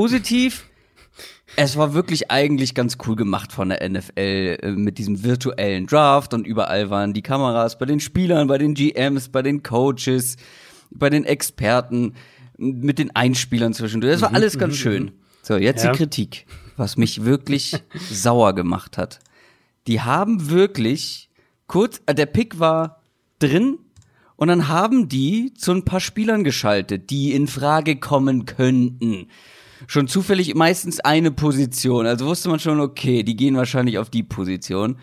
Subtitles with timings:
[0.00, 0.66] positiv.
[1.56, 6.34] Es war wirklich eigentlich ganz cool gemacht von der NFL äh, mit diesem virtuellen Draft
[6.34, 10.36] und überall waren die Kameras bei den Spielern, bei den GMs, bei den Coaches,
[10.90, 12.12] bei den Experten,
[12.58, 14.12] mit den Einspielern zwischendurch.
[14.12, 15.12] Das war Mhm, alles ganz schön.
[15.42, 15.92] So, jetzt Ja.
[15.92, 16.44] die Kritik,
[16.76, 17.72] was mich wirklich
[18.10, 19.20] sauer gemacht hat.
[19.86, 21.30] Die haben wirklich
[21.68, 23.00] kurz, äh, der Pick war
[23.38, 23.78] drin
[24.36, 29.28] und dann haben die zu ein paar Spielern geschaltet, die in Frage kommen könnten.
[29.86, 32.06] Schon zufällig meistens eine Position.
[32.06, 34.98] Also wusste man schon, okay, die gehen wahrscheinlich auf die Position.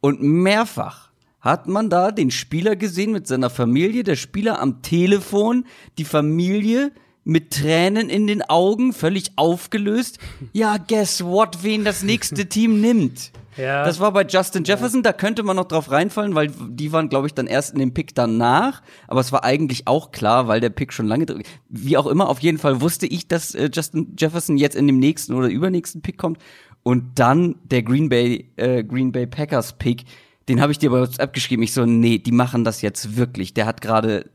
[0.00, 5.66] Und mehrfach hat man da den Spieler gesehen mit seiner Familie, der Spieler am Telefon,
[5.98, 6.90] die Familie
[7.24, 10.18] mit Tränen in den Augen, völlig aufgelöst.
[10.52, 13.30] Ja, guess what, wen das nächste Team nimmt.
[13.56, 13.84] Ja.
[13.84, 17.26] Das war bei Justin Jefferson, da könnte man noch drauf reinfallen, weil die waren, glaube
[17.26, 18.82] ich, dann erst in dem Pick danach.
[19.08, 21.42] Aber es war eigentlich auch klar, weil der Pick schon lange drin.
[21.68, 24.98] Wie auch immer, auf jeden Fall wusste ich, dass äh, Justin Jefferson jetzt in dem
[24.98, 26.38] nächsten oder übernächsten Pick kommt.
[26.82, 30.04] Und dann der Green Bay, äh, Green Bay Packers Pick,
[30.48, 31.62] den habe ich dir bei WhatsApp geschrieben.
[31.62, 33.54] Ich so, nee, die machen das jetzt wirklich.
[33.54, 34.30] Der hat gerade,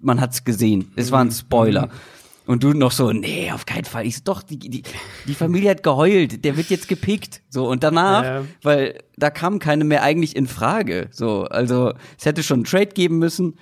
[0.00, 0.92] man hat's gesehen.
[0.94, 1.88] Es war ein Spoiler.
[2.44, 4.04] Und du noch so, nee, auf keinen Fall.
[4.04, 4.82] Ich so, doch, die, die,
[5.26, 7.40] die Familie hat geheult, der wird jetzt gepickt.
[7.48, 8.44] So, und danach, Ja.
[8.62, 11.08] weil da kam keine mehr eigentlich in Frage.
[11.12, 13.58] So, also es hätte schon einen Trade geben müssen.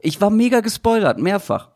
[0.00, 1.70] Ich war mega gespoilert, mehrfach.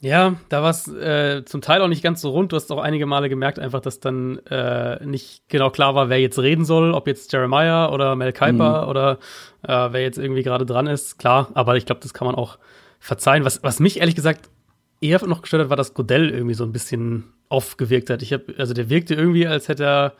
[0.00, 2.52] Ja, da war es äh, zum Teil auch nicht ganz so rund.
[2.52, 6.20] Du hast auch einige Male gemerkt, einfach, dass dann äh, nicht genau klar war, wer
[6.20, 9.18] jetzt reden soll, ob jetzt Jeremiah oder Mel Kiper oder
[9.62, 11.18] äh, wer jetzt irgendwie gerade dran ist.
[11.18, 12.58] Klar, aber ich glaube, das kann man auch
[13.00, 13.46] verzeihen.
[13.46, 14.50] Was, was mich ehrlich gesagt
[15.00, 18.22] eher noch gestört hat, war, dass Godell irgendwie so ein bisschen aufgewirkt hat.
[18.22, 20.12] Ich habe, also der wirkte irgendwie, als hätte er,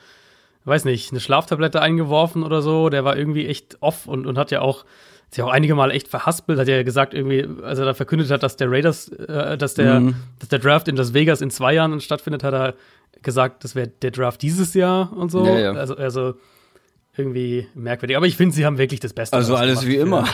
[0.64, 2.89] weiß nicht, eine Schlaftablette eingeworfen oder so.
[2.89, 4.84] Der war irgendwie echt off und, und hat ja auch
[5.30, 8.30] hat ja auch einige Mal echt verhaspelt, hat ja gesagt irgendwie, als er da verkündet
[8.30, 10.14] hat, dass der Raiders, äh, dass der, Mhm.
[10.39, 12.75] dass der Draft in Las Vegas in zwei Jahren stattfindet, hat er
[13.22, 15.45] gesagt, das wäre der Draft dieses Jahr und so.
[15.45, 15.72] Ja, ja.
[15.72, 16.34] Also, also
[17.17, 18.17] irgendwie merkwürdig.
[18.17, 19.37] Aber ich finde, sie haben wirklich das Beste.
[19.37, 20.27] Also alles wie immer.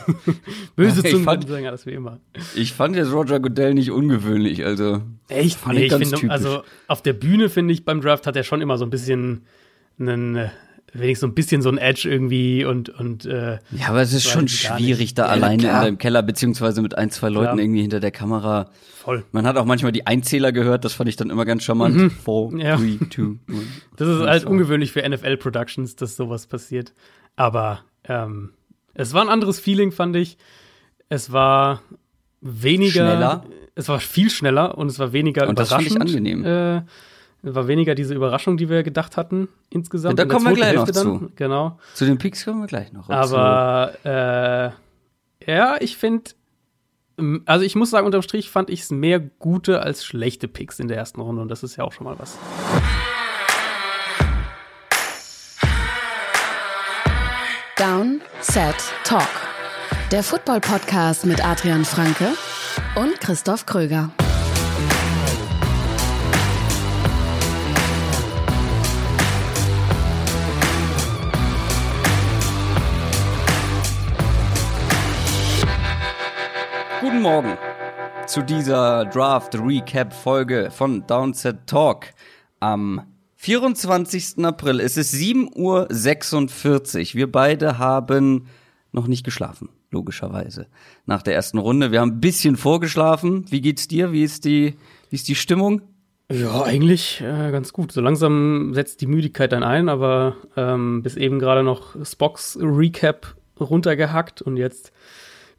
[0.76, 2.20] Böse Zungen fand- sagen, alles wie immer.
[2.54, 5.02] Ich fand jetzt Roger Goodell nicht ungewöhnlich, also.
[5.28, 5.58] Echt?
[5.58, 6.30] Fand Nee, ich ich finde, typisch.
[6.30, 9.42] also auf der Bühne finde ich beim Draft hat er schon immer so ein bisschen
[9.98, 10.50] einen,
[10.92, 14.26] wenigstens so ein bisschen so ein Edge irgendwie und und äh, Ja, aber es ist
[14.28, 15.78] schon schwierig, da Ja, alleine klar.
[15.80, 17.58] in deinem Keller, beziehungsweise mit ein, zwei Leuten Klar.
[17.58, 18.70] irgendwie hinter der Kamera.
[18.96, 19.24] voll.
[19.32, 22.12] Man hat auch manchmal die Einzähler gehört, das fand ich dann immer ganz charmant.
[22.12, 22.58] Four, Mhm.
[22.60, 22.76] Ja.
[22.76, 23.62] three, two, one.
[23.96, 26.92] Das ist halt ungewöhnlich für NFL Productions, dass sowas passiert.
[27.36, 28.50] Aber ähm,
[28.94, 30.36] es war ein anderes Feeling, fand ich.
[31.08, 31.82] Es war
[32.40, 32.92] weniger.
[33.06, 33.44] Schneller?
[33.74, 36.18] Es war viel schneller und es war weniger Und das fand ich überraschend.
[36.18, 36.44] angenehm.
[36.44, 36.82] Äh,
[37.42, 40.18] war weniger diese Überraschung, die wir gedacht hatten insgesamt.
[40.18, 41.30] Ja, da kommen wir gleich noch Hälfte zu.
[41.36, 41.78] Genau.
[41.94, 43.08] Zu den Picks kommen wir gleich noch.
[43.08, 46.32] Aber äh, ja, ich finde,
[47.46, 50.88] also ich muss sagen, unterm Strich fand ich es mehr gute als schlechte Picks in
[50.88, 52.36] der ersten Runde und das ist ja auch schon mal was.
[57.76, 59.22] Down, Set, Talk.
[60.12, 62.34] Der Football-Podcast mit Adrian Franke
[62.96, 64.10] und Christoph Kröger.
[77.20, 77.58] Guten Morgen
[78.26, 82.14] zu dieser Draft Recap Folge von Downset Talk.
[82.60, 83.02] Am
[83.36, 84.42] 24.
[84.42, 87.14] April es ist 7.46 Uhr.
[87.18, 88.46] Wir beide haben
[88.92, 90.66] noch nicht geschlafen, logischerweise.
[91.04, 91.92] Nach der ersten Runde.
[91.92, 93.44] Wir haben ein bisschen vorgeschlafen.
[93.50, 94.12] Wie geht's dir?
[94.12, 94.76] Wie ist die,
[95.10, 95.82] wie ist die Stimmung?
[96.32, 97.92] Ja, eigentlich äh, ganz gut.
[97.92, 103.36] So langsam setzt die Müdigkeit dann ein, aber ähm, bis eben gerade noch Spocks Recap
[103.60, 104.90] runtergehackt und jetzt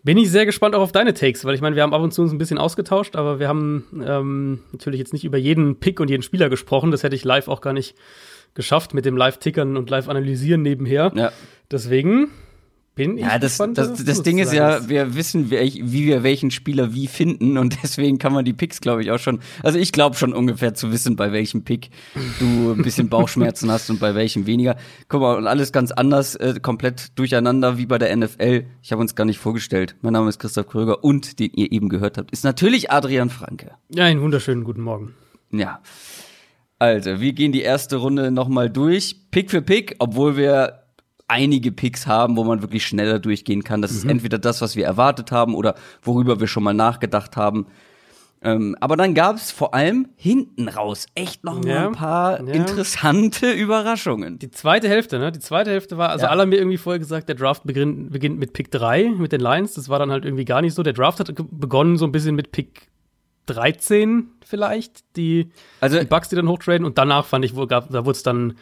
[0.03, 2.13] bin ich sehr gespannt auch auf deine Takes, weil ich meine, wir haben ab und
[2.13, 5.99] zu uns ein bisschen ausgetauscht, aber wir haben ähm, natürlich jetzt nicht über jeden Pick
[5.99, 6.91] und jeden Spieler gesprochen.
[6.91, 7.95] Das hätte ich live auch gar nicht
[8.53, 11.11] geschafft mit dem Live-Tickern und Live-Analysieren nebenher.
[11.15, 11.31] Ja.
[11.69, 12.29] Deswegen
[12.95, 13.77] bin ich Ja, das, gespannt.
[13.77, 17.77] das, das du Ding ist ja, wir wissen, wie wir welchen Spieler wie finden und
[17.83, 20.91] deswegen kann man die Picks, glaube ich, auch schon, also ich glaube schon ungefähr zu
[20.91, 21.89] wissen, bei welchem Pick
[22.39, 24.75] du ein bisschen Bauchschmerzen hast und bei welchem weniger.
[25.07, 28.65] Guck mal, und alles ganz anders, äh, komplett durcheinander wie bei der NFL.
[28.81, 29.95] Ich habe uns gar nicht vorgestellt.
[30.01, 33.71] Mein Name ist Christoph Kröger und den ihr eben gehört habt, ist natürlich Adrian Franke.
[33.89, 35.13] Ja, einen wunderschönen guten Morgen.
[35.51, 35.81] Ja.
[36.79, 40.80] Also, wir gehen die erste Runde nochmal durch, Pick für Pick, obwohl wir
[41.31, 43.81] einige Picks haben, wo man wirklich schneller durchgehen kann.
[43.81, 47.65] Das ist entweder das, was wir erwartet haben oder worüber wir schon mal nachgedacht haben.
[48.43, 52.39] Ähm, aber dann gab es vor allem hinten raus echt noch mal Ja, ein paar
[52.43, 52.53] ja.
[52.53, 54.39] interessante Überraschungen.
[54.39, 55.31] Die zweite Hälfte, ne?
[55.31, 56.31] Die zweite Hälfte war, also Ja.
[56.31, 59.41] alle haben mir irgendwie vorher gesagt, der Draft beginnt, beginnt mit Pick 3, mit den
[59.41, 59.75] Lions.
[59.75, 60.81] Das war dann halt irgendwie gar nicht so.
[60.81, 62.87] Der Draft hat begonnen so ein bisschen mit Pick
[63.45, 66.85] 13 vielleicht, die, Also- die Bugs, die dann hochtraden.
[66.85, 68.53] Und danach fand ich, wo gab, da wurde es dann,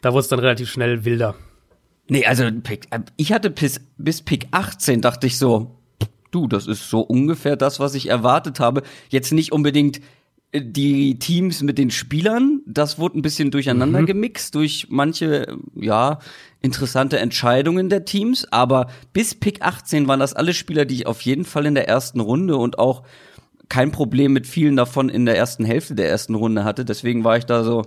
[0.00, 1.34] da wurde es dann relativ schnell wilder.
[2.08, 5.76] Nee, also Pick, äh, ich hatte bis, bis Pick 18 dachte ich so,
[6.30, 8.82] du, das ist so ungefähr das, was ich erwartet habe.
[9.08, 10.00] Jetzt nicht unbedingt
[10.52, 16.18] äh, die Teams mit den Spielern, das wurde ein bisschen durcheinander gemixt durch manche, ja,
[16.60, 21.20] interessante Entscheidungen der Teams, aber bis Pick 18 waren das alle Spieler, die ich auf
[21.22, 23.02] jeden Fall in der ersten Runde und auch
[23.68, 26.84] kein Problem mit vielen davon in der ersten Hälfte der ersten Runde hatte.
[26.84, 27.82] Deswegen war ich da so,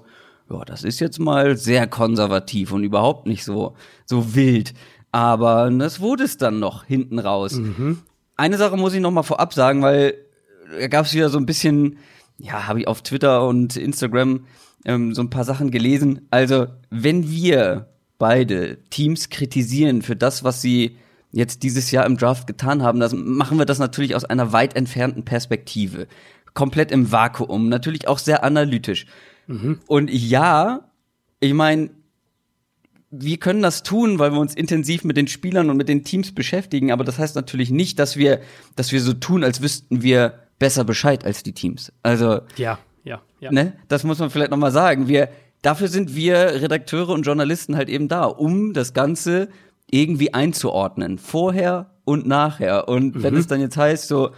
[0.50, 3.76] ja, das ist jetzt mal sehr konservativ und überhaupt nicht so,
[4.06, 4.74] so wild.
[5.12, 7.60] Aber das wurde es dann noch hinten raus.
[8.36, 10.14] Eine Sache muss ich noch mal vorab sagen, weil
[10.80, 11.98] da gab es wieder so ein bisschen,
[12.38, 14.46] ja, habe ich auf Twitter und Instagram
[14.86, 16.28] ähm, so ein paar Sachen gelesen.
[16.32, 17.88] Also, wenn wir
[18.18, 20.98] beide Teams kritisieren für das, was sie
[21.32, 24.76] jetzt dieses Jahr im Draft getan haben, das machen wir das natürlich aus einer weit
[24.76, 26.08] entfernten Perspektive.
[26.54, 29.06] Komplett im Vakuum, natürlich auch sehr analytisch.
[29.88, 30.92] Und ja,
[31.40, 31.90] ich meine,
[33.12, 36.34] wir können das tun, weil wir uns intensiv mit den Spielern und mit den Teams
[36.34, 38.42] beschäftigen, aber das heißt natürlich nicht, dass wir,
[38.76, 41.92] dass wir so tun, als wüssten wir besser Bescheid als die Teams.
[42.04, 43.52] Also, Ja, ja, ja.
[43.52, 45.08] ne, das muss man vielleicht noch mal sagen.
[45.08, 45.30] Wir,
[45.62, 49.50] dafür sind wir Redakteure und Journalisten halt eben da, um das Ganze
[49.90, 52.88] irgendwie einzuordnen, vorher und nachher.
[52.88, 54.32] Und wenn es dann jetzt heißt so,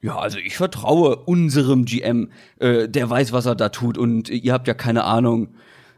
[0.00, 4.52] ja, also ich vertraue unserem GM, äh, der weiß, was er da tut und ihr
[4.52, 5.48] habt ja keine Ahnung.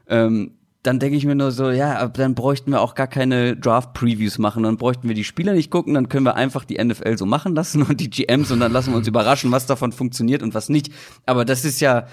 [0.09, 0.53] Ähm,
[0.83, 4.63] dann denke ich mir nur so, ja, dann bräuchten wir auch gar keine Draft-Previews machen,
[4.63, 7.55] dann bräuchten wir die Spieler nicht gucken, dann können wir einfach die NFL so machen
[7.55, 10.71] lassen und die GMs und dann lassen wir uns überraschen, was davon funktioniert und was
[10.71, 10.91] nicht.
[11.27, 12.07] Aber das ist ja,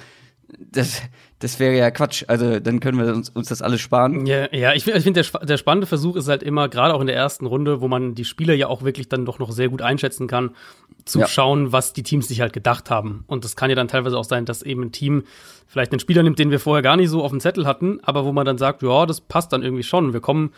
[0.60, 1.02] das,
[1.40, 2.24] das wäre ja Quatsch.
[2.28, 4.26] Also dann können wir uns, uns das alles sparen.
[4.26, 7.02] Ja, ja ich finde, ich find, der, der spannende Versuch ist halt immer, gerade auch
[7.02, 9.70] in der ersten Runde, wo man die Spieler ja auch wirklich dann doch noch sehr
[9.70, 10.52] gut einschätzen kann,
[11.06, 11.28] zu Ja.
[11.28, 13.24] schauen, was die Teams sich halt gedacht haben.
[13.28, 15.24] Und das kann ja dann teilweise auch sein, dass eben ein Team
[15.68, 18.24] vielleicht einen Spieler nimmt, den wir vorher gar nicht so auf dem Zettel hatten, aber
[18.26, 20.14] wo man dann sagt, ja, das passt dann irgendwie schon.
[20.14, 20.52] Wir kommen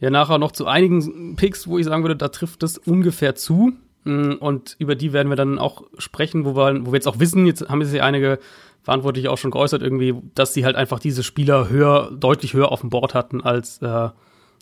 [0.00, 3.72] ja nachher noch zu einigen Picks, wo ich sagen würde, da trifft es ungefähr zu.
[4.04, 7.18] Mm, Und über die werden wir dann auch sprechen, wo wir, wo wir jetzt auch
[7.20, 8.38] wissen, jetzt haben sich einige
[8.84, 12.82] Verantwortliche auch schon geäußert, irgendwie, dass sie halt einfach diese Spieler höher, deutlich höher auf
[12.82, 14.10] dem Board hatten als, äh,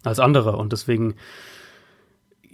[0.05, 0.57] als andere.
[0.57, 1.17] Und deswegen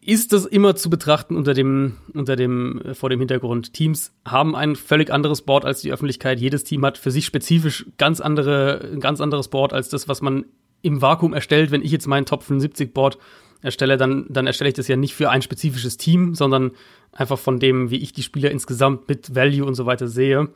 [0.00, 3.74] ist das immer zu betrachten unter dem, unter dem, äh, vor dem Hintergrund.
[3.74, 6.40] Teams haben ein völlig anderes Board als die Öffentlichkeit.
[6.40, 10.22] Jedes Team hat für sich spezifisch ganz andere, ein ganz anderes Board als das, was
[10.22, 10.46] man
[10.80, 11.70] im Vakuum erstellt.
[11.70, 13.18] Wenn ich jetzt meinen Top 75 Board
[13.60, 16.70] erstelle, dann, dann erstelle ich das ja nicht für ein spezifisches Team, sondern
[17.12, 20.48] einfach von dem, wie ich die Spieler insgesamt mit Value und so weiter sehe.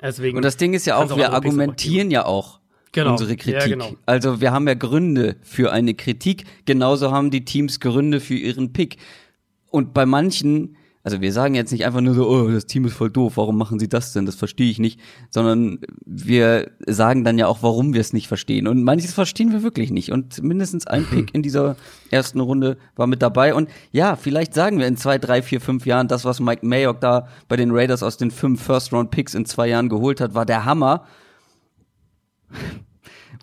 [0.00, 2.60] Deswegen Und das Ding ist ja auch, wir argumentieren ja auch
[2.92, 3.12] Genau.
[3.12, 3.60] unsere Kritik.
[3.60, 3.92] Ja, genau.
[4.06, 8.72] Also wir haben ja Gründe für eine Kritik, genauso haben die Teams Gründe für ihren
[8.72, 8.96] Pick.
[9.70, 10.76] Und bei manchen,
[11.08, 13.56] also wir sagen jetzt nicht einfach nur so, oh, das Team ist voll doof, warum
[13.56, 14.26] machen sie das denn?
[14.26, 15.00] Das verstehe ich nicht,
[15.30, 18.66] sondern wir sagen dann ja auch, warum wir es nicht verstehen.
[18.66, 20.12] Und manches verstehen wir wirklich nicht.
[20.12, 21.76] Und mindestens ein Pick in dieser
[22.10, 23.54] ersten Runde war mit dabei.
[23.54, 27.00] Und ja, vielleicht sagen wir in zwei, drei, vier, fünf Jahren, das, was Mike Mayock
[27.00, 30.66] da bei den Raiders aus den fünf First-Round-Picks in zwei Jahren geholt hat, war der
[30.66, 31.06] Hammer.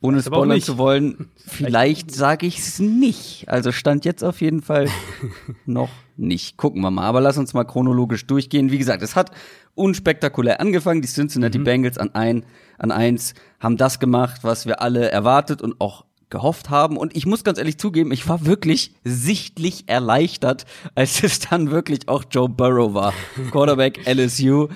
[0.02, 3.46] Ohne auch spoilern zu wollen, vielleicht sage ich es nicht.
[3.48, 4.88] Also stand jetzt auf jeden Fall
[5.66, 6.58] noch nicht.
[6.58, 7.06] Gucken wir mal.
[7.06, 8.72] Aber lass uns mal chronologisch durchgehen.
[8.72, 9.32] Wie gesagt, es hat
[9.76, 11.02] unspektakulär angefangen.
[11.02, 12.46] Die Cincinnati Bengals an ein,
[12.78, 16.98] an eins haben das gemacht, was wir alle erwartet und auch gehofft haben.
[16.98, 20.66] Und ich muss ganz ehrlich zugeben, ich war wirklich sichtlich erleichtert,
[20.96, 23.14] als es dann wirklich auch Joe Burrow war.
[23.52, 24.68] Quarterback LSU.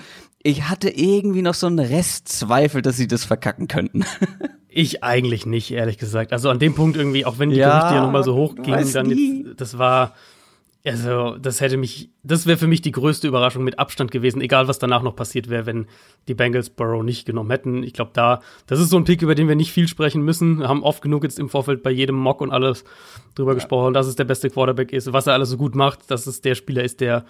[0.42, 4.04] Ich hatte irgendwie noch so einen Restzweifel, dass sie das verkacken könnten.
[4.72, 6.32] Ich eigentlich nicht, ehrlich gesagt.
[6.32, 8.92] Also an dem Punkt irgendwie, auch wenn die Ja, Gerüchte ja nochmal so hoch gingen,
[8.92, 10.14] dann jetzt, das war,
[10.84, 14.68] also das hätte mich, das wäre für mich die größte Überraschung mit Abstand gewesen, egal
[14.68, 15.86] was danach noch passiert wäre, wenn
[16.28, 17.82] die Bengals Burrow nicht genommen hätten.
[17.82, 20.60] Ich glaube, da, das ist so ein Pick, über den wir nicht viel sprechen müssen.
[20.60, 22.84] Wir haben oft genug jetzt im Vorfeld bei jedem Mock und alles
[23.34, 26.26] drüber gesprochen, dass es der beste Quarterback ist, was er alles so gut macht, dass
[26.26, 27.24] es der Spieler ist, der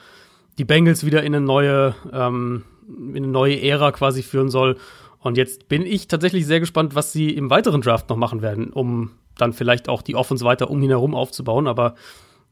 [0.59, 4.77] die Bengals wieder in eine neue, ähm, in eine neue Ära quasi führen soll.
[5.21, 8.73] Und jetzt bin ich tatsächlich sehr gespannt, was sie im weiteren Draft noch machen werden,
[8.73, 11.67] um dann vielleicht auch die Offense weiter um ihn herum aufzubauen.
[11.67, 11.95] Aber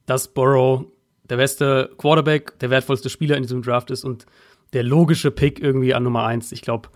[0.07, 0.85] dass Burrow
[1.29, 4.27] der beste Quarterback, der wertvollste Spieler in diesem Draft ist und
[4.75, 6.89] der logische Pick irgendwie an Nummer eins, ich glaube,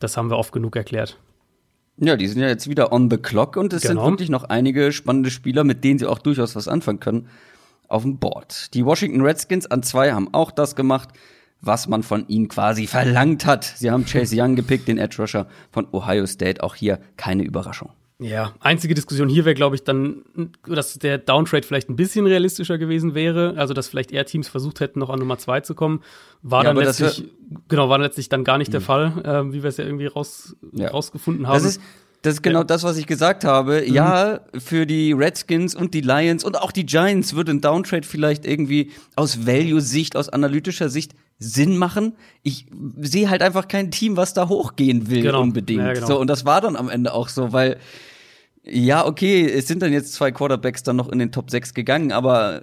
[0.00, 1.18] das haben wir oft genug erklärt.
[1.98, 4.02] Ja, die sind ja jetzt wieder on the clock und es Genau.
[4.04, 7.28] sind wirklich noch einige spannende Spieler, mit denen sie auch durchaus was anfangen können,
[7.86, 8.74] auf dem Board.
[8.74, 11.10] Die Washington Redskins an zwei haben auch das gemacht,
[11.62, 13.64] was man von ihnen quasi verlangt hat.
[13.64, 16.62] Sie haben Chase Young gepickt, den Edge Rusher von Ohio State.
[16.62, 17.90] Auch hier keine Überraschung.
[18.18, 20.22] Ja, einzige Diskussion hier wäre, glaube ich, dann,
[20.66, 23.54] dass der Downtrade vielleicht ein bisschen realistischer gewesen wäre.
[23.56, 26.02] Also, dass vielleicht eher Teams versucht hätten, noch an Nummer zwei zu kommen.
[26.42, 27.24] War ja, dann letztlich,
[27.68, 30.56] genau, war letztlich dann gar nicht der Fall, äh, wie wir es ja irgendwie raus,
[30.72, 30.90] ja.
[30.90, 31.54] rausgefunden haben.
[31.54, 31.80] Das ist,
[32.22, 32.64] das ist genau ja.
[32.64, 33.82] das, was ich gesagt habe.
[33.86, 33.94] Mhm.
[33.94, 38.46] Ja, für die Redskins und die Lions und auch die Giants würde ein Downtrade vielleicht
[38.46, 42.14] irgendwie aus Value-Sicht, aus analytischer Sicht Sinn machen.
[42.44, 42.66] Ich
[43.00, 45.42] sehe halt einfach kein Team, was da hochgehen will genau.
[45.42, 45.82] unbedingt.
[45.82, 46.06] Ja, genau.
[46.06, 47.78] So und das war dann am Ende auch so, weil
[48.64, 52.12] ja, okay, es sind dann jetzt zwei Quarterbacks dann noch in den Top 6 gegangen,
[52.12, 52.62] aber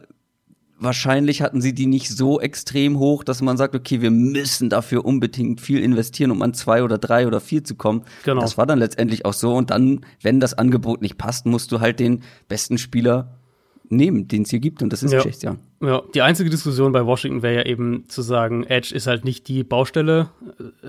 [0.79, 5.05] wahrscheinlich hatten sie die nicht so extrem hoch, dass man sagt, okay, wir müssen dafür
[5.05, 8.03] unbedingt viel investieren, um an zwei oder drei oder vier zu kommen.
[8.23, 8.41] Genau.
[8.41, 9.53] Das war dann letztendlich auch so.
[9.55, 13.35] Und dann, wenn das Angebot nicht passt, musst du halt den besten Spieler
[13.89, 14.81] nehmen, den es hier gibt.
[14.81, 15.21] Und das ist ja.
[15.21, 15.59] Chase Young.
[15.81, 19.47] Ja, die einzige Diskussion bei Washington wäre ja eben zu sagen, Edge ist halt nicht
[19.47, 20.29] die Baustelle.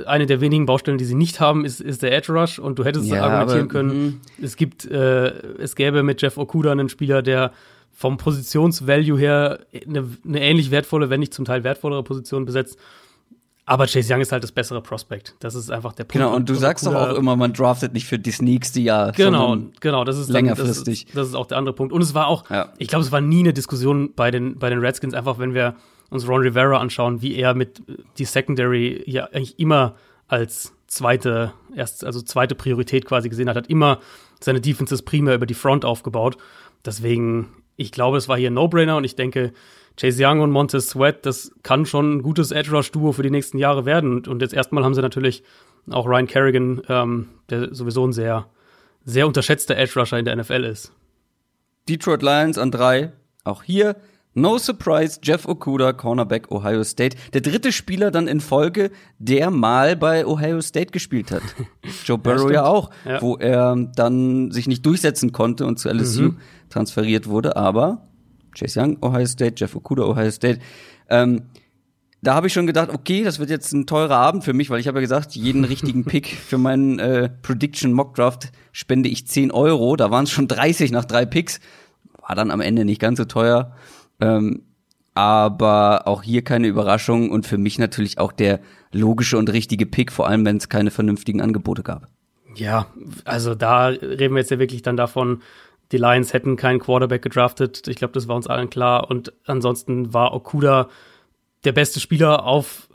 [0.07, 2.59] Eine der wenigen Baustellen, die sie nicht haben, ist, ist der Edge Rush.
[2.59, 4.21] Und du hättest ja, argumentieren aber, können, mhm.
[4.43, 5.29] es gibt, äh,
[5.59, 7.53] es gäbe mit Jeff Okuda einen Spieler, der
[8.01, 12.79] vom Positionsvalue her eine, eine ähnlich wertvolle, wenn nicht zum Teil wertvollere Position besetzt.
[13.67, 15.35] Aber Chase Young ist halt das bessere Prospect.
[15.41, 16.15] Das ist einfach der Punkt.
[16.15, 19.13] Genau, und du sagst doch auch immer, man draftet nicht für das nächste Jahr.
[19.13, 21.05] Genau, genau, das ist dann, längerfristig.
[21.05, 21.93] Das, das, ist auch der andere Punkt.
[21.93, 22.73] Und es war auch, ja.
[22.79, 25.75] ich glaube, es war nie eine Diskussion bei den, bei den Redskins, einfach wenn wir
[26.09, 27.83] uns Ron Rivera anschauen, wie er mit
[28.17, 29.95] die Secondary ja eigentlich immer
[30.27, 33.99] als zweite, erst, also zweite Priorität quasi gesehen hat, hat immer
[34.41, 36.39] seine Defenses primär über die Front aufgebaut.
[36.87, 37.49] Deswegen
[37.81, 39.53] ich glaube, es war hier ein No-Brainer und ich denke,
[39.99, 43.87] Chase Young und Montez Sweat, das kann schon ein gutes Edge-Rush-Duo für die nächsten Jahre
[43.87, 44.13] werden.
[44.13, 45.43] Und, und, jetzt erstmal haben sie natürlich
[45.91, 48.47] auch Ryan Kerrigan, ähm, der sowieso ein sehr,
[49.05, 50.93] sehr unterschätzter Edge-Rusher in der NFL ist.
[51.89, 53.13] Detroit Lions an drei.
[53.45, 53.97] Auch hier
[54.35, 57.17] No surprise, Jeff Okuda, Cornerback Ohio State.
[57.33, 61.43] Der dritte Spieler dann in Folge, der mal bei Ohio State gespielt hat.
[62.05, 63.21] Joe Burrow ja, ja auch, ja.
[63.21, 66.37] wo er dann sich nicht durchsetzen konnte und zu LSU mhm.
[66.69, 67.57] transferiert wurde.
[67.57, 68.07] Aber
[68.57, 70.61] Chase Young, Ohio State, Jeff Okuda, Ohio State.
[71.09, 71.43] Ähm,
[72.23, 74.79] da habe ich schon gedacht, okay, das wird jetzt ein teurer Abend für mich, weil
[74.79, 79.27] ich habe ja gesagt, jeden richtigen Pick für meinen äh, Prediction Mock Draft spende ich
[79.27, 79.97] 10 Euro.
[79.97, 81.61] Da waren es schon 30 nach drei Picks.
[82.27, 83.75] War dann am Ende nicht ganz so teuer.
[84.21, 84.63] Ähm,
[85.15, 88.61] aber auch hier keine Überraschung und für mich natürlich auch der
[88.93, 92.09] logische und richtige Pick, vor allem wenn es keine vernünftigen Angebote gab.
[92.55, 92.87] Ja,
[93.25, 95.43] also da reden wir jetzt ja wirklich dann davon,
[95.93, 97.89] die Lions hätten keinen Quarterback gedraftet.
[97.89, 99.11] Ich glaube, das war uns allen klar.
[99.11, 100.89] Und ansonsten war Okuda
[101.65, 102.89] der beste Spieler auf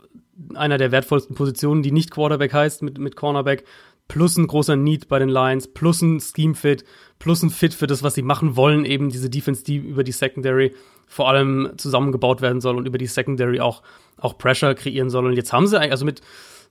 [0.54, 3.64] einer der wertvollsten Positionen, die nicht Quarterback heißt, mit, mit Cornerback.
[4.08, 6.84] Plus ein großer Need bei den Lions, plus ein Scheme-Fit,
[7.18, 10.12] plus ein Fit für das, was sie machen wollen, eben diese Defense, die über die
[10.12, 10.74] Secondary
[11.06, 13.82] vor allem zusammengebaut werden soll und über die Secondary auch,
[14.18, 15.26] auch Pressure kreieren soll.
[15.26, 16.20] Und jetzt haben sie eigentlich, also mit,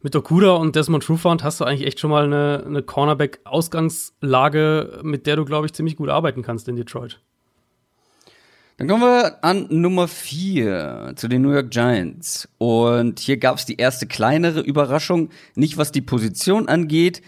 [0.01, 5.25] mit Okuda und Desmond Trufant hast du eigentlich echt schon mal eine, eine Cornerback-Ausgangslage, mit
[5.25, 7.21] der du, glaube ich, ziemlich gut arbeiten kannst in Detroit.
[8.77, 12.49] Dann kommen wir an Nummer vier zu den New York Giants.
[12.57, 17.21] Und hier gab es die erste kleinere Überraschung, nicht was die Position angeht,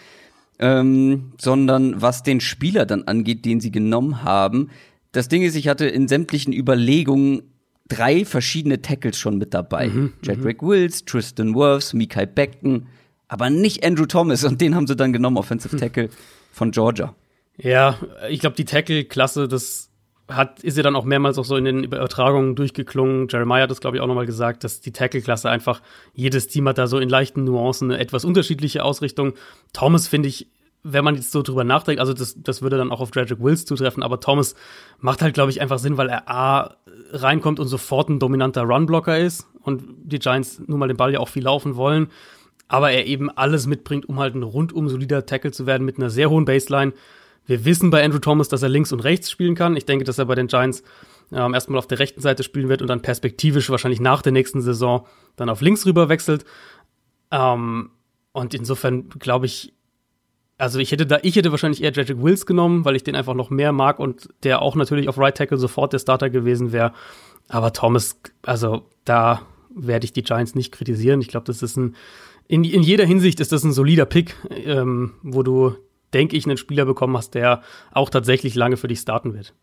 [0.59, 4.71] ähm, sondern was den Spieler dann angeht, den sie genommen haben.
[5.11, 7.43] Das Ding ist, ich hatte in sämtlichen Überlegungen
[7.87, 9.87] drei verschiedene Tackles schon mit dabei.
[9.87, 10.67] Mhm, Jedrick mhm.
[10.67, 12.87] Wills, Tristan Wirfs, Mikai Beckton,
[13.27, 15.79] aber nicht Andrew Thomas und den haben sie dann genommen, Offensive hm.
[15.79, 16.09] Tackle
[16.51, 17.15] von Georgia.
[17.57, 17.97] Ja,
[18.29, 19.89] ich glaube, die Tackle-Klasse, das
[20.29, 23.27] hat, ist ja dann auch mehrmals auch so in den Übertragungen durchgeklungen.
[23.29, 25.81] Jeremiah hat das, glaube ich, auch nochmal gesagt, dass die Tackle-Klasse einfach,
[26.13, 29.33] jedes Team hat da so in leichten Nuancen eine etwas unterschiedliche Ausrichtung.
[29.73, 30.47] Thomas, finde ich,
[30.83, 33.65] wenn man jetzt so drüber nachdenkt, also das, das würde dann auch auf Dredrick Wills
[33.65, 34.55] zutreffen, aber Thomas
[34.99, 36.77] macht halt, glaube ich, einfach Sinn, weil er A
[37.11, 41.19] reinkommt und sofort ein dominanter Runblocker ist und die Giants nun mal den Ball ja
[41.19, 42.07] auch viel laufen wollen,
[42.67, 46.09] aber er eben alles mitbringt, um halt ein rundum solider Tackle zu werden mit einer
[46.09, 46.93] sehr hohen Baseline.
[47.45, 49.77] Wir wissen bei Andrew Thomas, dass er links und rechts spielen kann.
[49.77, 50.83] Ich denke, dass er bei den Giants
[51.31, 54.61] ähm, erstmal auf der rechten Seite spielen wird und dann perspektivisch wahrscheinlich nach der nächsten
[54.61, 55.05] Saison
[55.37, 56.45] dann auf links rüber wechselt.
[57.31, 57.91] Ähm,
[58.33, 59.73] und insofern glaube ich,
[60.57, 63.35] also ich hätte da, ich hätte wahrscheinlich eher Jedrick Wills genommen, weil ich den einfach
[63.35, 66.93] noch mehr mag und der auch natürlich auf Right Tackle sofort der Starter gewesen wäre.
[67.47, 71.21] Aber Thomas, also da werde ich die Giants nicht kritisieren.
[71.21, 71.95] Ich glaube, das ist ein,
[72.47, 75.75] in, in jeder Hinsicht ist das ein solider Pick, ähm, wo du,
[76.13, 77.61] denke ich, einen Spieler bekommen hast, der
[77.91, 79.53] auch tatsächlich lange für dich starten wird.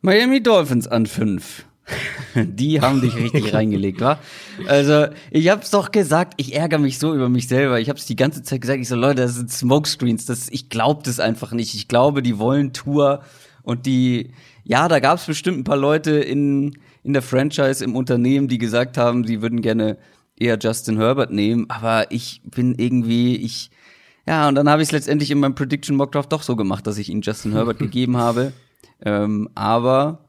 [0.00, 1.66] Miami Dolphins an fünf.
[2.34, 4.18] Die haben dich richtig reingelegt, wa?
[4.66, 7.80] Also, ich hab's doch gesagt, ich ärgere mich so über mich selber.
[7.80, 11.04] Ich hab's die ganze Zeit gesagt, ich so, Leute, das sind Smokescreens, das, ich glaub
[11.04, 11.74] das einfach nicht.
[11.74, 13.22] Ich glaube, die wollen Tour
[13.62, 14.32] und die,
[14.64, 18.96] ja, da gab's bestimmt ein paar Leute in, in der Franchise, im Unternehmen, die gesagt
[18.98, 19.98] haben, sie würden gerne
[20.36, 23.70] eher Justin Herbert nehmen, aber ich bin irgendwie, ich,
[24.26, 26.86] Ja, und dann habe ich es letztendlich in meinem Prediction Mock Draft doch so gemacht,
[26.86, 28.52] dass ich ihn Justin Herbert gegeben habe.
[29.04, 30.27] Ähm, aber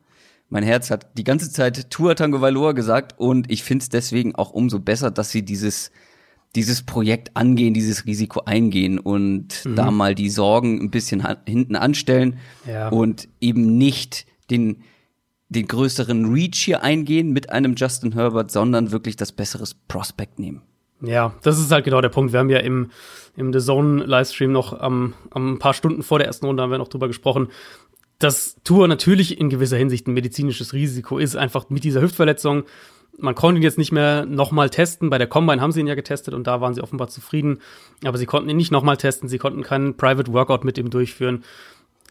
[0.49, 4.35] mein Herz hat die ganze Zeit Tua Tango Valor gesagt und ich finde es deswegen
[4.35, 5.91] auch umso besser, dass sie dieses
[6.55, 9.75] dieses Projekt angehen, dieses Risiko eingehen und mhm.
[9.75, 12.89] da mal die Sorgen ein bisschen hinten anstellen ja.
[12.89, 14.83] und eben nicht den
[15.49, 20.61] den größeren Reach hier eingehen mit einem Justin Herbert, sondern wirklich das bessere Prospect nehmen.
[21.01, 22.33] Ja, das ist halt genau der Punkt.
[22.33, 22.91] Wir haben ja im,
[23.35, 26.71] im The Zone Livestream noch am, am ein paar Stunden vor der ersten Runde haben
[26.71, 27.47] wir noch drüber gesprochen,
[28.19, 32.63] dass Tour natürlich in gewisser Hinsicht ein medizinisches Risiko ist, einfach mit dieser Hüftverletzung.
[33.17, 35.09] Man konnte ihn jetzt nicht mehr nochmal testen.
[35.09, 37.59] Bei der Combine haben sie ihn ja getestet und da waren sie offenbar zufrieden.
[38.03, 39.27] Aber sie konnten ihn nicht nochmal testen.
[39.29, 41.43] Sie konnten keinen Private Workout mit ihm durchführen.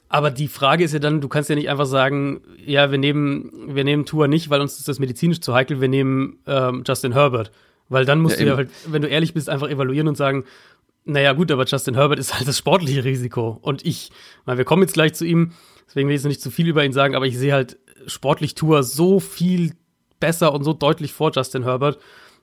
[0.09, 3.51] Aber die Frage ist ja dann, du kannst ja nicht einfach sagen, ja, wir nehmen,
[3.69, 7.13] wir nehmen Tour nicht, weil uns ist das medizinisch zu heikel, wir nehmen ähm, Justin
[7.13, 7.53] Herbert.
[7.91, 10.45] Weil dann musst ja, du ja halt, wenn du ehrlich bist, einfach evaluieren und sagen,
[11.05, 13.59] naja, gut, aber Justin Herbert ist halt das sportliche Risiko.
[13.61, 14.11] Und ich,
[14.47, 15.53] weil wir kommen jetzt gleich zu ihm,
[15.89, 18.55] Deswegen will ich jetzt nicht zu viel über ihn sagen, aber ich sehe halt sportlich
[18.55, 19.73] Tour so viel
[20.21, 21.99] besser und so deutlich vor Justin Herbert,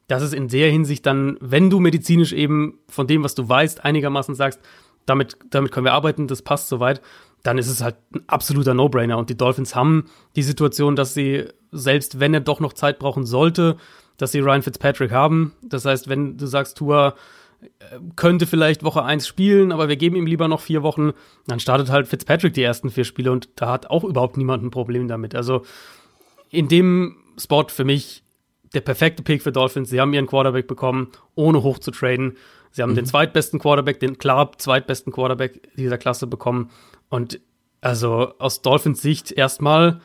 [0.07, 3.83] dass es in der Hinsicht dann, wenn du medizinisch eben von dem, was du weißt,
[3.83, 4.59] einigermaßen sagst,
[5.05, 7.01] damit, damit können wir arbeiten, das passt soweit,
[7.43, 9.17] dann ist es halt ein absoluter No-Brainer.
[9.17, 13.25] Und die Dolphins haben die Situation, dass sie, selbst wenn er doch noch Zeit brauchen
[13.25, 13.77] sollte,
[14.17, 15.53] dass sie Ryan Fitzpatrick haben.
[15.63, 17.15] Das heißt, wenn du sagst, Tour
[18.15, 21.11] könnte vielleicht Woche 1 spielen, aber wir geben ihm lieber noch vier Wochen.
[21.47, 24.71] Dann startet halt Fitzpatrick die ersten vier Spiele und da hat auch überhaupt niemand ein
[24.71, 25.35] Problem damit.
[25.35, 25.63] Also
[26.49, 28.23] in dem Spot für mich
[28.73, 29.89] der perfekte Pick für Dolphins.
[29.89, 32.37] Sie haben ihren Quarterback bekommen, ohne hoch zu traden.
[32.71, 32.95] Sie haben mhm.
[32.95, 36.69] den zweitbesten Quarterback, den klar zweitbesten Quarterback dieser Klasse bekommen.
[37.09, 37.39] Und
[37.81, 40.01] also aus Dolphins Sicht erstmal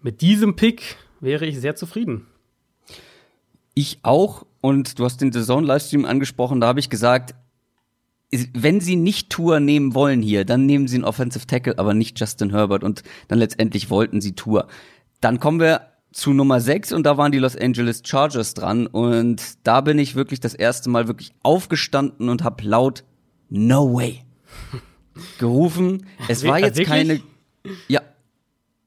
[0.00, 2.26] mit diesem Pick wäre ich sehr zufrieden.
[3.74, 4.44] Ich auch.
[4.62, 7.34] Und du hast den The Zone Livestream angesprochen, da habe ich gesagt,
[8.54, 12.18] wenn sie nicht Tour nehmen wollen hier, dann nehmen sie einen Offensive Tackle, aber nicht
[12.18, 12.82] Justin Herbert.
[12.82, 14.68] Und dann letztendlich wollten sie Tour.
[15.20, 18.86] Dann kommen wir zu Nummer 6 und da waren die Los Angeles Chargers dran.
[18.86, 23.04] Und da bin ich wirklich das erste Mal wirklich aufgestanden und habe laut
[23.50, 24.24] No way
[25.38, 26.06] gerufen.
[26.28, 27.20] Es war jetzt keine.
[27.88, 28.00] Ja,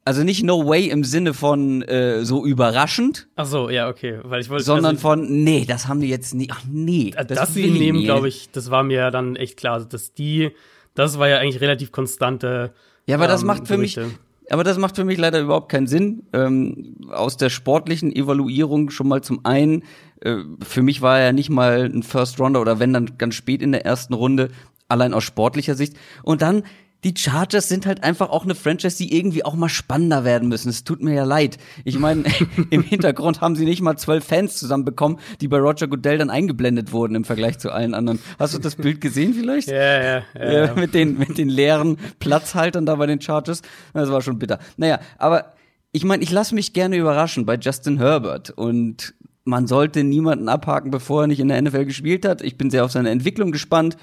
[0.05, 3.27] also nicht No Way im Sinne von äh, so überraschend.
[3.35, 6.33] Ach so, ja, okay, weil ich wollte sondern also, von nee, das haben die jetzt
[6.35, 6.47] nie.
[6.51, 9.83] Ach nee, das dass sie nehmen, glaube ich, das war mir ja dann echt klar,
[9.83, 10.51] dass die
[10.93, 12.73] das war ja eigentlich relativ konstante
[13.05, 14.05] Ja, aber ähm, das macht für Berichte.
[14.05, 14.15] mich
[14.49, 16.23] aber das macht für mich leider überhaupt keinen Sinn.
[16.33, 19.83] Ähm, aus der sportlichen Evaluierung schon mal zum einen,
[20.21, 23.61] äh, für mich war er nicht mal ein First Rounder oder wenn dann ganz spät
[23.61, 24.49] in der ersten Runde,
[24.87, 25.95] allein aus sportlicher Sicht.
[26.23, 26.63] Und dann
[27.05, 30.69] die Chargers sind halt einfach auch eine Franchise, die irgendwie auch mal spannender werden müssen.
[30.69, 31.59] Es tut mir ja leid.
[31.83, 32.23] Ich meine,
[32.71, 36.91] im Hintergrund haben sie nicht mal zwölf Fans zusammenbekommen, die bei Roger Goodell dann eingeblendet
[36.91, 38.17] wurden im Vergleich zu allen anderen.
[38.39, 39.67] Hast du das Bild gesehen vielleicht?
[39.67, 40.51] Ja, ja, ja.
[40.51, 43.61] ja mit, den, mit den leeren Platzhaltern da bei den Chargers.
[43.93, 44.57] Das war schon bitter.
[44.77, 45.53] Naja, aber
[45.91, 49.13] ich meine, ich lasse mich gerne überraschen bei Justin Herbert und
[49.43, 52.41] man sollte niemanden abhaken, bevor er nicht in der NFL gespielt hat.
[52.41, 53.95] Ich bin sehr auf seine Entwicklung gespannt.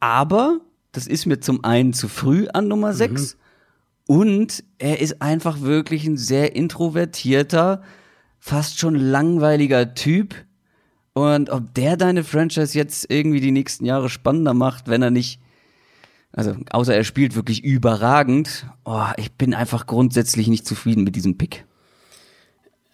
[0.00, 0.60] Aber
[0.94, 4.16] das ist mir zum einen zu früh an Nummer 6 mhm.
[4.16, 7.82] und er ist einfach wirklich ein sehr introvertierter,
[8.38, 10.34] fast schon langweiliger Typ.
[11.12, 15.40] Und ob der deine Franchise jetzt irgendwie die nächsten Jahre spannender macht, wenn er nicht,
[16.32, 21.38] also außer er spielt wirklich überragend, oh, ich bin einfach grundsätzlich nicht zufrieden mit diesem
[21.38, 21.66] Pick.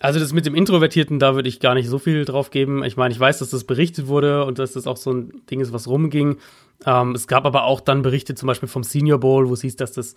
[0.02, 2.82] Also das mit dem Introvertierten, da würde ich gar nicht so viel drauf geben.
[2.84, 5.60] Ich meine, ich weiß, dass das berichtet wurde und dass das auch so ein Ding
[5.60, 6.38] ist, was rumging.
[6.86, 9.76] Ähm, es gab aber auch dann Berichte zum Beispiel vom Senior Bowl, wo es hieß,
[9.76, 10.14] dass das,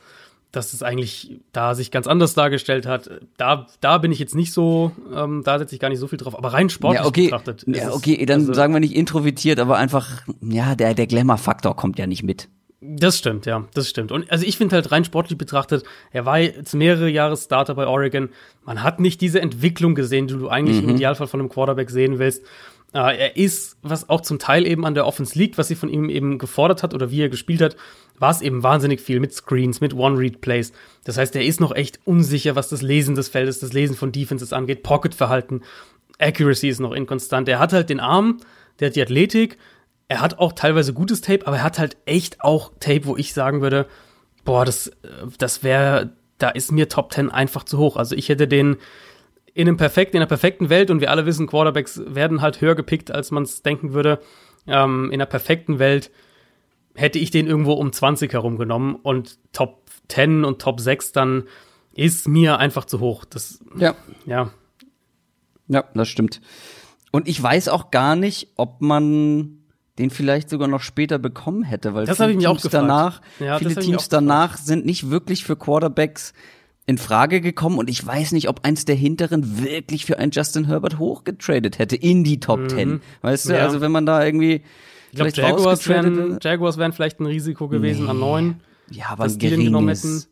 [0.54, 3.10] dass das eigentlich da sich ganz anders dargestellt hat.
[3.36, 6.17] Da, da bin ich jetzt nicht so, ähm, da setze ich gar nicht so viel
[6.17, 6.38] drauf.
[6.38, 7.26] Aber rein sportlich ja, okay.
[7.26, 7.65] betrachtet.
[7.67, 12.00] Ja, okay, dann also, sagen wir nicht introvertiert, aber einfach, ja, der, der Glamour-Faktor kommt
[12.00, 12.48] ja nicht mit.
[12.86, 14.12] Das stimmt, ja, das stimmt.
[14.12, 17.88] Und also ich finde halt rein sportlich betrachtet, er war jetzt mehrere Jahre Starter bei
[17.88, 18.30] Oregon.
[18.65, 20.89] Man hat nicht diese Entwicklung gesehen, die du eigentlich mhm.
[20.89, 22.43] im Idealfall von einem Quarterback sehen willst.
[22.93, 25.89] Äh, er ist, was auch zum Teil eben an der Offense liegt, was sie von
[25.89, 27.78] ihm eben gefordert hat oder wie er gespielt hat,
[28.19, 30.74] war es eben wahnsinnig viel mit Screens, mit One-Read-Plays.
[31.06, 34.12] Das heißt, er ist noch echt unsicher, was das Lesen des Feldes, das Lesen von
[34.12, 35.62] Defenses angeht, Pocket-Verhalten,
[36.19, 37.50] Accuracy ist noch inkonstant.
[37.50, 38.39] Er hat halt den Arm,
[38.80, 39.58] der hat die Athletik,
[40.08, 43.34] er hat auch teilweise gutes Tape, aber er hat halt echt auch Tape, wo ich
[43.34, 43.88] sagen würde,
[44.46, 44.92] boah, das,
[45.38, 47.98] das wäre, da ist mir Top 10 einfach zu hoch.
[47.98, 48.78] Also ich hätte den
[49.54, 52.76] in einem perfekten, in einer perfekten Welt und wir alle wissen, Quarterbacks werden halt höher
[52.76, 54.20] gepickt, als man es denken würde.
[54.68, 56.12] Ähm, in einer perfekten Welt
[56.96, 61.44] hätte ich den irgendwo um 20 herum genommen und Top 10 und Top 6 dann
[61.96, 63.26] ist mir einfach zu hoch.
[63.26, 63.96] Das, ja.
[64.26, 64.52] Ja.
[65.68, 66.42] Ja, das stimmt.
[67.12, 69.62] Und ich weiß auch gar nicht, ob man
[70.00, 74.10] den vielleicht sogar noch später bekommen hätte, weil Das viele Teams danach, Ja, viele Teams
[74.10, 76.34] danach sind nicht wirklich für Quarterbacks
[76.86, 80.66] in Frage gekommen und ich weiß nicht, ob eins der hinteren wirklich für einen Justin
[80.66, 83.02] Herbert hochgetradet hätte in die Top 10.
[83.22, 83.56] Weißt du, Mhm.
[83.56, 83.64] Ja.
[83.64, 84.64] also wenn man da irgendwie
[85.12, 88.56] Ich glaube, vielleicht Jaguars wären, Jaguars wären vielleicht ein Risiko gewesen an neun.
[88.90, 90.30] ja, aber ein geringes.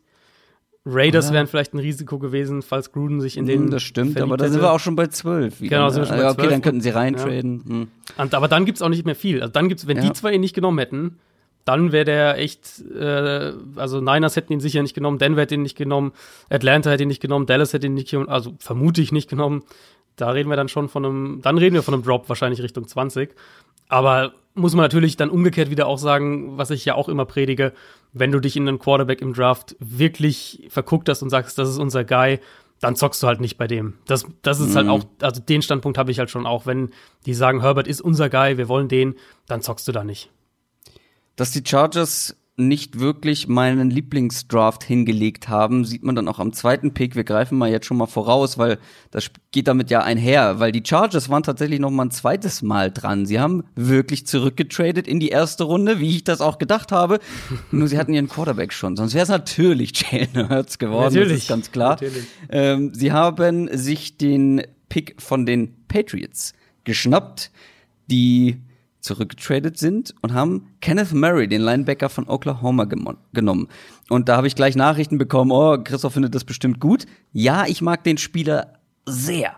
[0.84, 1.34] Raiders Oder?
[1.34, 3.70] wären vielleicht ein Risiko gewesen, falls Gruden sich in Hm, den.
[3.70, 5.60] das stimmt, aber da sind wir auch schon bei 12.
[5.60, 5.92] wieder, Genau, ne?
[5.92, 6.50] sind wir schon bei Ja, okay, 12.
[6.50, 7.62] dann könnten sie reintraden.
[7.66, 7.88] Hm.
[8.18, 9.40] Und, aber dann gibt's auch nicht mehr viel.
[9.42, 10.02] Also dann gibt's, wenn Ja.
[10.02, 11.18] die zwei ihn nicht genommen hätten,
[11.64, 15.62] dann wäre der echt, äh, also Niners hätten ihn sicher nicht genommen, Denver hätte ihn
[15.62, 16.10] nicht genommen,
[16.50, 19.62] Atlanta hätte ihn nicht genommen, Dallas hätte ihn nicht genommen, also vermute ich nicht genommen.
[20.16, 22.88] Da reden wir dann schon von einem, dann reden wir von einem Drop wahrscheinlich Richtung
[22.88, 23.30] 20.
[23.88, 27.72] Aber muss man natürlich dann umgekehrt wieder auch sagen, was ich ja auch immer predige,
[28.12, 31.78] wenn du dich in einen Quarterback im Draft wirklich verguckt hast und sagst, das ist
[31.78, 32.38] unser Guy,
[32.80, 33.94] dann zockst du halt nicht bei dem.
[34.06, 36.66] Das, das ist halt auch, also den Standpunkt habe ich halt schon auch.
[36.66, 36.90] Wenn
[37.26, 39.14] die sagen, Herbert ist unser Guy, wir wollen den,
[39.46, 40.30] dann zockst du da nicht.
[41.36, 46.92] Dass die Chargers nicht wirklich meinen Lieblingsdraft hingelegt haben, sieht man dann auch am zweiten
[46.92, 47.16] Pick.
[47.16, 48.78] Wir greifen mal jetzt schon mal voraus, weil
[49.10, 52.90] das geht damit ja einher, weil die Chargers waren tatsächlich noch mal ein zweites Mal
[52.90, 53.24] dran.
[53.24, 57.20] Sie haben wirklich zurückgetradet in die erste Runde, wie ich das auch gedacht habe.
[57.70, 61.48] Nur sie hatten ihren Quarterback schon, sonst wäre es natürlich Jalen Hurts geworden, das ist
[61.48, 61.92] ganz klar.
[61.92, 62.24] Natürlich.
[62.50, 66.52] Ähm, sie haben sich den Pick von den Patriots
[66.84, 67.50] geschnappt,
[68.10, 68.58] die
[69.02, 72.84] zurückgetradet sind und haben Kenneth Murray, den Linebacker von Oklahoma,
[73.32, 73.68] genommen.
[74.08, 77.06] Und da habe ich gleich Nachrichten bekommen, oh, Christoph findet das bestimmt gut.
[77.32, 79.56] Ja, ich mag den Spieler sehr.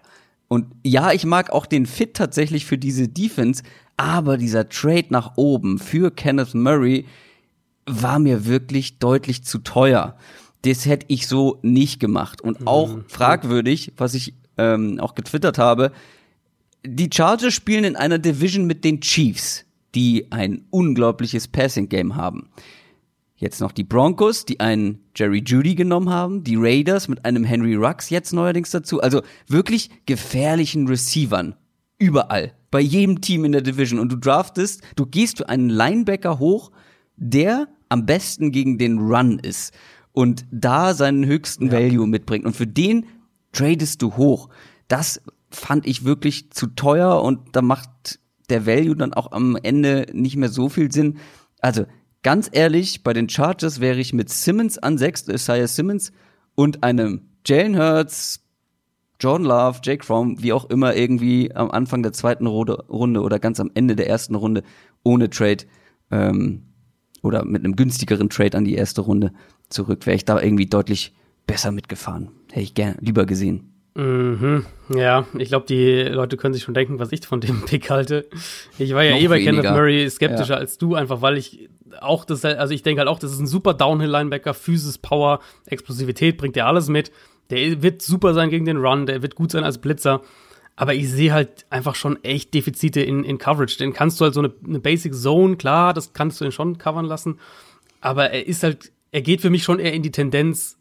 [0.49, 3.63] Und ja, ich mag auch den Fit tatsächlich für diese Defense,
[3.97, 7.07] aber dieser Trade nach oben für Kenneth Murray
[7.87, 10.17] war mir wirklich deutlich zu teuer.
[10.63, 12.41] Das hätte ich so nicht gemacht.
[12.41, 15.93] Und auch fragwürdig, was ich ähm, auch getwittert habe,
[16.87, 22.51] die Chargers spielen in einer Division mit den Chiefs, die ein unglaubliches Passing-Game haben.
[23.37, 27.75] Jetzt noch die Broncos, die einen Jerry Judy genommen haben, die Raiders mit einem Henry
[27.75, 29.01] Rux jetzt neuerdings dazu.
[29.01, 31.57] Also wirklich gefährlichen Receivern.
[31.99, 32.53] Überall.
[32.71, 33.99] Bei jedem Team in der Division.
[33.99, 36.71] Und du draftest, du gehst für einen Linebacker hoch,
[37.17, 39.75] der am besten gegen den Run ist
[40.13, 42.45] und da seinen höchsten Value mitbringt.
[42.45, 43.07] Und für den
[43.53, 44.49] tradest du hoch.
[44.89, 45.21] Das
[45.55, 48.19] fand ich wirklich zu teuer und da macht
[48.51, 51.19] der Value dann auch am Ende nicht mehr so viel Sinn.
[51.61, 51.87] Also
[52.23, 56.13] ganz ehrlich, bei den Chargers wäre ich mit Simmons an sechs, Isaiah Simmons
[56.55, 58.41] und einem Jalen Hurts,
[59.21, 63.61] Jordan Love, Jake Fromm, wie auch immer irgendwie am Anfang der zweiten Runde, oder ganz
[63.61, 64.63] am Ende der ersten Runde
[65.03, 65.65] ohne Trade
[66.11, 66.63] ähm,
[67.23, 69.33] oder mit einem günstigeren Trade an die erste Runde
[69.71, 71.15] zurück, wäre ich da irgendwie deutlich
[71.47, 72.31] besser mitgefahren.
[72.51, 73.74] Hätte ich gerne lieber gesehen.
[73.95, 74.67] Mhm.
[74.95, 78.27] Ja, ich glaube, die Leute können sich schon denken, was ich von dem Pick halte.
[78.79, 79.63] Ich war ja Noch eh bei weniger.
[79.63, 80.59] Kenneth Murray skeptischer Ja.
[80.61, 81.69] als du, einfach weil ich
[82.01, 86.37] auch das, also ich denke halt auch, das ist ein super Downhill-Linebacker, Physis, Power, Explosivität,
[86.37, 87.13] bringt er alles mit.
[87.51, 90.23] Der wird super sein gegen den Run, der wird gut sein als Blitzer.
[90.77, 93.79] Aber ich sehe halt einfach schon echt Defizite in, in Coverage.
[93.79, 96.79] Den kannst du halt so eine, eine Basic Zone, klar, das kannst du ihn schon
[96.79, 97.39] covern lassen.
[98.01, 100.79] Aber er ist halt, er geht für mich schon eher in die Tendenz,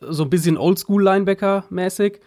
[0.00, 2.20] so ein bisschen Oldschool-Linebacker-mäßig.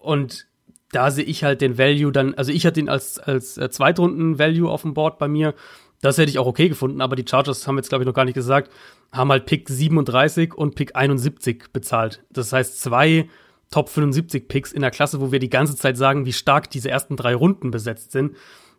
[0.00, 0.46] Und
[0.92, 4.68] da sehe ich halt den Value dann, also ich hatte ihn als, als äh, Zweitrunden-Value
[4.68, 5.54] auf dem Board bei mir.
[6.02, 8.24] Das hätte ich auch okay gefunden, aber die Chargers haben jetzt, glaube ich, noch gar
[8.24, 8.72] nicht gesagt,
[9.12, 12.24] haben halt Pick 37 und Pick 71 bezahlt.
[12.30, 13.28] Das heißt, zwei
[13.70, 16.90] Top 75 Picks in der Klasse, wo wir die ganze Zeit sagen, wie stark diese
[16.90, 18.36] ersten drei Runden besetzt sind.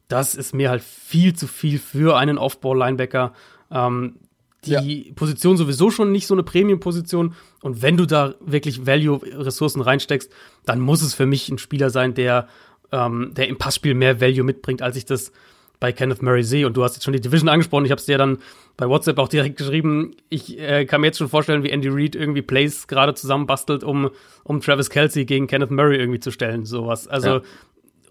[0.07, 3.33] Das ist mir halt viel zu viel für einen Off-Ball-Linebacker.
[3.71, 4.17] Ähm,
[4.65, 7.33] die Position sowieso schon nicht so eine Premium-Position.
[7.61, 10.31] Und wenn du da wirklich Value-Ressourcen reinsteckst,
[10.65, 12.47] dann muss es für mich ein Spieler sein, der,
[12.91, 15.31] ähm, der im Passspiel mehr Value mitbringt, als ich das
[15.79, 16.67] bei Kenneth Murray sehe.
[16.67, 17.85] Und du hast jetzt schon die Division angesprochen.
[17.85, 18.37] Ich habe es dir dann
[18.77, 20.15] bei WhatsApp auch direkt geschrieben.
[20.29, 24.11] Ich äh, kann mir jetzt schon vorstellen, wie Andy Reid irgendwie Plays gerade zusammenbastelt, um,
[24.43, 26.65] um Travis Kelsey gegen Kenneth Murray irgendwie zu stellen.
[26.65, 27.07] Sowas.
[27.07, 27.41] Also, Ja.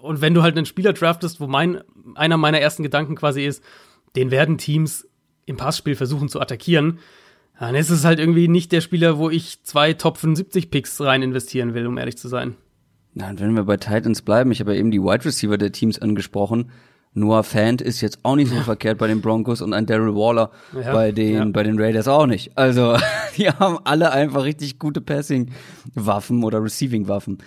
[0.00, 1.80] und wenn du halt einen Spieler draftest, wo mein,
[2.16, 3.62] einer meiner ersten Gedanken quasi ist,
[4.16, 5.06] den werden Teams
[5.46, 6.98] im Passspiel versuchen zu attackieren,
[7.58, 11.22] dann ist es halt irgendwie nicht der Spieler, wo ich zwei Top 75 Picks rein
[11.22, 12.56] investieren will, um ehrlich zu sein.
[13.12, 15.72] Na, und wenn wir bei Titans bleiben, ich habe ja eben die Wide Receiver der
[15.72, 16.70] Teams angesprochen.
[17.12, 20.52] Noah Fant ist jetzt auch nicht so verkehrt bei den Broncos und ein Daryl Waller
[20.72, 21.44] Ja, bei den ja.
[21.46, 22.56] bei den Raiders auch nicht.
[22.56, 22.96] Also
[23.36, 27.38] die haben alle einfach richtig gute Passing-Waffen oder Receiving-Waffen.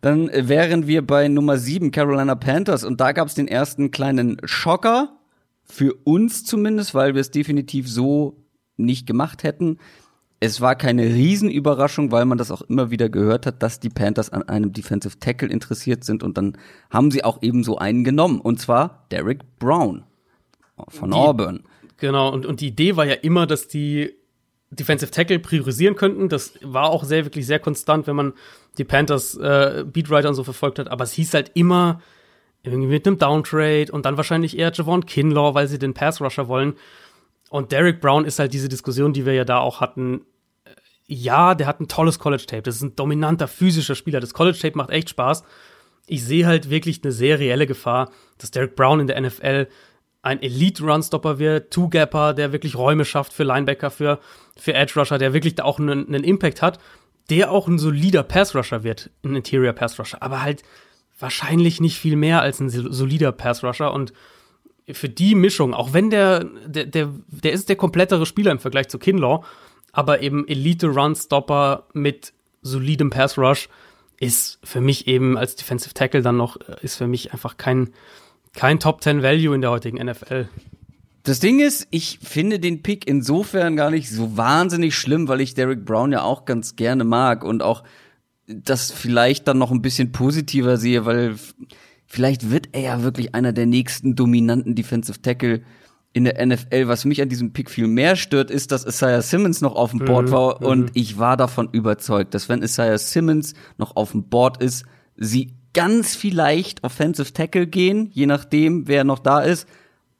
[0.00, 4.38] Dann wären wir bei Nummer 7 Carolina Panthers und da gab es den ersten kleinen
[4.44, 5.19] Schocker
[5.70, 8.36] für uns zumindest, weil wir es definitiv so
[8.76, 9.78] nicht gemacht hätten.
[10.40, 14.30] Es war keine Riesenüberraschung, weil man das auch immer wieder gehört hat, dass die Panthers
[14.30, 16.56] an einem Defensive Tackle interessiert sind und dann
[16.90, 20.04] haben sie auch ebenso einen genommen und zwar Derek Brown.
[20.88, 21.64] von die, Auburn.
[21.98, 24.14] Genau, und, und die Idee war ja immer, dass die
[24.70, 26.28] Defensive Tackle priorisieren könnten.
[26.28, 28.32] Das war auch sehr, wirklich sehr konstant, wenn man
[28.78, 30.88] die Panthers äh, Beatwriter und so verfolgt hat.
[30.88, 32.00] Aber es hieß halt immer
[32.62, 36.48] irgendwie mit einem Downtrade und dann wahrscheinlich eher Javon Kinlaw, weil sie den Pass Rusher
[36.48, 36.74] wollen.
[37.48, 40.22] Und Derek Brown ist halt diese Diskussion, die wir ja da auch hatten.
[41.06, 42.62] Ja, der hat ein tolles College Tape.
[42.62, 44.20] Das ist ein dominanter physischer Spieler.
[44.20, 45.42] Das College Tape macht echt Spaß.
[46.06, 49.68] Ich sehe halt wirklich eine sehr reelle Gefahr, dass Derek Brown in der NFL
[50.22, 54.20] ein Elite-Runstopper wird, Two-Gapper, der wirklich Räume schafft für Linebacker, für,
[54.56, 56.78] für Edge-Rusher, der wirklich da auch einen, einen Impact hat,
[57.30, 60.62] der auch ein solider Pass-Rusher wird, ein Interior Pass-Rusher, aber halt
[61.20, 64.12] wahrscheinlich nicht viel mehr als ein solider Pass-Rusher und
[64.92, 68.88] für die Mischung, auch wenn der, der, der, der ist der komplettere Spieler im Vergleich
[68.88, 69.44] zu Kinlaw,
[69.92, 73.68] aber eben Elite-Run-Stopper mit solidem Pass-Rush
[74.18, 77.90] ist für mich eben als Defensive Tackle dann noch, ist für mich einfach kein,
[78.52, 80.48] kein Top 10 Value in der heutigen NFL.
[81.22, 85.54] Das Ding ist, ich finde den Pick insofern gar nicht so wahnsinnig schlimm, weil ich
[85.54, 87.82] Derek Brown ja auch ganz gerne mag und auch
[88.50, 91.36] das vielleicht dann noch ein bisschen positiver sehe, weil
[92.06, 95.62] vielleicht wird er ja wirklich einer der nächsten dominanten Defensive Tackle
[96.12, 96.88] in der NFL.
[96.88, 100.00] Was mich an diesem Pick viel mehr stört, ist, dass Isaiah Simmons noch auf dem
[100.00, 100.90] Board mhm, war und mhm.
[100.94, 104.84] ich war davon überzeugt, dass wenn Isaiah Simmons noch auf dem Board ist,
[105.16, 109.68] sie ganz vielleicht Offensive Tackle gehen, je nachdem, wer noch da ist.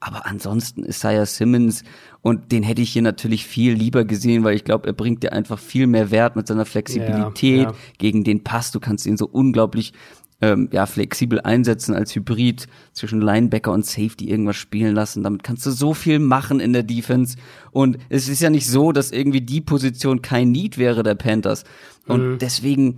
[0.03, 1.83] Aber ansonsten Isaiah Simmons
[2.21, 5.31] und den hätte ich hier natürlich viel lieber gesehen, weil ich glaube, er bringt dir
[5.31, 7.75] einfach viel mehr Wert mit seiner Flexibilität ja, ja.
[7.99, 8.71] gegen den Pass.
[8.71, 9.93] Du kannst ihn so unglaublich
[10.41, 15.21] ähm, ja, flexibel einsetzen als Hybrid zwischen Linebacker und Safety irgendwas spielen lassen.
[15.21, 17.37] Damit kannst du so viel machen in der Defense.
[17.69, 21.63] Und es ist ja nicht so, dass irgendwie die Position kein Need wäre der Panthers.
[22.07, 22.37] Und mhm.
[22.39, 22.95] deswegen,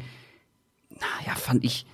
[0.89, 1.85] naja, fand ich,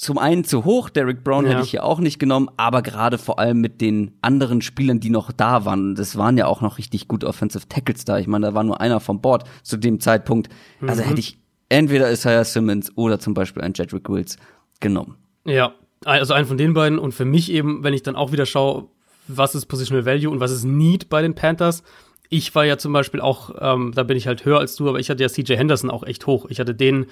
[0.00, 1.50] zum einen zu hoch, Derek Brown ja.
[1.50, 5.10] hätte ich hier auch nicht genommen, aber gerade vor allem mit den anderen Spielern, die
[5.10, 8.18] noch da waren, das waren ja auch noch richtig gute Offensive Tackles da.
[8.18, 10.48] Ich meine, da war nur einer vom Board zu dem Zeitpunkt.
[10.80, 11.06] Also mhm.
[11.06, 14.38] hätte ich entweder Isaiah Simmons oder zum Beispiel ein Jedrick Wills
[14.80, 15.16] genommen.
[15.44, 15.74] Ja,
[16.06, 18.88] also einen von den beiden und für mich eben, wenn ich dann auch wieder schaue,
[19.28, 21.82] was ist Positional Value und was ist Need bei den Panthers.
[22.30, 24.98] Ich war ja zum Beispiel auch, ähm, da bin ich halt höher als du, aber
[24.98, 26.46] ich hatte ja CJ Henderson auch echt hoch.
[26.48, 27.04] Ich hatte den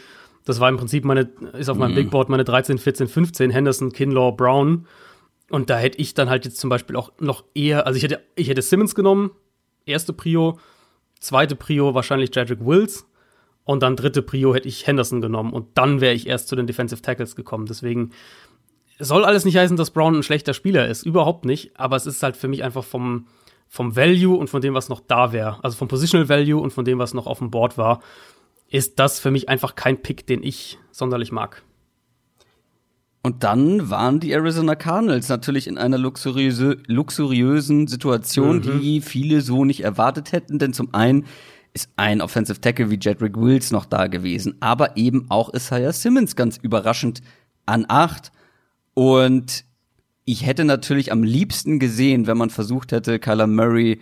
[0.44, 1.96] das war im Prinzip meine, ist auf meinem mhm.
[1.96, 4.87] Big Board meine 13, 14, 15, Henderson, Kinlaw, Brown.
[5.51, 8.20] Und da hätte ich dann halt jetzt zum Beispiel auch noch eher, also ich hätte,
[8.35, 9.31] ich hätte Simmons genommen,
[9.87, 10.59] erste Prio,
[11.20, 13.07] zweite Prio wahrscheinlich Jedrick Wills
[13.64, 16.66] und dann dritte Prio hätte ich Henderson genommen und dann wäre ich erst zu den
[16.66, 17.66] Defensive Tackles gekommen.
[17.66, 18.11] Deswegen
[18.98, 22.22] soll alles nicht heißen, dass Brown ein schlechter Spieler ist, überhaupt nicht, aber es ist
[22.22, 23.27] halt für mich einfach vom,
[23.68, 26.85] vom Value und von dem, was noch da wäre, also vom Positional Value und von
[26.85, 28.01] dem, was noch auf dem Board war,
[28.71, 31.63] ist das für mich einfach kein Pick, den ich sonderlich mag.
[33.23, 38.81] Und dann waren die Arizona Cardinals natürlich in einer luxuriöse, luxuriösen Situation, mhm.
[38.81, 40.59] die viele so nicht erwartet hätten.
[40.59, 41.27] Denn zum einen
[41.75, 46.37] ist ein Offensive Tackle wie Jedrick Wills noch da gewesen, aber eben auch Isaiah Simmons
[46.37, 47.21] ganz überraschend
[47.67, 48.33] an acht.
[48.95, 49.65] Und
[50.25, 54.01] ich hätte natürlich am liebsten gesehen, wenn man versucht hätte, Kyler Murray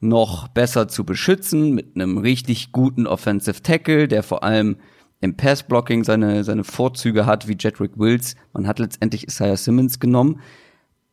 [0.00, 4.76] noch besser zu beschützen mit einem richtig guten Offensive Tackle, der vor allem
[5.20, 8.36] im Passblocking seine, seine Vorzüge hat, wie Jedrick Wills.
[8.52, 10.40] Man hat letztendlich Isaiah Simmons genommen.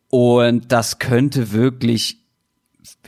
[0.10, 2.26] Und das könnte wirklich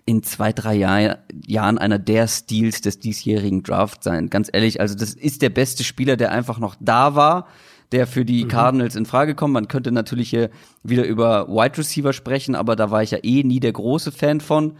[0.05, 4.29] in zwei, drei Jahr, Jahren einer der Steals des diesjährigen Draft sein.
[4.29, 7.47] Ganz ehrlich, also das ist der beste Spieler, der einfach noch da war,
[7.91, 8.47] der für die mhm.
[8.47, 9.53] Cardinals in Frage kommt.
[9.53, 10.49] Man könnte natürlich hier
[10.81, 14.41] wieder über Wide Receiver sprechen, aber da war ich ja eh nie der große Fan
[14.41, 14.77] von.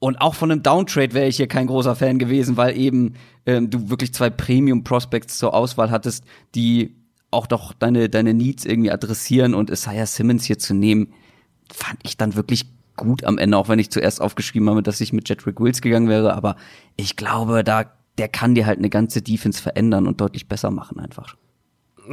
[0.00, 3.14] Und auch von einem Downtrade wäre ich hier kein großer Fan gewesen, weil eben
[3.46, 6.94] ähm, du wirklich zwei Premium Prospects zur Auswahl hattest, die
[7.30, 11.12] auch doch deine, deine Needs irgendwie adressieren und Isaiah Simmons hier zu nehmen,
[11.72, 15.12] fand ich dann wirklich gut am Ende, auch wenn ich zuerst aufgeschrieben habe, dass ich
[15.12, 16.56] mit Jedrick Wills gegangen wäre, aber
[16.96, 17.84] ich glaube, da,
[18.18, 21.36] der kann dir halt eine ganze Defense verändern und deutlich besser machen einfach.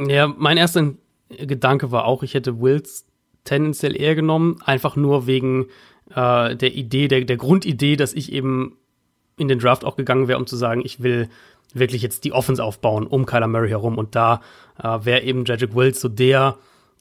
[0.08, 0.94] Ja, mein erster
[1.28, 3.06] Gedanke war auch, ich hätte Wills
[3.44, 5.66] tendenziell eher genommen, einfach nur wegen
[6.14, 8.76] äh, der Idee, der, der Grundidee, dass ich eben
[9.36, 11.28] in den Draft auch gegangen wäre, um zu sagen, ich will
[11.74, 13.98] wirklich jetzt die Offense aufbauen um Kyler Murray herum.
[13.98, 14.40] Und da
[14.82, 16.56] äh, wäre eben Jedrick Wills so der,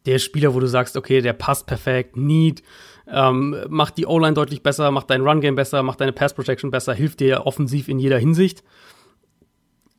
[0.06, 2.64] der Spieler, wo du sagst, okay, der passt perfekt, Need,
[3.08, 7.20] ähm, macht die O-Line deutlich besser, macht dein Run-Game besser, macht deine Pass-Protection besser, hilft
[7.20, 8.64] dir offensiv in jeder Hinsicht.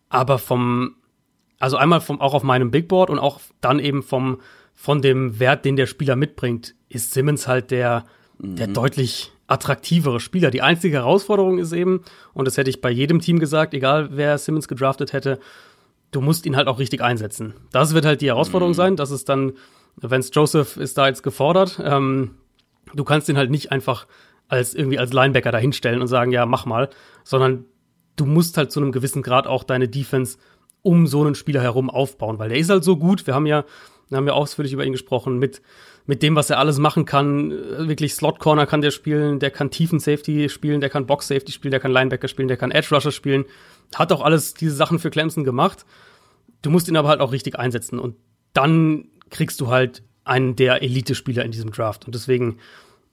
[0.09, 0.97] Aber vom,
[1.59, 4.41] also einmal vom, auch auf meinem Big Board und auch dann eben vom,
[4.75, 8.05] von dem Wert, den der Spieler mitbringt, ist Simmons halt der,
[8.39, 8.75] der mhm.
[8.75, 10.51] deutlich attraktivere Spieler.
[10.51, 12.03] Die einzige Herausforderung ist eben,
[12.35, 15.39] und das hätte ich bei jedem Team gesagt, egal wer Simmons gedraftet hätte,
[16.11, 17.55] du musst ihn halt auch richtig einsetzen.
[17.73, 18.77] Das wird halt die Herausforderung mhm.
[18.77, 18.97] sein.
[18.97, 19.53] Das ist dann,
[19.97, 21.81] Vance Joseph ist da jetzt gefordert.
[21.83, 22.37] Ähm,
[22.95, 24.07] du kannst den halt nicht einfach
[24.49, 26.89] als irgendwie als Linebacker dahinstellen und sagen, ja, mach mal,
[27.25, 27.65] sondern
[28.17, 30.39] du musst halt zu einem gewissen Grad auch deine Defense
[30.83, 33.27] um so einen Spieler herum aufbauen, weil der ist halt so gut.
[33.27, 33.65] Wir haben ja,
[34.09, 35.61] wir haben ja ausführlich über ihn gesprochen mit
[36.07, 37.51] mit dem, was er alles machen kann.
[37.51, 41.53] Wirklich Slot Corner kann der spielen, der kann Tiefen Safety spielen, der kann Box Safety
[41.53, 43.45] spielen, der kann Linebacker spielen, der kann Edge Rusher spielen.
[43.95, 45.85] Hat auch alles diese Sachen für Clemson gemacht.
[46.63, 48.17] Du musst ihn aber halt auch richtig einsetzen und
[48.53, 52.07] dann kriegst du halt einen der Elite-Spieler in diesem Draft.
[52.07, 52.59] Und deswegen,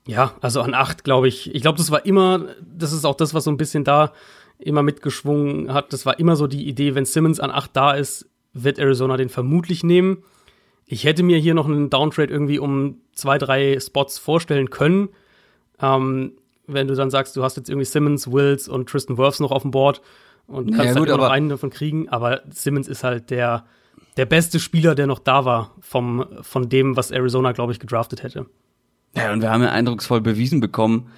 [0.06, 3.34] ja, also an acht, glaube ich, ich glaube, das war immer, das ist auch das,
[3.34, 4.12] was so ein bisschen da
[4.58, 5.92] immer mitgeschwungen hat.
[5.92, 9.28] Das war immer so die Idee, wenn Simmons an acht da ist, wird Arizona den
[9.28, 10.24] vermutlich nehmen.
[10.94, 15.08] Ich hätte mir hier noch einen Downtrade irgendwie um zwei, drei Spots vorstellen können.
[15.82, 16.34] Ähm,
[16.68, 19.62] wenn du dann sagst, du hast jetzt irgendwie Simmons, Wills und Tristan Wirfs noch auf
[19.62, 20.02] dem Board
[20.46, 23.64] und kannst ja, gut, halt noch einen davon kriegen, aber Simmons ist halt der,
[24.16, 28.22] der beste Spieler, der noch da war vom, von dem, was Arizona, glaube ich, gedraftet
[28.22, 28.46] hätte.
[29.16, 31.10] Ja, und wir haben ja eindrucksvoll bewiesen bekommen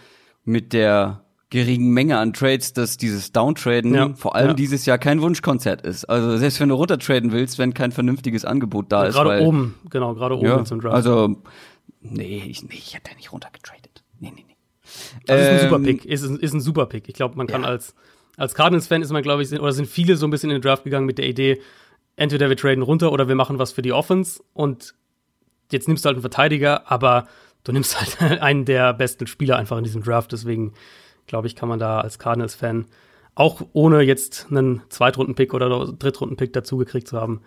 [0.46, 4.54] mit der geringen Menge an Trades, dass dieses Downtraden ja, vor allem ja.
[4.54, 6.04] dieses Jahr kein Wunschkonzert ist.
[6.06, 9.14] Also selbst wenn du runtertraden willst, wenn kein vernünftiges Angebot da ja, ist.
[9.14, 10.94] Gerade oben, genau, gerade oben zum Draft.
[10.94, 11.42] Also,
[12.00, 14.02] nee, ich, nee, ich hätte nicht runtergetradet.
[14.18, 14.56] Nee, nee, nee.
[15.26, 17.08] Das ähm, ist ein super ähm, Pick, ist, ist ein super Pick.
[17.08, 17.94] Ich glaube, man kann als,
[18.36, 20.84] als Cardinals-Fan ist man, glaube ich, oder sind viele so ein bisschen in den Draft
[20.84, 21.60] gegangen mit der Idee,
[22.16, 24.94] entweder wir traden runter oder wir machen was für die Offense und
[25.70, 27.28] jetzt nimmst du halt einen Verteidiger, aber
[27.62, 30.72] du nimmst halt einen der besten Spieler einfach in diesem Draft, deswegen
[31.26, 32.86] glaube ich, kann man da als Cardinals-Fan,
[33.34, 37.42] auch ohne jetzt einen Zweitrunden-Pick oder Drittrunden-Pick dazugekriegt zu haben,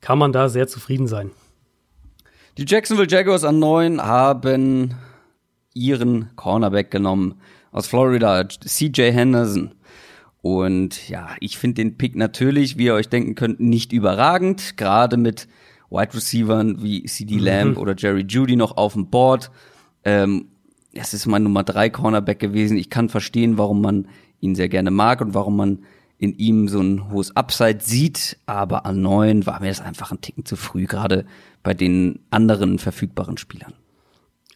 [0.00, 1.30] kann man da sehr zufrieden sein.
[2.58, 4.94] Die Jacksonville Jaguars an neun haben
[5.74, 7.40] ihren Cornerback genommen
[7.70, 9.74] aus Florida, CJ Henderson.
[10.42, 14.76] Und ja, ich finde den Pick natürlich, wie ihr euch denken könnt, nicht überragend.
[14.76, 15.48] Gerade mit
[15.88, 17.82] Wide Receivern wie CD Lamb mhm.
[17.82, 19.50] oder Jerry Judy noch auf dem Board.
[20.04, 20.48] Ähm,
[20.94, 22.76] es ist mein Nummer drei Cornerback gewesen.
[22.76, 24.08] Ich kann verstehen, warum man
[24.40, 25.84] ihn sehr gerne mag und warum man
[26.18, 30.20] in ihm so ein hohes Upside sieht, aber an neun war mir das einfach ein
[30.20, 31.26] Ticken zu früh, gerade
[31.62, 33.72] bei den anderen verfügbaren Spielern.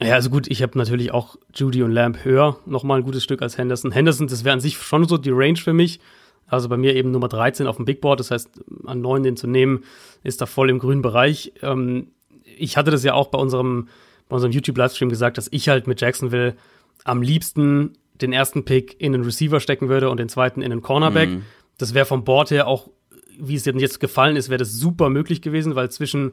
[0.01, 3.42] Ja, also gut, ich habe natürlich auch Judy und Lamb höher, nochmal ein gutes Stück
[3.42, 3.90] als Henderson.
[3.90, 6.01] Henderson, das wäre an sich schon so die Range für mich.
[6.46, 9.37] Also bei mir eben Nummer 13 auf dem Big Board, das heißt, an neun den
[9.37, 9.83] zu nehmen,
[10.22, 11.53] ist da voll im grünen Bereich.
[11.62, 12.12] Ähm,
[12.57, 13.88] ich hatte das ja auch bei unserem
[14.28, 16.56] bei unserem YouTube-Livestream gesagt, dass ich halt mit Jacksonville
[17.04, 20.82] am liebsten den ersten Pick in den Receiver stecken würde und den zweiten in den
[20.82, 21.28] Cornerback.
[21.28, 21.42] Mhm.
[21.78, 22.88] Das wäre vom Board her auch,
[23.38, 26.32] wie es jetzt gefallen ist, wäre das super möglich gewesen, weil zwischen,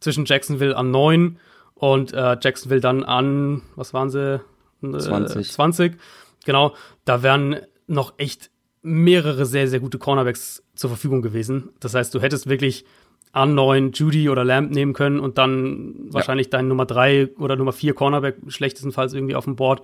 [0.00, 1.38] zwischen Jacksonville an 9
[1.74, 4.40] und äh, Jacksonville dann an, was waren sie?
[4.82, 5.50] Äh, 20.
[5.50, 5.96] 20.
[6.44, 8.50] Genau, da wären noch echt
[8.82, 11.70] mehrere sehr, sehr gute Cornerbacks zur Verfügung gewesen.
[11.80, 12.84] Das heißt, du hättest wirklich
[13.32, 16.14] an neun Judy oder Lamb nehmen können und dann ja.
[16.14, 19.82] wahrscheinlich dein Nummer drei oder Nummer vier Cornerback schlechtestenfalls irgendwie auf dem Board.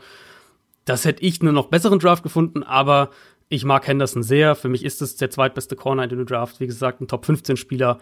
[0.85, 3.11] Das hätte ich einen noch besseren Draft gefunden, aber
[3.49, 4.55] ich mag Henderson sehr.
[4.55, 6.61] Für mich ist es der zweitbeste Corner in den Draft.
[6.61, 7.99] Wie gesagt, ein Top 15 Spieler.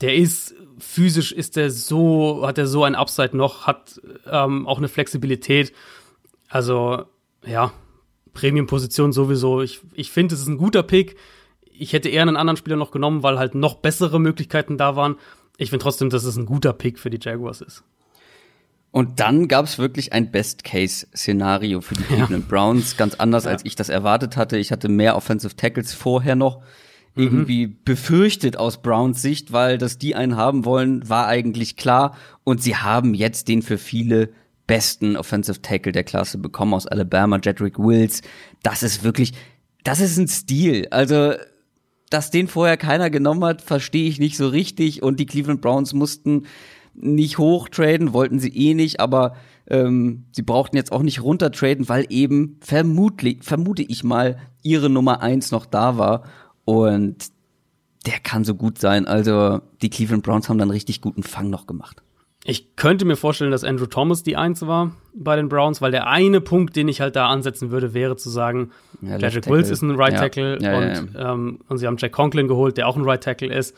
[0.00, 4.78] Der ist physisch ist der so, hat er so ein Upside noch, hat ähm, auch
[4.78, 5.72] eine Flexibilität.
[6.48, 7.04] Also,
[7.44, 7.72] ja,
[8.32, 9.62] Premium-Position sowieso.
[9.62, 11.16] Ich, ich finde, es ist ein guter Pick
[11.76, 15.16] ich hätte eher einen anderen Spieler noch genommen, weil halt noch bessere Möglichkeiten da waren.
[15.56, 17.84] Ich finde trotzdem, dass es ein guter Pick für die Jaguars ist.
[18.90, 22.48] Und dann gab es wirklich ein Best-Case-Szenario für die Cleveland ja.
[22.48, 23.50] Browns, ganz anders, ja.
[23.50, 24.56] als ich das erwartet hatte.
[24.56, 26.60] Ich hatte mehr Offensive Tackles vorher noch
[27.16, 27.24] mhm.
[27.24, 32.16] irgendwie befürchtet aus Browns Sicht, weil dass die einen haben wollen, war eigentlich klar.
[32.44, 34.30] Und sie haben jetzt den für viele
[34.68, 38.22] besten Offensive Tackle der Klasse bekommen aus Alabama, Jedrick Wills.
[38.62, 39.32] Das ist wirklich,
[39.82, 40.86] das ist ein Stil.
[40.92, 41.34] Also
[42.14, 45.02] dass den vorher keiner genommen hat, verstehe ich nicht so richtig.
[45.02, 46.46] Und die Cleveland Browns mussten
[46.94, 49.34] nicht hochtraden, wollten sie eh nicht, aber
[49.66, 55.22] ähm, sie brauchten jetzt auch nicht runtertraden, weil eben vermutlich, vermute ich mal, ihre Nummer
[55.22, 56.22] eins noch da war.
[56.64, 57.32] Und
[58.06, 59.08] der kann so gut sein.
[59.08, 62.04] Also die Cleveland Browns haben dann richtig guten Fang noch gemacht.
[62.46, 66.08] Ich könnte mir vorstellen, dass Andrew Thomas die Eins war bei den Browns, weil der
[66.08, 69.80] eine Punkt, den ich halt da ansetzen würde, wäre zu sagen, ja, Patrick Wills ist
[69.80, 70.72] ein Right Tackle ja.
[70.72, 73.74] Ja, und, ähm, und sie haben Jack Conklin geholt, der auch ein Right Tackle ist.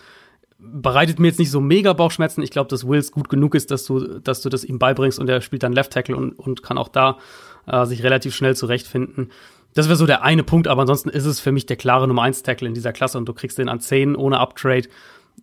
[0.59, 2.42] Bereitet mir jetzt nicht so mega Bauchschmerzen.
[2.42, 5.29] Ich glaube, dass Wills gut genug ist, dass du, dass du das ihm beibringst und
[5.29, 7.19] er spielt dann Left Tackle und, und kann auch da
[7.67, 9.31] äh, sich relativ schnell zurechtfinden.
[9.75, 12.23] Das wäre so der eine Punkt, aber ansonsten ist es für mich der klare Nummer
[12.23, 14.88] 1 Tackle in dieser Klasse und du kriegst den an 10 ohne Uptrade.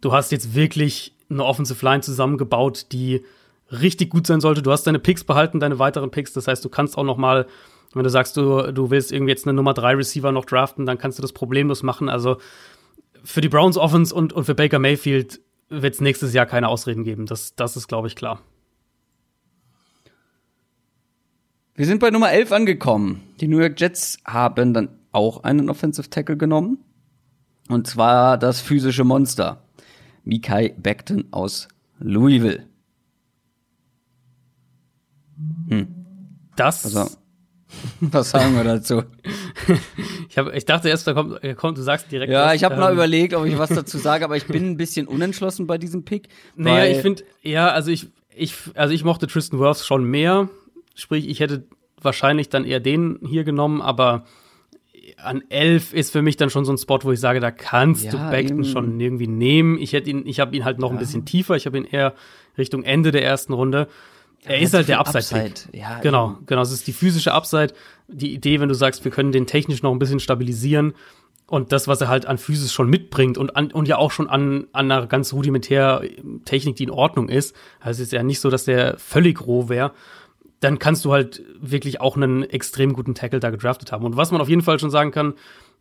[0.02, 3.24] Du hast jetzt wirklich eine Offensive Line zusammengebaut, die
[3.72, 4.62] richtig gut sein sollte.
[4.62, 6.34] Du hast deine Picks behalten, deine weiteren Picks.
[6.34, 7.48] Das heißt, du kannst auch noch mal,
[7.94, 10.98] wenn du sagst, du, du willst irgendwie jetzt eine Nummer 3 Receiver noch draften, dann
[10.98, 12.10] kannst du das problemlos machen.
[12.10, 12.38] Also
[13.24, 17.04] für die Browns Offense und, und für Baker Mayfield wird es nächstes Jahr keine Ausreden
[17.04, 17.26] geben.
[17.26, 18.42] Das, das ist, glaube ich, klar.
[21.76, 23.22] Wir sind bei Nummer 11 angekommen.
[23.40, 26.84] Die New York Jets haben dann auch einen Offensive Tackle genommen.
[27.70, 29.63] Und zwar das physische Monster.
[30.24, 31.68] Mikai Beckton aus
[32.00, 32.68] Louisville.
[35.70, 35.88] Hm.
[36.56, 36.86] Das.
[36.86, 37.16] Also,
[38.00, 39.04] was sagen wir dazu?
[40.30, 42.32] ich, hab, ich dachte erst, da kommt, kommt, du sagst direkt.
[42.32, 44.72] Ja, was, ich habe ähm, mal überlegt, ob ich was dazu sage, aber ich bin
[44.72, 46.28] ein bisschen unentschlossen bei diesem Pick.
[46.56, 50.50] Naja, ich finde, ja, also ich, ich, also ich mochte Tristan Wirfs schon mehr.
[50.96, 51.66] Sprich, ich hätte
[52.02, 54.26] wahrscheinlich dann eher den hier genommen, aber
[55.18, 58.06] an elf ist für mich dann schon so ein Spot, wo ich sage, da kannst
[58.06, 59.78] ja, du Beckton schon irgendwie nehmen.
[59.80, 60.96] Ich hätte ihn, ich habe ihn halt noch ja.
[60.96, 61.56] ein bisschen tiefer.
[61.56, 62.14] Ich habe ihn eher
[62.58, 63.88] Richtung Ende der ersten Runde.
[64.46, 65.20] Er ist halt der Upside.
[65.20, 65.78] Upside.
[65.78, 66.46] Ja, genau, eben.
[66.46, 66.62] genau.
[66.62, 67.74] Es ist die physische Upside.
[68.08, 70.94] Die Idee, wenn du sagst, wir können den technisch noch ein bisschen stabilisieren
[71.48, 74.30] und das, was er halt an Physis schon mitbringt und, an, und ja auch schon
[74.30, 76.02] an, an einer ganz rudimentär
[76.46, 77.56] Technik, die in Ordnung ist.
[77.80, 79.92] Also es ist ja nicht so, dass der völlig roh wäre
[80.64, 84.06] dann kannst du halt wirklich auch einen extrem guten Tackle da gedraftet haben.
[84.06, 85.34] Und was man auf jeden Fall schon sagen kann,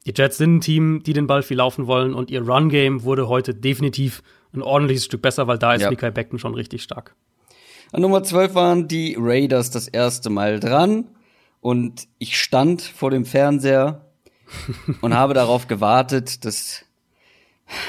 [0.07, 3.29] die Jets sind ein Team, die den Ball viel laufen wollen und ihr Run-Game wurde
[3.29, 4.23] heute definitiv
[4.53, 5.91] ein ordentliches Stück besser, weil da ist ja.
[5.91, 7.15] Mikael Beckton schon richtig stark.
[7.93, 11.07] An Nummer 12 waren die Raiders das erste Mal dran
[11.61, 14.05] und ich stand vor dem Fernseher
[15.01, 16.85] und habe darauf gewartet, dass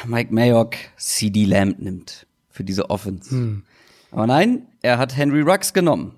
[0.06, 3.32] Mike Mayock CD Lamb nimmt für diese Offense.
[3.32, 3.64] Hm.
[4.12, 6.16] Aber nein, er hat Henry Rux genommen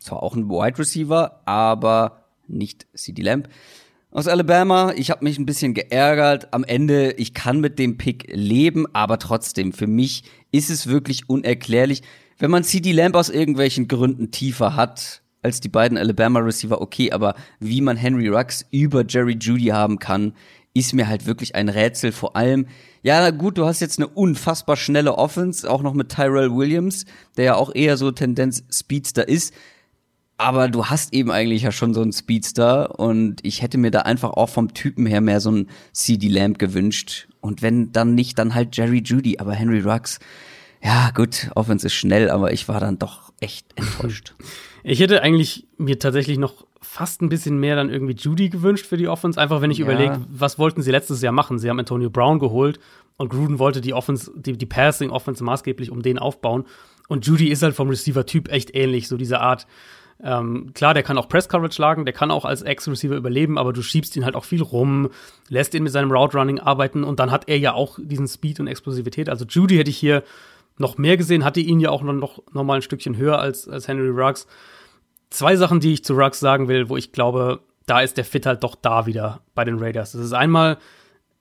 [0.00, 3.48] zwar auch ein Wide Receiver, aber nicht CD Lamb.
[4.12, 6.52] Aus Alabama, ich habe mich ein bisschen geärgert.
[6.52, 11.28] Am Ende, ich kann mit dem Pick leben, aber trotzdem, für mich ist es wirklich
[11.28, 12.02] unerklärlich.
[12.36, 17.12] Wenn man CD Lamb aus irgendwelchen Gründen tiefer hat als die beiden Alabama Receiver, okay,
[17.12, 20.34] aber wie man Henry Rux über Jerry Judy haben kann,
[20.74, 22.10] ist mir halt wirklich ein Rätsel.
[22.10, 22.66] Vor allem,
[23.02, 27.04] ja, gut, du hast jetzt eine unfassbar schnelle Offense, auch noch mit Tyrell Williams,
[27.36, 29.54] der ja auch eher so Tendenz Speedster ist
[30.40, 34.00] aber du hast eben eigentlich ja schon so einen Speedster und ich hätte mir da
[34.00, 37.28] einfach auch vom Typen her mehr so einen CD Lamb gewünscht.
[37.42, 40.18] Und wenn dann nicht, dann halt Jerry Judy, aber Henry Rux,
[40.82, 44.34] ja gut, Offense ist schnell, aber ich war dann doch echt enttäuscht.
[44.82, 48.96] Ich hätte eigentlich mir tatsächlich noch fast ein bisschen mehr dann irgendwie Judy gewünscht für
[48.96, 49.84] die Offense, einfach wenn ich ja.
[49.84, 51.58] überlege, was wollten sie letztes Jahr machen?
[51.58, 52.80] Sie haben Antonio Brown geholt
[53.18, 56.64] und Gruden wollte die Offense, die, die Passing Offense maßgeblich um den aufbauen.
[57.08, 59.66] Und Judy ist halt vom Receiver-Typ echt ähnlich, so diese Art,
[60.22, 63.82] ähm, klar, der kann auch Press-Coverage schlagen, der kann auch als Ex-Receiver überleben, aber du
[63.82, 65.10] schiebst ihn halt auch viel rum,
[65.48, 68.66] lässt ihn mit seinem Route-Running arbeiten und dann hat er ja auch diesen Speed und
[68.66, 69.28] Explosivität.
[69.28, 70.22] Also Judy hätte ich hier
[70.78, 73.88] noch mehr gesehen, hatte ihn ja auch noch, noch mal ein Stückchen höher als, als
[73.88, 74.46] Henry Ruggs.
[75.30, 78.46] Zwei Sachen, die ich zu Ruggs sagen will, wo ich glaube, da ist der Fit
[78.46, 80.12] halt doch da wieder bei den Raiders.
[80.12, 80.78] Das ist einmal,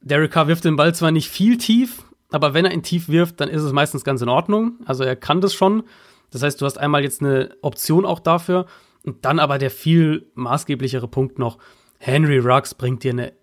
[0.02, 3.42] Derek Carr wirft den Ball zwar nicht viel tief, aber wenn er ihn tief wirft,
[3.42, 4.74] dann ist es meistens ganz in Ordnung.
[4.86, 5.84] Also er kann das schon.
[6.32, 8.66] Das heißt, du hast einmal jetzt eine Option auch dafür
[9.04, 11.58] und dann aber der viel maßgeblichere Punkt noch.
[12.00, 13.34] Henry Ruggs bringt dir eine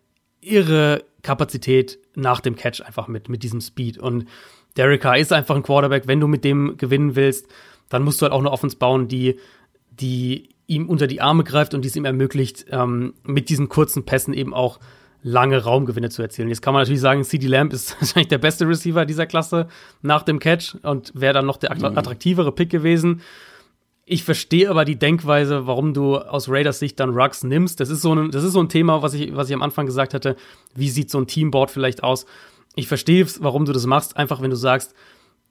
[0.41, 3.99] irre Kapazität nach dem Catch einfach mit, mit diesem Speed.
[3.99, 4.27] Und
[4.77, 6.07] Derek Carr ist einfach ein Quarterback.
[6.07, 7.49] Wenn du mit dem gewinnen willst,
[7.89, 9.39] dann musst du halt auch eine Offense bauen, die,
[9.91, 14.05] die ihm unter die Arme greift und die es ihm ermöglicht, ähm, mit diesen kurzen
[14.05, 14.81] Pässen eben auch
[15.23, 16.49] lange Raumgewinne zu erzielen.
[16.49, 19.69] Jetzt kann man natürlich sagen, CD Lamb ist wahrscheinlich der beste Receiver dieser Klasse
[20.03, 21.99] nach dem Catch und wäre dann noch der mhm.
[21.99, 23.23] attraktivere Pick gewesen.
[24.09, 27.81] Ich verstehe aber die Denkweise, warum du aus Raiders Sicht dann Ruggs nimmst.
[27.81, 29.85] Das ist so ein, das ist so ein Thema, was ich, was ich am Anfang
[29.85, 30.37] gesagt hatte.
[30.77, 32.25] Wie sieht so ein Teamboard vielleicht aus?
[32.77, 34.17] Ich verstehe, warum du das machst.
[34.17, 34.95] Einfach, wenn du sagst,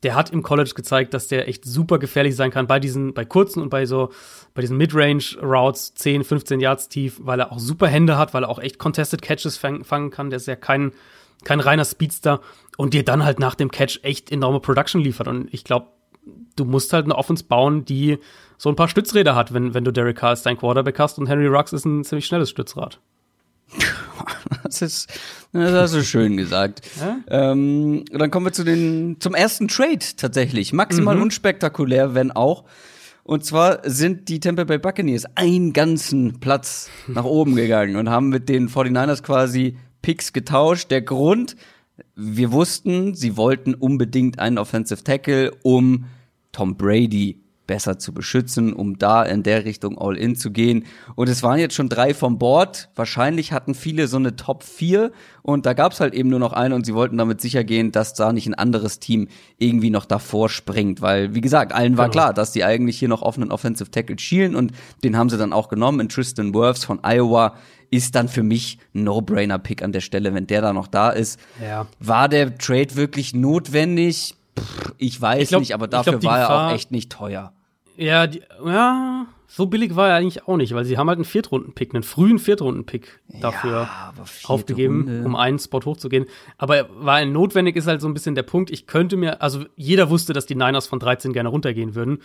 [0.06, 3.26] der hat im College gezeigt, dass der echt super gefährlich sein kann bei diesen, bei
[3.26, 4.12] kurzen und bei so,
[4.54, 8.50] bei diesen Midrange-Routes 10, 15 Yards tief, weil er auch super Hände hat, weil er
[8.50, 10.30] auch echt Contested Catches fang, fangen kann.
[10.30, 10.92] Der ist ja kein,
[11.44, 12.40] kein reiner Speedster
[12.78, 15.28] und dir dann halt nach dem Catch echt enorme Production liefert.
[15.28, 15.88] Und ich glaube,
[16.56, 18.20] du musst halt eine Offense bauen, die
[18.60, 21.26] so ein paar Stützräder hat, wenn, wenn du Derek Carr als dein Quarterback hast und
[21.26, 23.00] Henry Rux ist ein ziemlich schnelles Stützrad.
[24.64, 25.14] Das ist,
[25.54, 26.82] das hast du schön gesagt.
[27.00, 27.18] Ja?
[27.52, 30.74] Ähm, dann kommen wir zu den, zum ersten Trade tatsächlich.
[30.74, 31.24] Maximal mhm.
[31.24, 32.66] unspektakulär, wenn auch.
[33.24, 38.30] Und zwar sind die Tampa Bay Buccaneers einen ganzen Platz nach oben gegangen und haben
[38.30, 40.92] mit den 49ers quasi Picks getauscht.
[40.92, 41.56] Der Grund,
[42.16, 46.06] wir wussten, sie wollten unbedingt einen Offensive Tackle, um
[46.52, 50.86] Tom Brady besser zu beschützen, um da in der Richtung All-In zu gehen.
[51.16, 52.90] Und es waren jetzt schon drei vom Board.
[52.96, 55.12] Wahrscheinlich hatten viele so eine Top 4
[55.42, 57.92] und da gab es halt eben nur noch eine und sie wollten damit sicher gehen,
[57.92, 61.02] dass da nicht ein anderes Team irgendwie noch davor springt.
[61.02, 62.24] Weil, wie gesagt, allen war genau.
[62.24, 64.72] klar, dass die eigentlich hier noch offenen Offensive Tackle schielen und
[65.04, 66.00] den haben sie dann auch genommen.
[66.00, 67.56] In Tristan Wirfs von Iowa
[67.92, 71.40] ist dann für mich No-Brainer-Pick an der Stelle, wenn der da noch da ist.
[71.62, 71.88] Ja.
[72.00, 74.36] War der Trade wirklich notwendig?
[74.60, 77.52] Pff, ich weiß ich glaub, nicht, aber dafür glaub, war er auch echt nicht teuer.
[77.98, 81.26] Ja, die, ja, so billig war er eigentlich auch nicht, weil sie haben halt einen
[81.26, 84.14] Viertrunden-Pick, einen frühen Viertrunden-Pick dafür Ja,
[84.46, 85.24] aufgegeben, Runde.
[85.26, 86.26] um einen Spot hochzugehen.
[86.58, 90.10] Aber weil notwendig ist halt so ein bisschen der Punkt, ich könnte mir, also jeder
[90.10, 92.20] wusste, dass die Niners von 13 gerne runtergehen würden.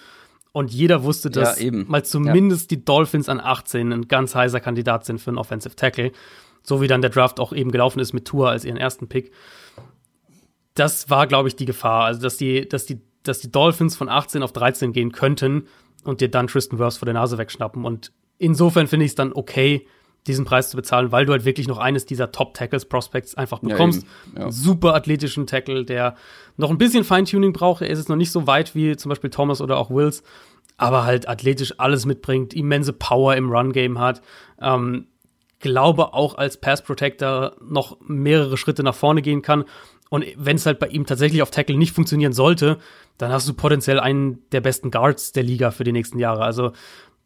[0.52, 1.84] Und jeder wusste, dass Ja, eben.
[1.88, 6.10] mal zumindest die Dolphins an 18 ein ganz heißer Kandidat sind für einen Offensive Tackle.
[6.64, 9.30] So wie dann der Draft auch eben gelaufen ist mit Tour als ihren ersten Pick.
[10.74, 12.04] Das war, glaube ich, die Gefahr.
[12.04, 15.66] Also, dass die, dass die, dass die Dolphins von 18 auf 13 gehen könnten
[16.04, 17.84] und dir dann Tristan Wirfs vor der Nase wegschnappen.
[17.84, 19.86] Und insofern finde ich es dann okay,
[20.26, 24.06] diesen Preis zu bezahlen, weil du halt wirklich noch eines dieser Top-Tackles-Prospects einfach Ja, bekommst.
[24.34, 24.42] Ja.
[24.42, 26.14] Einen super athletischen Tackle, der
[26.56, 27.82] noch ein bisschen Feintuning braucht.
[27.82, 30.22] Er ist jetzt noch nicht so weit wie zum Beispiel Thomas oder auch Wills,
[30.76, 34.20] aber halt athletisch alles mitbringt, immense Power im Run-Game hat.
[34.60, 35.06] Ähm,
[35.58, 39.64] glaube auch als Pass Protector noch mehrere Schritte nach vorne gehen kann.
[40.10, 42.78] Und wenn es halt bei ihm tatsächlich auf Tackle nicht funktionieren sollte,
[43.16, 46.42] dann hast du potenziell einen der besten Guards der Liga für die nächsten Jahre.
[46.42, 46.72] Also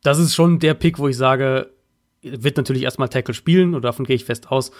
[0.02, 1.70] das ist schon der Pick, wo ich sage,
[2.22, 4.70] wird natürlich erstmal Tackle spielen und davon gehe ich fest aus.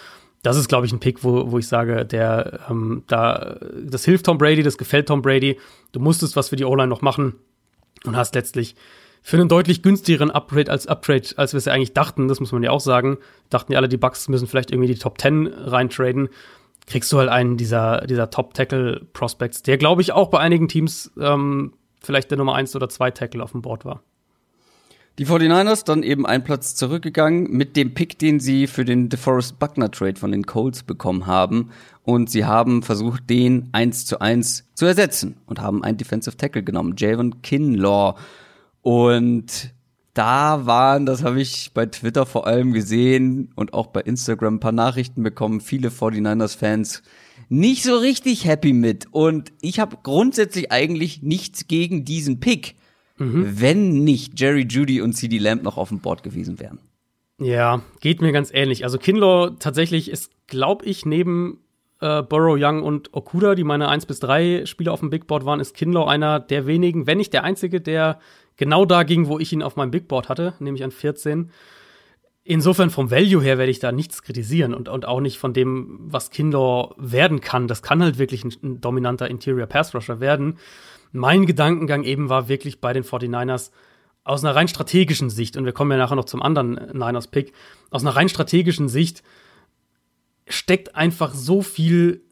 [0.42, 4.26] Das ist, glaube ich, ein Pick, wo, wo ich sage, der ähm, da das hilft
[4.26, 5.59] Tom Brady, das gefällt Tom Brady.
[5.92, 7.34] Du musstest was für die O-Line noch machen
[8.05, 8.76] und hast letztlich
[9.22, 12.52] für einen deutlich günstigeren Upgrade als Uptrade, als wir es ja eigentlich dachten, das muss
[12.52, 13.16] man ja auch sagen,
[13.48, 16.28] dachten ja alle, die Bucks müssen vielleicht irgendwie die Top 10 reintraden,
[16.87, 21.72] kriegst du halt einen dieser, dieser Top-Tackle-Prospects, der, glaube ich, auch bei einigen Teams ähm,
[22.01, 24.03] vielleicht der Nummer 1 oder 2 Tackle auf dem Board war.
[25.18, 29.61] Die 49ers dann eben einen Platz zurückgegangen mit dem Pick, den sie für den DeForest
[29.61, 31.70] Buckner Trade von den Colts bekommen haben.
[32.03, 36.64] Und sie haben versucht, den eins zu eins zu ersetzen und haben einen Defensive Tackle
[36.64, 38.18] genommen, Javon Kinlaw.
[38.82, 39.72] Und
[40.14, 44.60] da waren, das habe ich bei Twitter vor allem gesehen und auch bei Instagram ein
[44.60, 47.02] paar Nachrichten bekommen, viele 49ers-Fans
[47.48, 49.06] nicht so richtig happy mit.
[49.10, 52.76] Und ich habe grundsätzlich eigentlich nichts gegen diesen Pick
[53.16, 56.78] wenn nicht Jerry Judy und CD Lamb noch auf dem Board gewesen wären.
[57.38, 58.84] Ja, geht mir ganz ähnlich.
[58.84, 61.63] Also Kinlaw tatsächlich ist, glaube ich, neben
[62.05, 65.46] äh, Burrow, Young und Okuda, die meine 1 bis 3 Spieler auf dem Big Board
[65.46, 68.18] waren, ist Kinlaw einer der wenigen, wenn nicht der einzige, der
[68.57, 71.50] genau da ging, wo ich ihn auf meinem Big Board hatte, nämlich an 14.
[72.46, 75.98] Insofern vom Value her werde ich da nichts kritisieren und, und auch nicht von dem,
[76.00, 77.68] was Kinlaw werden kann.
[77.68, 80.59] Das kann halt wirklich ein, ein dominanter Interior Pass Rusher werden.
[81.11, 83.70] Mein Gedankengang eben war wirklich bei den 49ers
[84.24, 87.52] aus einer rein strategischen Sicht, und wir kommen ja nachher noch zum anderen Niners-Pick,
[87.90, 89.22] aus einer rein strategischen Sicht
[90.47, 92.22] steckt einfach so viel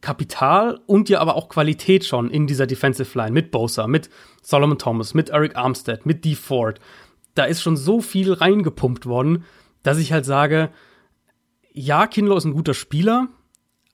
[0.00, 4.08] Kapital und ja aber auch Qualität schon in dieser Defensive Line mit Bosa, mit
[4.42, 6.80] Solomon Thomas, mit Eric Armstead, mit Dee Ford.
[7.34, 9.44] Da ist schon so viel reingepumpt worden,
[9.82, 10.70] dass ich halt sage,
[11.72, 13.28] ja, Kinlo ist ein guter Spieler,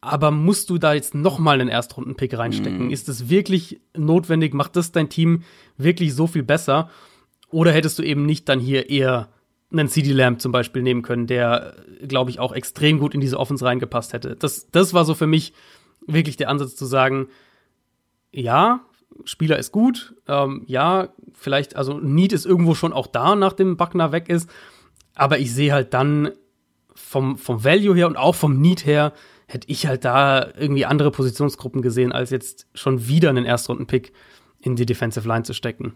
[0.00, 2.90] aber musst du da jetzt noch mal einen Erstrunden-Pick reinstecken?
[2.90, 4.54] Ist es wirklich notwendig?
[4.54, 5.42] Macht das dein Team
[5.76, 6.90] wirklich so viel besser?
[7.50, 9.28] Oder hättest du eben nicht dann hier eher
[9.70, 11.74] einen CD Lamb zum Beispiel nehmen können, der,
[12.06, 14.36] glaube ich, auch extrem gut in diese Offense reingepasst hätte?
[14.36, 15.52] Das, das war so für mich
[16.06, 17.28] wirklich der Ansatz zu sagen,
[18.30, 18.80] ja,
[19.24, 24.12] Spieler ist gut, ähm, ja, vielleicht, also Need ist irgendwo schon auch da, nachdem Buckner
[24.12, 24.48] weg ist,
[25.14, 26.30] aber ich sehe halt dann
[26.94, 29.12] vom, vom Value her und auch vom Need her,
[29.46, 34.12] hätte ich halt da irgendwie andere Positionsgruppen gesehen, als jetzt schon wieder einen Erstrunden-Pick
[34.60, 35.94] in die Defensive Line zu stecken.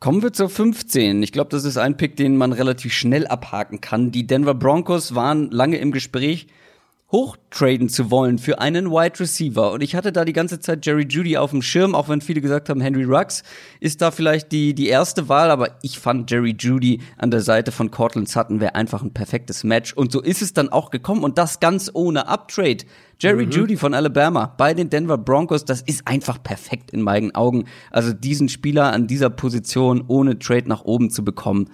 [0.00, 1.24] Kommen wir zur 15.
[1.24, 4.12] Ich glaube, das ist ein Pick, den man relativ schnell abhaken kann.
[4.12, 6.46] Die Denver Broncos waren lange im Gespräch,
[7.10, 9.72] hochtraden zu wollen für einen Wide Receiver.
[9.72, 12.42] Und ich hatte da die ganze Zeit Jerry Judy auf dem Schirm, auch wenn viele
[12.42, 13.42] gesagt haben, Henry Ruggs
[13.80, 15.50] ist da vielleicht die, die erste Wahl.
[15.50, 19.64] Aber ich fand Jerry Judy an der Seite von Cortland Sutton wäre einfach ein perfektes
[19.64, 19.94] Match.
[19.94, 21.24] Und so ist es dann auch gekommen.
[21.24, 22.84] Und das ganz ohne Uptrade.
[23.18, 27.64] Jerry Judy von Alabama bei den Denver Broncos, das ist einfach perfekt in meinen Augen.
[27.90, 31.70] Also diesen Spieler an dieser Position ohne Trade nach oben zu bekommen,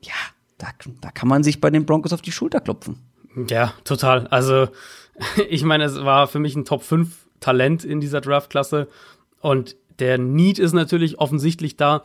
[0.00, 0.14] ja,
[0.58, 0.68] da,
[1.00, 3.11] da kann man sich bei den Broncos auf die Schulter klopfen.
[3.48, 4.26] Ja, total.
[4.28, 4.68] Also,
[5.48, 7.08] ich meine, es war für mich ein Top 5
[7.40, 8.88] Talent in dieser Draftklasse
[9.40, 12.02] und der Need ist natürlich offensichtlich da.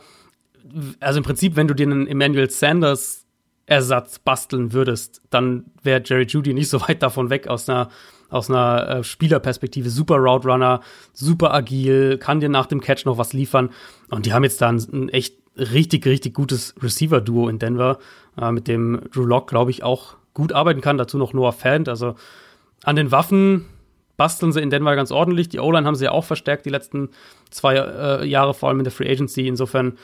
[1.00, 3.24] Also im Prinzip, wenn du dir einen Emmanuel Sanders
[3.66, 7.88] Ersatz basteln würdest, dann wäre Jerry Judy nicht so weit davon weg aus einer
[8.30, 9.90] aus einer äh, Spielerperspektive.
[9.90, 10.80] Super Route Runner,
[11.12, 13.70] super agil, kann dir nach dem Catch noch was liefern.
[14.10, 17.98] Und die haben jetzt da ein, ein echt richtig, richtig gutes Receiver-Duo in Denver,
[18.40, 20.96] äh, mit dem Drew Lock, glaube ich, auch gut arbeiten kann.
[20.96, 21.88] Dazu noch Noah Fant.
[21.88, 22.14] Also
[22.84, 23.66] an den Waffen
[24.16, 25.48] basteln sie in Denver ganz ordentlich.
[25.48, 27.10] Die O-Line haben sie ja auch verstärkt die letzten
[27.50, 29.46] zwei äh, Jahre, vor allem in der Free Agency.
[29.46, 29.98] Insofern,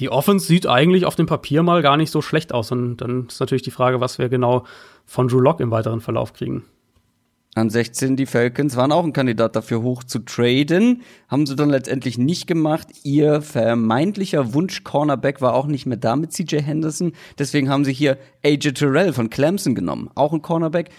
[0.00, 2.72] die Offense sieht eigentlich auf dem Papier mal gar nicht so schlecht aus.
[2.72, 4.64] Und dann ist natürlich die Frage, was wir genau
[5.06, 6.64] von Drew Lock im weiteren Verlauf kriegen.
[7.56, 11.70] An 16 die Falcons waren auch ein Kandidat dafür hoch zu traden, haben sie dann
[11.70, 12.88] letztendlich nicht gemacht.
[13.04, 17.92] Ihr vermeintlicher Wunsch Cornerback war auch nicht mehr da mit CJ Henderson, deswegen haben sie
[17.92, 20.90] hier AJ Terrell von Clemson genommen, auch ein Cornerback.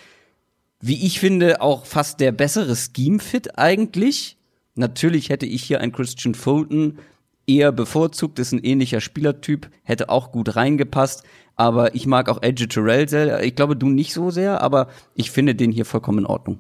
[0.80, 4.38] Wie ich finde, auch fast der bessere Scheme-Fit eigentlich.
[4.76, 7.00] Natürlich hätte ich hier einen Christian Fulton
[7.48, 11.24] eher bevorzugt, ist ein ähnlicher Spielertyp, hätte auch gut reingepasst.
[11.56, 13.44] Aber ich mag auch Edge Terrell sehr.
[13.44, 16.60] Ich glaube, du nicht so sehr, aber ich finde den hier vollkommen in Ordnung.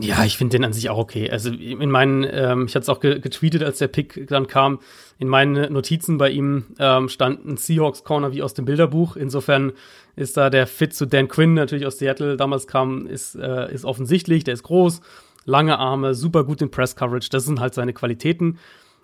[0.00, 1.30] Ja, ich finde den an sich auch okay.
[1.30, 4.80] Also in meinen, ähm, ich hatte es auch getweetet, als der Pick dann kam.
[5.18, 9.14] In meinen Notizen bei ihm ähm, stand ein Seahawks Corner wie aus dem Bilderbuch.
[9.14, 9.72] Insofern
[10.16, 13.84] ist da der Fit zu Dan Quinn natürlich aus Seattle damals kam, ist, äh, ist
[13.84, 14.42] offensichtlich.
[14.42, 15.00] Der ist groß,
[15.44, 17.28] lange Arme, super gut in Press Coverage.
[17.30, 18.58] Das sind halt seine Qualitäten.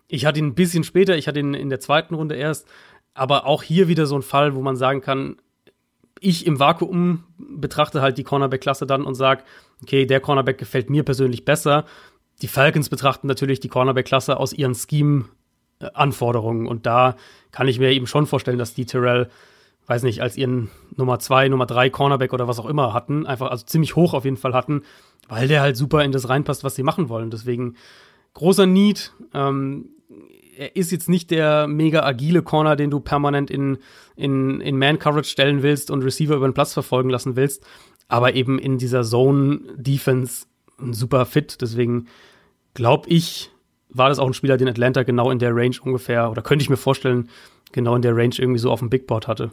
[0.09, 2.67] Ich hatte ihn ein bisschen später, ich hatte ihn in der zweiten Runde erst,
[3.15, 5.37] aber auch hier wieder so ein Fall, wo man sagen kann,
[6.21, 9.43] ich im Vakuum betrachte halt die Cornerback-Klasse dann und sage,
[9.83, 11.87] okay, der Cornerback gefällt mir persönlich besser.
[12.43, 17.17] Die Falcons betrachten natürlich die Cornerback-Klasse aus ihren Scheme-Anforderungen und da
[17.53, 19.31] kann ich mir eben schon vorstellen, dass die Terrell,
[19.87, 23.51] weiß nicht, als ihren Nummer zwei, Nummer drei Cornerback oder was auch immer hatten, einfach
[23.51, 24.83] also ziemlich hoch auf jeden Fall hatten,
[25.29, 27.31] weil der halt super in das reinpasst, was sie machen wollen.
[27.31, 27.77] Deswegen
[28.35, 29.13] großer Need.
[29.35, 29.91] Ähm,
[30.61, 33.79] er ist jetzt nicht der mega agile Corner, den du permanent in,
[34.15, 37.65] in, in Man-Coverage stellen willst und Receiver über den Platz verfolgen lassen willst,
[38.09, 40.45] aber eben in dieser Zone-Defense
[40.79, 41.63] ein super Fit.
[41.63, 42.09] Deswegen
[42.75, 43.51] glaube ich,
[43.89, 46.69] war das auch ein Spieler, den Atlanta genau in der Range ungefähr, oder könnte ich
[46.69, 47.31] mir vorstellen,
[47.73, 49.53] genau in der Range irgendwie so auf dem Big Board hatte.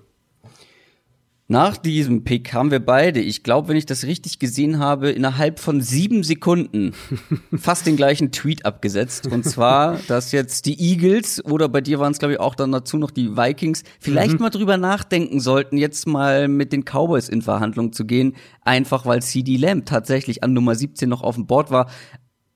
[1.49, 5.59] Nach diesem Pick haben wir beide, ich glaube, wenn ich das richtig gesehen habe, innerhalb
[5.59, 6.91] von sieben Sekunden
[7.57, 9.27] fast den gleichen Tweet abgesetzt.
[9.27, 12.73] Und zwar, dass jetzt die Eagles oder bei dir waren es, glaube ich, auch dann
[12.73, 14.41] dazu noch die Vikings vielleicht mhm.
[14.41, 18.35] mal drüber nachdenken sollten, jetzt mal mit den Cowboys in Verhandlung zu gehen.
[18.63, 21.89] Einfach weil CD Lamb tatsächlich an Nummer 17 noch auf dem Board war.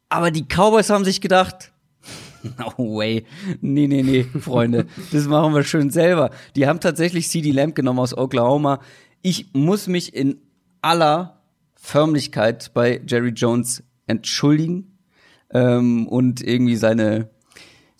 [0.10, 1.72] Aber die Cowboys haben sich gedacht,
[2.58, 3.26] No way.
[3.62, 4.88] Nee, nee, nee, Freunde.
[5.12, 6.32] Das machen wir schön selber.
[6.56, 8.80] Die haben tatsächlich CD Lamb genommen aus Oklahoma.
[9.22, 10.38] Ich muss mich in
[10.82, 11.42] aller
[11.76, 14.98] Förmlichkeit bei Jerry Jones entschuldigen
[15.52, 17.30] ähm, und irgendwie seine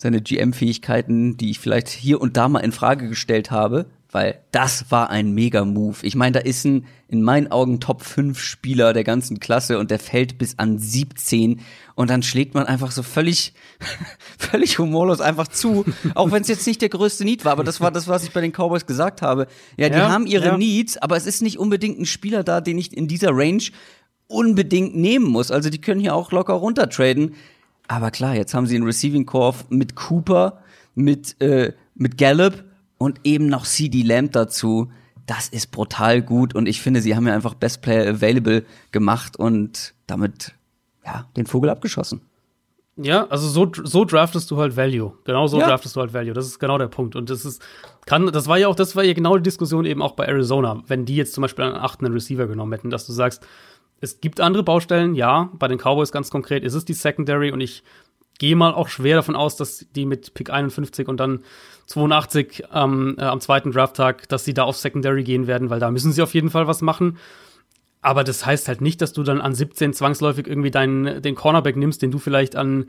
[0.02, 4.90] seine GM-Fähigkeiten, die ich vielleicht hier und da mal in Frage gestellt habe, weil das
[4.90, 5.96] war ein Mega-Move.
[6.02, 9.90] Ich meine, da ist ein in meinen Augen Top 5 Spieler der ganzen Klasse und
[9.90, 11.60] der fällt bis an 17
[11.94, 13.52] und dann schlägt man einfach so völlig,
[14.38, 15.84] völlig humorlos einfach zu,
[16.14, 18.32] auch wenn es jetzt nicht der größte Need war, aber das war das, was ich
[18.32, 19.46] bei den Cowboys gesagt habe.
[19.76, 20.56] Ja, die ja, haben ihre ja.
[20.56, 23.64] Needs, aber es ist nicht unbedingt ein Spieler da, den ich in dieser Range
[24.26, 25.50] unbedingt nehmen muss.
[25.50, 27.34] Also die können hier auch locker runtertraden.
[27.88, 30.62] Aber klar, jetzt haben sie einen Receiving Core mit Cooper,
[30.94, 32.64] mit, äh, mit Gallup
[33.02, 34.90] und eben noch CD Lamb dazu.
[35.26, 39.36] Das ist brutal gut und ich finde, sie haben ja einfach Best Player Available gemacht
[39.36, 40.54] und damit
[41.04, 42.22] ja den Vogel abgeschossen.
[42.96, 45.14] Ja, also so, so draftest du halt Value.
[45.24, 45.66] Genau so ja.
[45.66, 46.34] draftest du halt Value.
[46.34, 47.16] Das ist genau der Punkt.
[47.16, 47.62] Und das ist,
[48.04, 50.82] kann, das war ja auch, das war ja genau die Diskussion eben auch bei Arizona,
[50.88, 53.46] wenn die jetzt zum Beispiel einen achten Receiver genommen hätten, dass du sagst,
[54.00, 57.60] es gibt andere Baustellen, ja, bei den Cowboys ganz konkret ist es die Secondary und
[57.60, 57.82] ich
[58.38, 61.44] gehe mal auch schwer davon aus, dass die mit Pick 51 und dann
[61.86, 65.90] 82 ähm, äh, am zweiten Drafttag, dass sie da auf Secondary gehen werden, weil da
[65.90, 67.18] müssen sie auf jeden Fall was machen.
[68.00, 71.76] Aber das heißt halt nicht, dass du dann an 17 zwangsläufig irgendwie deinen, den Cornerback
[71.76, 72.86] nimmst, den du vielleicht an,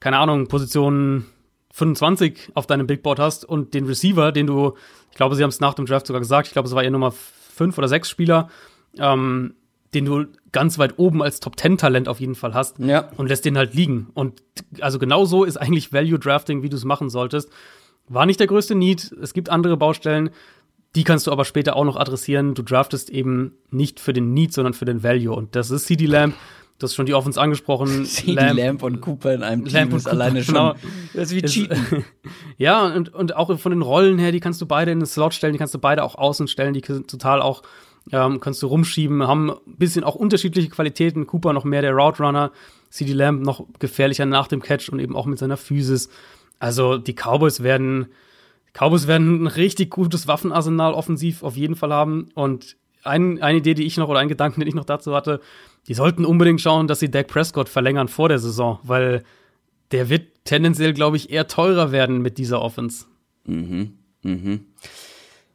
[0.00, 1.26] keine Ahnung, Position
[1.72, 4.74] 25 auf deinem Big Board hast und den Receiver, den du,
[5.10, 6.90] ich glaube, sie haben es nach dem Draft sogar gesagt, ich glaube, es war ihr
[6.90, 8.48] Nummer 5 oder 6 Spieler,
[8.98, 9.54] ähm,
[9.94, 13.10] den du ganz weit oben als Top 10 Talent auf jeden Fall hast ja.
[13.16, 14.08] und lässt den halt liegen.
[14.14, 14.42] Und
[14.80, 17.50] also genau so ist eigentlich Value Drafting, wie du es machen solltest.
[18.08, 19.12] War nicht der größte Need.
[19.20, 20.30] Es gibt andere Baustellen.
[20.94, 22.54] Die kannst du aber später auch noch adressieren.
[22.54, 25.34] Du draftest eben nicht für den Need, sondern für den Value.
[25.34, 26.34] Und das ist CD Lamb.
[26.78, 28.04] Du hast schon die Offense angesprochen.
[28.06, 30.54] CD Lamb, Lamb und Cooper in einem Team Lamb ist Cooper, alleine schon.
[30.54, 30.74] Genau.
[31.12, 32.04] Das ist wie Cheaten.
[32.56, 35.34] ja, und, und auch von den Rollen her, die kannst du beide in den Slot
[35.34, 37.62] stellen, die kannst du beide auch außen stellen, die sind total auch,
[38.12, 41.26] ähm, kannst du rumschieben, haben ein bisschen auch unterschiedliche Qualitäten.
[41.26, 42.52] Cooper noch mehr der Route Runner,
[42.90, 46.08] CD Lamb noch gefährlicher nach dem Catch und eben auch mit seiner Physis.
[46.58, 48.06] Also die Cowboys werden,
[48.72, 52.28] Cowboys werden ein richtig gutes Waffenarsenal offensiv auf jeden Fall haben.
[52.34, 55.40] Und ein, eine Idee, die ich noch oder ein Gedanken, den ich noch dazu hatte,
[55.86, 59.24] die sollten unbedingt schauen, dass sie Dak Prescott verlängern vor der Saison, weil
[59.90, 63.06] der wird tendenziell, glaube ich, eher teurer werden mit dieser Offense.
[63.44, 64.66] Mhm, mhm.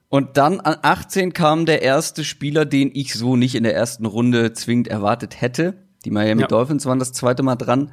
[0.09, 4.05] Und dann an 18 kam der erste Spieler, den ich so nicht in der ersten
[4.05, 5.75] Runde zwingend erwartet hätte.
[6.05, 6.47] Die Miami ja.
[6.47, 7.91] Dolphins waren das zweite Mal dran,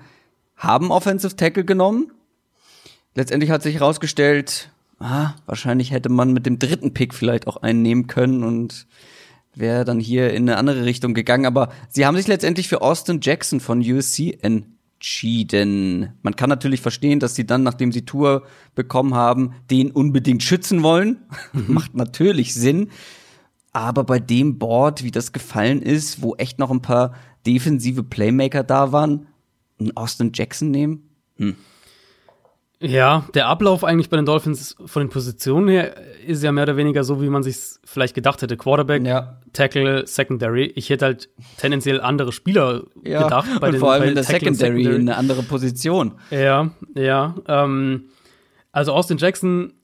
[0.57, 2.13] haben Offensive Tackle genommen,
[3.15, 7.83] letztendlich hat sich herausgestellt, ah, wahrscheinlich hätte man mit dem dritten Pick vielleicht auch einen
[7.83, 8.87] nehmen können und
[9.55, 11.47] wäre dann hier in eine andere Richtung gegangen.
[11.47, 16.13] Aber sie haben sich letztendlich für Austin Jackson von USC entschieden.
[16.23, 18.45] Man kann natürlich verstehen, dass sie dann, nachdem sie Tour
[18.75, 21.19] bekommen haben, den unbedingt schützen wollen.
[21.53, 22.91] Macht natürlich Sinn.
[23.73, 27.15] Aber bei dem Board, wie das gefallen ist, wo echt noch ein paar
[27.47, 29.27] defensive Playmaker da waren,
[29.79, 31.09] einen Austin Jackson nehmen?
[31.37, 31.57] Hm.
[32.83, 36.79] Ja, der Ablauf eigentlich bei den Dolphins von den Positionen her ist ja mehr oder
[36.79, 38.57] weniger so, wie man sich vielleicht gedacht hätte.
[38.57, 39.37] Quarterback, Ja.
[39.53, 40.73] Tackle, Secondary.
[40.77, 41.29] Ich hätte halt
[41.59, 43.49] tendenziell andere Spieler gedacht.
[43.61, 46.13] Bei und den, vor allem in der Tackle Secondary, in eine andere Position.
[46.31, 47.35] Ja, ja.
[47.47, 48.05] Ähm,
[48.73, 49.75] also Austin Jackson,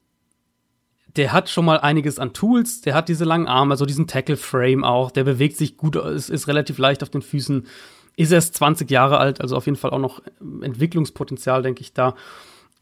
[1.16, 2.80] der hat schon mal einiges an Tools.
[2.80, 5.10] Der hat diese langen Arme, also diesen Tackle-Frame auch.
[5.10, 7.66] Der bewegt sich gut, ist, ist relativ leicht auf den Füßen.
[8.16, 10.22] Ist erst 20 Jahre alt, also auf jeden Fall auch noch
[10.62, 12.14] Entwicklungspotenzial, denke ich, da.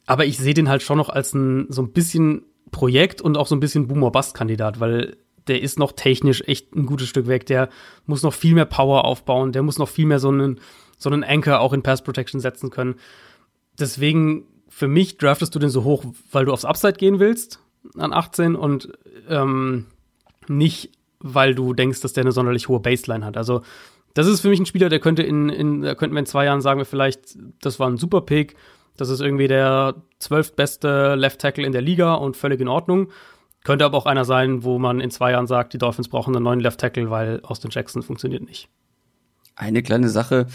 [0.06, 3.46] Aber ich sehe den halt schon noch als ein so ein bisschen Projekt und auch
[3.46, 7.46] so ein bisschen Boomer-Bust-Kandidat, weil der ist noch technisch echt ein gutes Stück weg.
[7.46, 7.68] Der
[8.06, 9.52] muss noch viel mehr Power aufbauen.
[9.52, 10.60] Der muss noch viel mehr so einen,
[10.98, 12.96] so einen Anchor auch in Pass Protection setzen können.
[13.78, 17.60] Deswegen, für mich draftest du den so hoch, weil du aufs Upside gehen willst
[17.98, 18.92] an 18 und
[19.28, 19.86] ähm,
[20.48, 23.36] nicht, weil du denkst, dass der eine sonderlich hohe Baseline hat.
[23.36, 23.62] Also,
[24.14, 26.44] das ist für mich ein Spieler, der könnte in, in da könnten wir in zwei
[26.44, 28.56] Jahren sagen, wir vielleicht, das war ein super Pick.
[28.96, 33.08] Das ist irgendwie der zwölftbeste Left Tackle in der Liga und völlig in Ordnung.
[33.64, 36.44] Könnte aber auch einer sein, wo man in zwei Jahren sagt, die Dolphins brauchen einen
[36.44, 38.68] neuen Left Tackle, weil Austin Jackson funktioniert nicht.
[39.56, 40.46] Eine kleine Sache,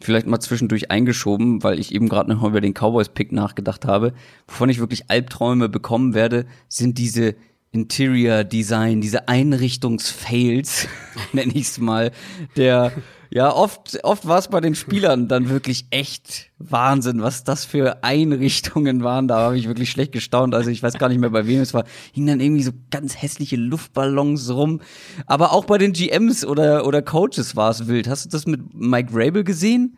[0.00, 4.12] vielleicht mal zwischendurch eingeschoben, weil ich eben gerade noch mal über den Cowboys-Pick nachgedacht habe.
[4.46, 7.36] Wovon ich wirklich Albträume bekommen werde, sind diese
[7.70, 10.88] Interior Design, diese Einrichtungsfails,
[11.32, 12.12] nenne ich es mal,
[12.56, 12.92] der
[13.30, 18.02] ja, oft, oft war es bei den Spielern dann wirklich echt Wahnsinn, was das für
[18.02, 19.28] Einrichtungen waren.
[19.28, 20.54] Da habe ich wirklich schlecht gestaunt.
[20.54, 21.84] Also ich weiß gar nicht mehr, bei wem es war.
[22.12, 24.80] Hingen dann irgendwie so ganz hässliche Luftballons rum.
[25.26, 28.08] Aber auch bei den GMs oder, oder Coaches war es wild.
[28.08, 29.96] Hast du das mit Mike Rabel gesehen?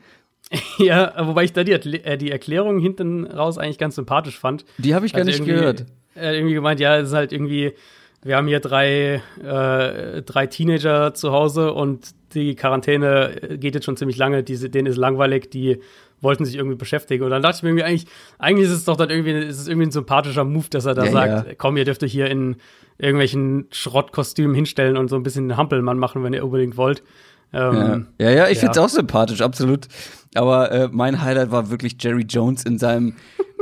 [0.79, 4.65] Ja, wobei ich da die, äh, die Erklärung hinten raus eigentlich ganz sympathisch fand.
[4.79, 5.87] Die habe ich gar Also nicht gehört.
[6.15, 7.73] Er hat irgendwie gemeint, ja, es ist halt irgendwie,
[8.23, 13.97] wir haben hier drei, äh, drei Teenager zu Hause und die Quarantäne geht jetzt schon
[13.97, 15.81] ziemlich lange, diese, denen ist langweilig, die
[16.21, 17.25] wollten sich irgendwie beschäftigen.
[17.25, 18.07] Und dann dachte ich mir irgendwie, eigentlich,
[18.39, 21.05] eigentlich ist es doch dann irgendwie, ist es irgendwie ein sympathischer Move, dass er da
[21.05, 21.55] Ja, sagt, ja.
[21.57, 22.57] komm, ihr dürft euch hier in
[22.99, 27.03] irgendwelchen Schrottkostümen hinstellen und so ein bisschen Hampelmann machen, wenn ihr unbedingt wollt.
[27.53, 28.61] Ja, Ähm, ja, ja, ich ja.
[28.61, 29.89] find's auch sympathisch, absolut.
[30.35, 33.15] Aber äh, mein Highlight war wirklich Jerry Jones in seinem,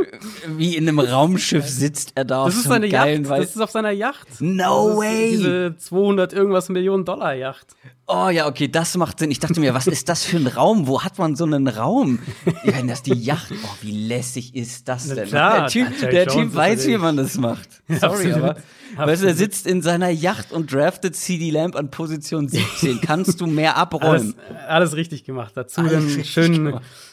[0.56, 3.40] wie in einem Raumschiff sitzt er da auf Das ist seine geilen Yacht.
[3.40, 4.26] Das ist auf seiner Yacht.
[4.40, 5.30] No das ist way.
[5.30, 7.68] Diese 200 irgendwas Millionen Dollar Yacht.
[8.10, 9.30] Oh ja, okay, das macht Sinn.
[9.30, 10.86] Ich dachte mir, was ist das für ein Raum?
[10.86, 12.18] Wo hat man so einen Raum?
[12.64, 13.52] Ich meine, das ist die Yacht.
[13.52, 15.28] Oh, wie lässig ist das denn?
[15.28, 17.68] klar, der Typ, der typ weiß, wie man das macht.
[18.00, 18.56] Sorry, aber
[18.96, 23.02] weißt du, er sitzt in seiner Yacht und draftet CD Lamp an Position 17.
[23.02, 24.34] Kannst du mehr Alles, abräumen?
[24.66, 25.52] alles richtig gemacht.
[25.54, 26.32] Dazu Alles dann richtig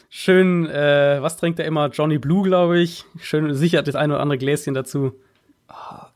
[0.09, 1.89] schön, äh, was trinkt er immer?
[1.89, 3.05] Johnny Blue, glaube ich.
[3.21, 5.13] Schön sicher das eine oder andere Gläschen dazu.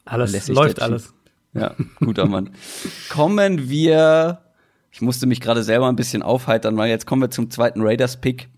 [0.06, 1.14] Alles lässig, läuft alles.
[1.54, 2.52] Ja, guter Mann.
[3.10, 4.40] Kommen wir,
[4.92, 8.50] ich musste mich gerade selber ein bisschen aufheitern, weil jetzt kommen wir zum zweiten Raiders-Pick.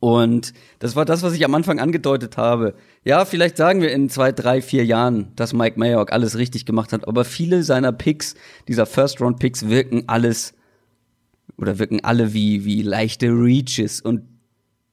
[0.00, 2.74] Und das war das, was ich am Anfang angedeutet habe.
[3.04, 6.92] Ja, vielleicht sagen wir in zwei, drei, vier Jahren, dass Mike Mayock alles richtig gemacht
[6.92, 8.34] hat, aber viele seiner Picks,
[8.66, 10.54] dieser First-Round-Picks, wirken alles
[11.58, 14.00] oder wirken alle wie, wie leichte Reaches.
[14.00, 14.22] Und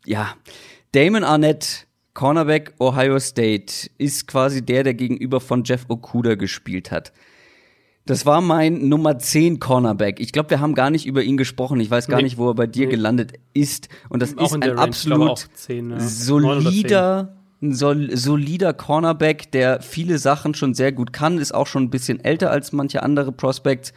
[0.06, 0.34] ja,
[0.92, 7.14] Damon Arnett, Cornerback Ohio State, ist quasi der, der gegenüber von Jeff Okuda gespielt hat.
[8.06, 10.20] Das war mein Nummer 10 Cornerback.
[10.20, 11.80] Ich glaube, wir haben gar nicht über ihn gesprochen.
[11.80, 12.24] Ich weiß gar Nee.
[12.24, 12.92] nicht, wo er bei dir Nee.
[12.94, 13.88] gelandet ist.
[14.10, 16.00] Und das Auch ist in ein Range, absolut auch 10, ja.
[16.00, 21.90] Solider, sol solider Cornerback, der viele Sachen schon sehr gut kann, ist auch schon ein
[21.92, 23.94] bisschen älter als manche andere Prospects,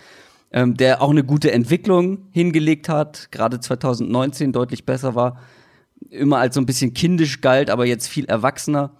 [0.53, 5.38] ähm, der auch eine gute Entwicklung hingelegt hat, gerade 2019 deutlich besser war,
[6.11, 8.90] immer als so ein bisschen kindisch galt, aber jetzt viel erwachsener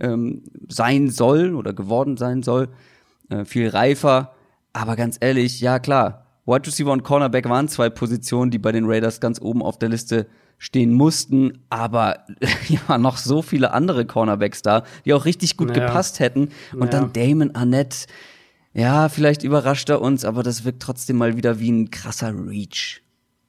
[0.00, 2.68] ähm, sein soll oder geworden sein soll,
[3.28, 4.32] äh, viel reifer.
[4.72, 8.84] Aber ganz ehrlich, ja klar, Wide Receiver und Cornerback waren zwei Positionen, die bei den
[8.86, 10.26] Raiders ganz oben auf der Liste
[10.58, 12.24] stehen mussten, aber
[12.64, 15.86] hier waren noch so viele andere Cornerbacks da, die auch richtig gut Naja.
[15.86, 16.48] gepasst hätten.
[16.72, 16.90] Und Naja.
[16.90, 18.06] dann Damon Arnett,
[18.74, 23.00] ja, vielleicht überrascht er uns, aber das wirkt trotzdem mal wieder wie ein krasser Reach.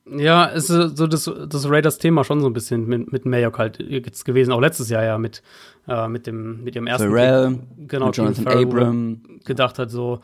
[0.07, 3.79] Ja, es ist so das, das Raiders-Thema schon so ein bisschen mit, mit Mayock halt
[3.79, 5.41] jetzt gewesen, auch letztes Jahr ja mit,
[5.87, 7.89] äh, mit dem mit dem ersten Pharrell, Pick.
[7.89, 9.21] genau, mit Jonathan Farrell, Abram.
[9.45, 10.19] gedacht hat so,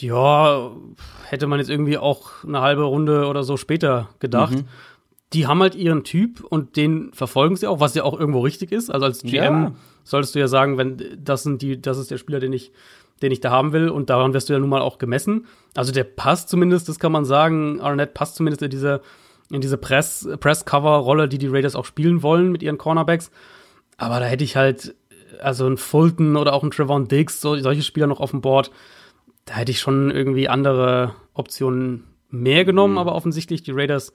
[0.00, 0.70] ja,
[1.28, 4.52] hätte man jetzt irgendwie auch eine halbe Runde oder so später gedacht.
[4.54, 4.64] Mhm.
[5.32, 8.70] Die haben halt ihren Typ und den verfolgen sie auch, was ja auch irgendwo richtig
[8.70, 8.90] ist.
[8.90, 9.72] Also als GM Ja.
[10.04, 12.70] solltest du ja sagen, wenn das sind die, das ist der Spieler, den ich
[13.22, 13.88] den ich da haben will.
[13.88, 15.46] Und daran wirst du ja nun mal auch gemessen.
[15.74, 17.80] Also der passt zumindest, das kann man sagen.
[17.80, 19.00] Arnett passt zumindest in diese,
[19.50, 23.30] in diese Press, Press-Cover-Rolle, die die Raiders auch spielen wollen mit ihren Cornerbacks.
[23.96, 24.94] Aber da hätte ich halt,
[25.40, 28.70] also ein Fulton oder auch ein Trevon Diggs, so, solche Spieler noch auf dem Board.
[29.44, 32.98] Da hätte ich schon irgendwie andere Optionen mehr genommen, mhm.
[32.98, 34.12] aber offensichtlich die Raiders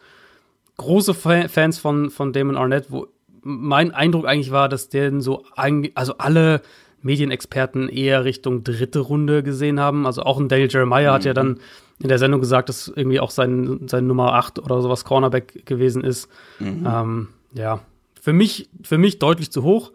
[0.77, 3.07] große Fans von, von Damon Arnett, wo
[3.43, 6.61] mein Eindruck eigentlich war, dass der so, also alle
[7.01, 10.05] Medienexperten eher Richtung dritte Runde gesehen haben.
[10.05, 11.15] Also auch ein Daniel Jeremiah mhm.
[11.15, 11.59] hat ja dann
[11.99, 16.03] in der Sendung gesagt, dass irgendwie auch sein, sein Nummer 8 oder sowas Cornerback gewesen
[16.03, 16.29] ist.
[16.59, 16.87] Mhm.
[16.87, 17.81] Ähm, ja,
[18.19, 19.91] für mich, für mich deutlich zu hoch.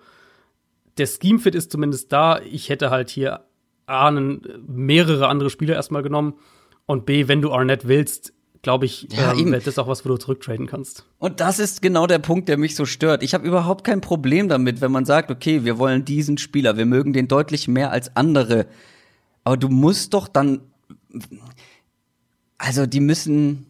[0.99, 2.41] Der Scheme-Fit ist zumindest da.
[2.41, 3.41] Ich hätte halt hier
[3.87, 6.35] A, mehrere andere Spieler erstmal genommen
[6.87, 8.33] und B, wenn du Arnett willst,
[8.67, 11.05] glaube ich, ja, ähm, das ist auch was, wo du zurücktraden kannst.
[11.21, 13.23] Und das ist genau der Punkt, der mich so stört.
[13.23, 16.85] Ich habe überhaupt kein Problem damit, wenn man sagt, okay, wir wollen diesen Spieler, wir
[16.85, 18.67] mögen den deutlich mehr als andere.
[19.45, 20.63] Aber du musst doch dann,
[22.59, 23.67] also die müssen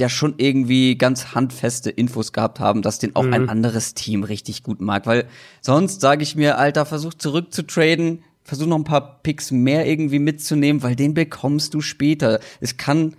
[0.00, 3.34] ja schon irgendwie ganz handfeste Infos gehabt haben, dass den auch mhm.
[3.34, 5.06] ein anderes Team richtig gut mag.
[5.06, 5.28] Weil
[5.60, 10.82] sonst sage ich mir, Alter, versuch zurückzutraden, versuch noch ein paar Picks mehr irgendwie mitzunehmen,
[10.82, 12.40] weil den bekommst du später.
[12.58, 13.14] Es kann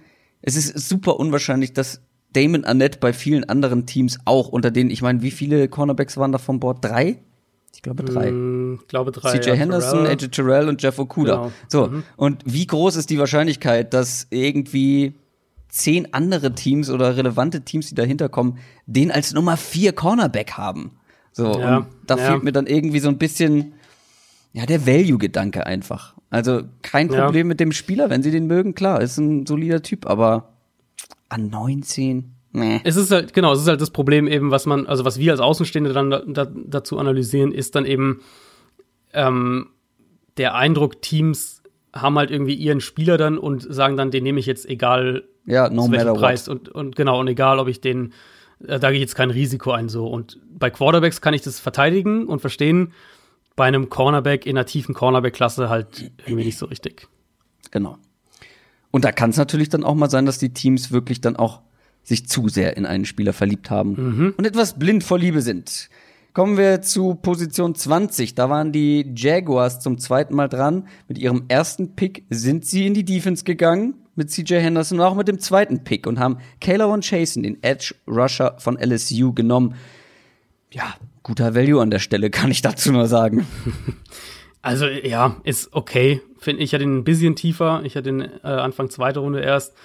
[0.45, 2.01] es ist super unwahrscheinlich, dass
[2.33, 6.31] Damon Annette bei vielen anderen Teams auch, unter denen, ich meine, wie viele Cornerbacks waren
[6.31, 6.83] da von Bord?
[6.83, 7.19] Drei?
[7.73, 8.29] Ich glaube drei.
[8.79, 9.37] Ich glaube drei.
[9.37, 11.35] CJ ja, Henderson, AJ Terrell und Jeff Okuda.
[11.35, 11.51] Genau.
[11.67, 11.87] So.
[11.87, 12.03] Mhm.
[12.15, 15.15] Und wie groß ist die Wahrscheinlichkeit, dass irgendwie
[15.69, 20.91] zehn andere Teams oder relevante Teams, die dahinter kommen, den als Nummer vier Cornerback haben?
[21.31, 21.59] So.
[21.59, 22.31] Ja, und da ja.
[22.31, 23.73] fehlt mir dann irgendwie so ein bisschen,
[24.55, 26.15] ja, der Value-Gedanke einfach.
[26.29, 27.49] Also kein Problem ja.
[27.49, 30.53] mit dem Spieler, wenn sie den mögen, klar, ist ein solider Typ, aber
[31.27, 32.31] an 19.
[32.53, 32.79] Nee.
[32.85, 35.33] Es ist halt, genau, es ist halt das Problem eben, was man, also was wir
[35.33, 38.21] als Außenstehende dann da, da, dazu analysieren, ist dann eben
[39.13, 39.67] ähm,
[40.37, 41.61] der Eindruck, Teams
[41.93, 45.69] haben halt irgendwie ihren Spieler dann und sagen dann, den nehme ich jetzt egal ja,
[45.69, 48.13] no zu welchem Preis und, und genau, und egal, ob ich den,
[48.65, 50.07] äh, da gehe ich jetzt kein Risiko ein so.
[50.07, 52.93] Und bei Quarterbacks kann ich das verteidigen und verstehen,
[53.55, 57.07] bei einem Cornerback in einer tiefen Cornerback-Klasse halt irgendwie nicht so richtig.
[57.71, 57.97] Genau.
[58.91, 61.61] Und da kann es natürlich dann auch mal sein, dass die Teams wirklich dann auch
[62.03, 64.33] sich zu sehr in einen Spieler verliebt haben mhm.
[64.37, 65.89] und etwas blind vor Liebe sind.
[66.33, 68.35] Kommen wir zu Position 20.
[68.35, 70.87] Da waren die Jaguars zum zweiten Mal dran.
[71.07, 75.15] Mit ihrem ersten Pick sind sie in die Defense gegangen mit CJ Henderson und auch
[75.15, 79.75] mit dem zweiten Pick und haben Kayla Chasen, den Edge Rusher von LSU, genommen.
[80.75, 83.47] Ja, guter Value an der Stelle, kann ich dazu nur sagen.
[84.61, 86.23] Also ja, ist okay.
[86.39, 87.81] Finde ich hatte ihn ein bisschen tiefer.
[87.83, 89.75] Ich hatte ihn äh, Anfang zweite Runde erst.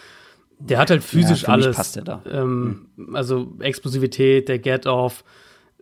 [0.58, 1.76] Der hat halt physisch ja, alles.
[1.76, 2.22] Passt der da.
[2.24, 3.14] Ähm, hm.
[3.14, 5.22] Also Explosivität, der Get-Off,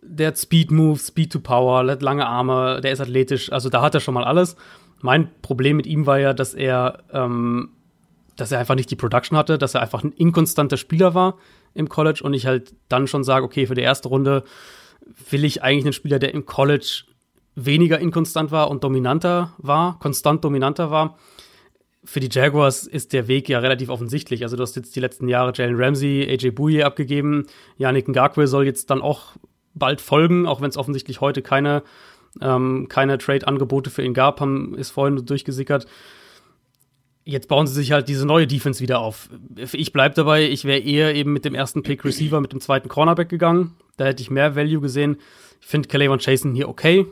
[0.02, 3.52] der hat Speed Moves, Speed to Power, hat lange Arme, der ist athletisch.
[3.52, 4.56] Also da hat er schon mal alles.
[5.00, 7.68] Mein Problem mit ihm war ja, dass er, ähm,
[8.34, 11.38] dass er einfach nicht die Production hatte, dass er einfach ein inkonstanter Spieler war
[11.72, 14.42] im College und ich halt dann schon sage, okay, für die erste Runde
[15.30, 17.04] will ich eigentlich einen Spieler, der im College
[17.54, 21.18] weniger inkonstant war und dominanter war, konstant dominanter war.
[22.04, 24.42] Für die Jaguars ist der Weg ja relativ offensichtlich.
[24.42, 27.46] Also du hast jetzt die letzten Jahre Jalen Ramsey, AJ Bouye abgegeben.
[27.76, 29.32] Yannick Ngakwe soll jetzt dann auch
[29.74, 31.82] bald folgen, auch wenn es offensichtlich heute keine,
[32.40, 35.86] ähm, keine Trade-Angebote für ihn gab, haben, ist vorhin durchgesickert.
[37.24, 39.28] Jetzt bauen sie sich halt diese neue Defense wieder auf.
[39.72, 42.88] Ich bleib dabei, ich wäre eher eben mit dem ersten Pick Receiver, mit dem zweiten
[42.88, 43.74] Cornerback gegangen.
[43.98, 45.18] Da hätte ich mehr Value gesehen.
[45.60, 47.04] Ich finde Calais Jason hier okay.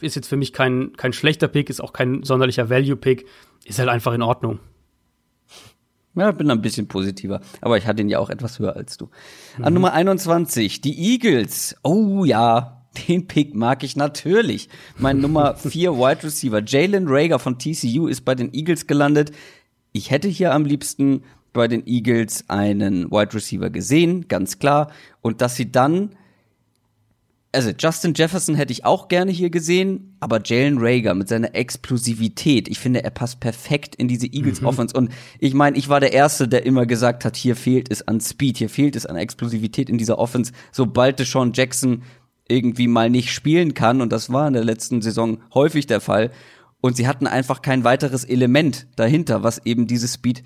[0.00, 3.26] Ist jetzt für mich kein, kein schlechter Pick, ist auch kein sonderlicher Value-Pick.
[3.64, 4.60] Ist halt einfach in Ordnung.
[6.16, 7.40] Ja, bin ein bisschen positiver.
[7.60, 9.10] Aber ich hatte ihn ja auch etwas höher als du.
[9.58, 9.64] Mhm.
[9.64, 11.76] An Nummer 21, die Eagles.
[11.82, 14.68] Oh ja, den Pick mag ich natürlich.
[14.96, 19.32] Mein Nummer 4 Wide Receiver, Jalen Rager von TCU, ist bei den Eagles gelandet.
[19.92, 21.24] Ich hätte hier am liebsten
[21.54, 24.90] bei den Eagles einen Wide Receiver gesehen, ganz klar.
[25.22, 26.10] Und dass sie dann,
[27.52, 32.68] also Justin Jefferson hätte ich auch gerne hier gesehen, aber Jalen Rager mit seiner Explosivität,
[32.68, 34.66] ich finde, er passt perfekt in diese Eagles mhm.
[34.66, 34.94] Offense.
[34.94, 38.20] Und ich meine, ich war der Erste, der immer gesagt hat, hier fehlt es an
[38.20, 40.52] Speed, hier fehlt es an Explosivität in dieser Offense.
[40.72, 42.02] Sobald Deshaun Jackson
[42.48, 46.30] irgendwie mal nicht spielen kann, und das war in der letzten Saison häufig der Fall,
[46.80, 50.42] und sie hatten einfach kein weiteres Element dahinter, was eben diese Speed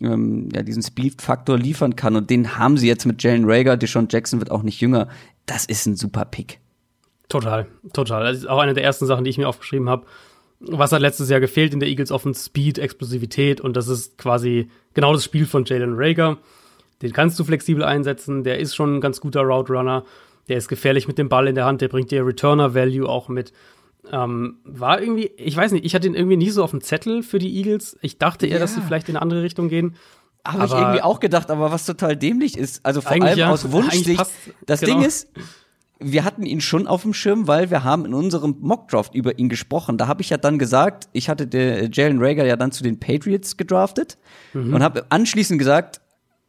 [0.00, 2.16] ähm, ja, diesen Speed-Faktor liefern kann.
[2.16, 3.76] Und den haben sie jetzt mit Jalen Rager.
[3.76, 5.08] Deshaun Jackson wird auch nicht jünger.
[5.46, 6.60] Das ist ein super Pick.
[7.28, 8.24] Total, total.
[8.24, 10.06] Das ist auch eine der ersten Sachen, die ich mir aufgeschrieben habe.
[10.60, 12.34] Was hat letztes Jahr gefehlt in der Eagles offen?
[12.34, 16.38] Speed, Explosivität und das ist quasi genau das Spiel von Jalen Rager.
[17.02, 20.04] Den kannst du flexibel einsetzen, der ist schon ein ganz guter Route Runner,
[20.48, 23.28] der ist gefährlich mit dem Ball in der Hand, der bringt dir Returner Value auch
[23.28, 23.52] mit.
[24.12, 27.22] Ähm, war irgendwie, ich weiß nicht, ich hatte ihn irgendwie nie so auf dem Zettel
[27.22, 27.98] für die Eagles.
[28.02, 28.58] Ich dachte eher, ja.
[28.60, 29.96] dass sie vielleicht in eine andere Richtung gehen.
[30.44, 33.72] Habe ich irgendwie auch gedacht, aber was total dämlich ist, also vor allem ja, aus
[33.72, 34.24] Wunschsicht.
[34.64, 34.94] Das genau.
[34.94, 35.28] Ding ist,
[35.98, 39.48] wir hatten ihn schon auf dem Schirm, weil wir haben in unserem Mockdraft über ihn
[39.48, 39.98] gesprochen.
[39.98, 43.00] Da habe ich ja dann gesagt, ich hatte der Jalen Rager ja dann zu den
[43.00, 44.18] Patriots gedraftet
[44.52, 44.74] mhm.
[44.74, 46.00] und habe anschließend gesagt,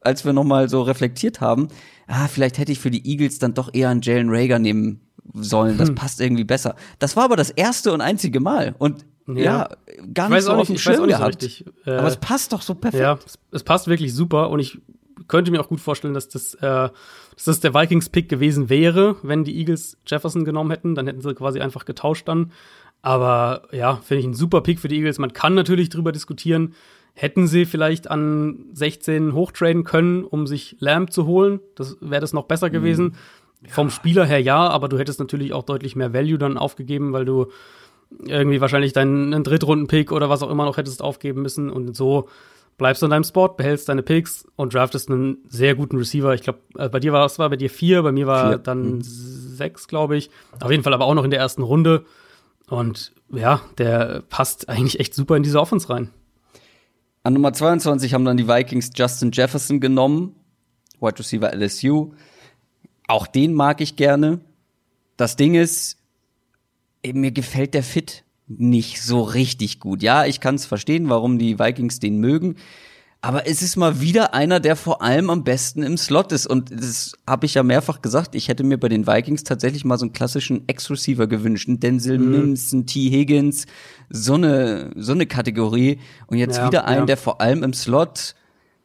[0.01, 1.69] als wir noch mal so reflektiert haben,
[2.07, 5.06] ah, vielleicht hätte ich für die Eagles dann doch eher einen Jalen Rager nehmen
[5.43, 5.77] sollen.
[5.77, 5.95] Das hm.
[5.95, 6.75] passt irgendwie besser.
[6.99, 9.69] Das war aber das erste und einzige Mal und ja, ja
[10.13, 11.41] gar nicht so auf dem Schirm gehabt.
[11.41, 13.01] So äh, aber es passt doch so perfekt.
[13.01, 14.79] Ja, es, es, passt wirklich super und ich
[15.27, 19.43] könnte mir auch gut vorstellen, dass das, äh, dass das der Vikings-Pick gewesen wäre, wenn
[19.43, 20.95] die Eagles Jefferson genommen hätten.
[20.95, 22.51] Dann hätten sie quasi einfach getauscht dann.
[23.01, 25.19] Aber ja, finde ich ein super Pick für die Eagles.
[25.19, 26.73] Man kann natürlich drüber diskutieren,
[27.13, 31.59] hätten sie vielleicht an 16 hochtraden können, um sich Lamb zu holen.
[31.75, 33.05] Das wäre das noch besser gewesen.
[33.05, 33.13] Mhm.
[33.67, 33.73] Ja.
[33.73, 37.25] Vom Spieler her ja, aber du hättest natürlich auch deutlich mehr Value dann aufgegeben, weil
[37.25, 37.47] du
[38.25, 41.69] irgendwie wahrscheinlich deinen Drittrunden-Pick oder was auch immer noch hättest aufgeben müssen.
[41.69, 42.29] Und so
[42.77, 46.33] bleibst du an deinem Spot, behältst deine Picks und draftest einen sehr guten Receiver.
[46.33, 48.57] Ich glaube, äh, bei dir war es war bei dir vier, bei mir war vier.
[48.59, 49.01] dann mhm.
[49.01, 50.29] sechs, glaube ich.
[50.61, 52.05] Auf jeden Fall aber auch noch in der ersten Runde.
[52.69, 56.09] Und ja, der passt eigentlich echt super in diese Offense rein.
[57.23, 60.35] An Nummer 22 haben dann die Vikings Justin Jefferson genommen,
[61.01, 62.13] Wide Receiver LSU.
[63.07, 64.41] Auch den mag ich gerne.
[65.15, 65.97] Das Ding ist,
[67.05, 70.03] mir gefällt der Fit nicht so richtig gut.
[70.03, 72.55] Ja, ich kann es verstehen, warum die Vikings den mögen.
[73.19, 76.45] Aber es ist mal wieder einer, der vor allem am besten im Slot ist.
[76.45, 78.35] Und das habe ich ja mehrfach gesagt.
[78.35, 81.67] Ich hätte mir bei den Vikings tatsächlich mal so einen klassischen Ex-Receiver gewünscht.
[81.67, 82.31] Einen Denzel mhm.
[82.31, 83.09] Mims, einen T.
[83.09, 83.65] Higgins,
[84.09, 85.99] so eine, so eine Kategorie.
[86.27, 87.05] Und jetzt ja, wieder einen, ja.
[87.05, 88.35] der vor allem im Slot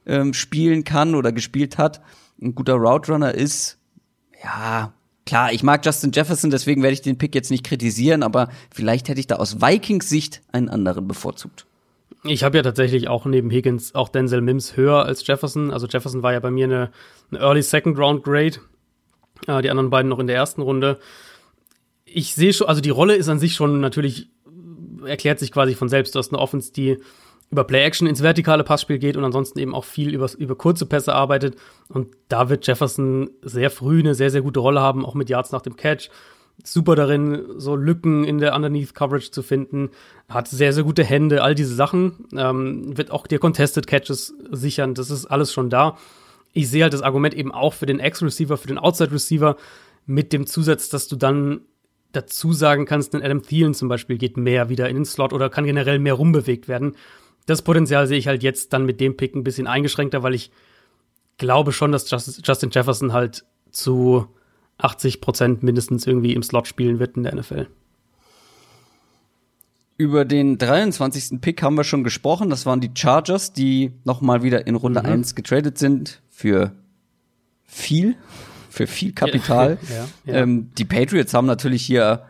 [0.07, 2.01] ähm, spielen kann oder gespielt hat.
[2.41, 3.79] Ein guter Route Runner ist.
[4.43, 4.93] Ja,
[5.25, 9.09] Klar, ich mag Justin Jefferson, deswegen werde ich den Pick jetzt nicht kritisieren, aber vielleicht
[9.09, 11.67] hätte ich da aus Vikings Sicht einen anderen bevorzugt.
[12.25, 15.71] Ich habe ja tatsächlich auch neben Higgins auch Denzel Mims höher als Jefferson.
[15.71, 16.91] Also Jefferson war ja bei mir eine,
[17.31, 18.59] eine Early Second Round Grade.
[19.47, 20.99] Äh, die anderen beiden noch in der ersten Runde.
[22.05, 24.29] Ich sehe schon, also die Rolle ist an sich schon natürlich,
[25.05, 26.15] erklärt sich quasi von selbst.
[26.15, 26.99] Du hast eine Offense, die
[27.53, 31.15] über Play-Action ins vertikale Passspiel geht und ansonsten eben auch viel über, über kurze Pässe
[31.15, 31.57] arbeitet.
[31.89, 35.53] Und da wird Jefferson sehr früh eine sehr, sehr gute Rolle haben, auch mit Yards
[35.53, 36.09] nach dem Catch.
[36.65, 39.91] Super darin, so Lücken in der Underneath Coverage zu finden.
[40.31, 42.27] Hat sehr, sehr gute Hände, all diese Sachen.
[42.35, 44.95] Ähm, wird auch dir Contested Catches sichern.
[44.95, 45.99] Das ist alles schon da.
[46.55, 49.57] Ich sehe halt das Argument eben auch für den Ex-Receiver, für den Outside-Receiver
[50.07, 51.61] mit dem Zusatz, dass du dann
[52.13, 55.51] dazu sagen kannst, ein Adam Thielen zum Beispiel geht mehr wieder in den Slot oder
[55.51, 56.95] kann generell mehr rumbewegt werden
[57.47, 60.51] das Potenzial sehe ich halt jetzt dann mit dem Pick ein bisschen eingeschränkter, weil ich
[61.39, 64.29] glaube schon, dass Justin Jefferson halt zu
[64.79, 67.69] 80 Prozent mindestens irgendwie im Slot spielen wird in der NFL.
[69.97, 71.41] Über den 23.
[71.41, 72.51] Pick haben wir schon gesprochen.
[72.51, 75.09] Das waren die Chargers, die nochmal wieder in Runde mhm.
[75.09, 76.73] 1 getradet sind für
[77.65, 78.17] viel,
[78.69, 79.79] für viel Kapital.
[79.83, 80.41] Ja, ja, ja.
[80.41, 82.25] Ähm, die Patriots haben natürlich hier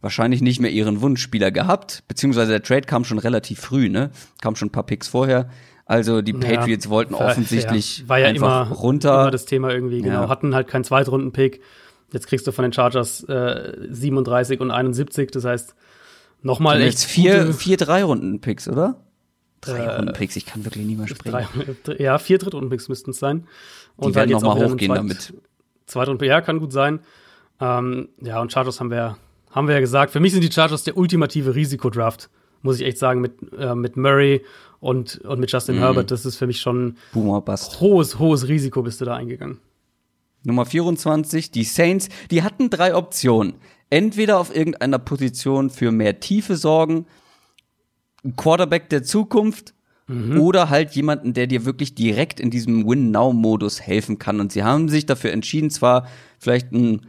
[0.00, 4.10] wahrscheinlich nicht mehr ihren Wunschspieler gehabt, beziehungsweise der Trade kam schon relativ früh, ne?
[4.40, 5.50] Kam schon ein paar Picks vorher.
[5.84, 8.08] Also die Patriots ja, wollten offensichtlich ja.
[8.08, 9.22] War ja einfach immer, runter.
[9.22, 10.22] Immer das Thema irgendwie, genau.
[10.22, 10.28] Ja.
[10.28, 11.60] Hatten halt keinen Zweitrunden-Pick.
[12.12, 15.74] Jetzt kriegst du von den Chargers äh, 37 und 71, das heißt
[16.42, 16.92] nochmal echt.
[16.92, 19.00] Jetzt vier, vier Drei-Runden-Picks, oder?
[19.60, 21.48] Drei äh, Runden Picks, ich kann wirklich nie mehr sprechen.
[21.84, 23.46] Drei, ja, vier Drittrunden-Picks müssten es sein.
[23.96, 25.34] Und Die werden halt nochmal hochgehen damit.
[25.86, 27.00] Zweitrunden, ja, kann gut sein.
[27.60, 29.18] Ähm, ja, und Chargers haben wir
[29.50, 32.30] haben wir ja gesagt, für mich sind die Chargers der ultimative Risikodraft,
[32.62, 34.42] muss ich echt sagen, mit, äh, mit Murray
[34.80, 35.80] und, und mit Justin mm.
[35.80, 36.10] Herbert.
[36.10, 37.80] Das ist für mich schon Boomer Bust.
[37.80, 39.58] hohes, hohes Risiko bist du da eingegangen.
[40.42, 43.54] Nummer 24, die Saints, die hatten drei Optionen.
[43.90, 47.06] Entweder auf irgendeiner Position für mehr Tiefe sorgen,
[48.24, 49.74] ein Quarterback der Zukunft
[50.06, 50.40] mhm.
[50.40, 54.40] oder halt jemanden, der dir wirklich direkt in diesem Win-Now-Modus helfen kann.
[54.40, 56.06] Und sie haben sich dafür entschieden, zwar
[56.38, 57.06] vielleicht ein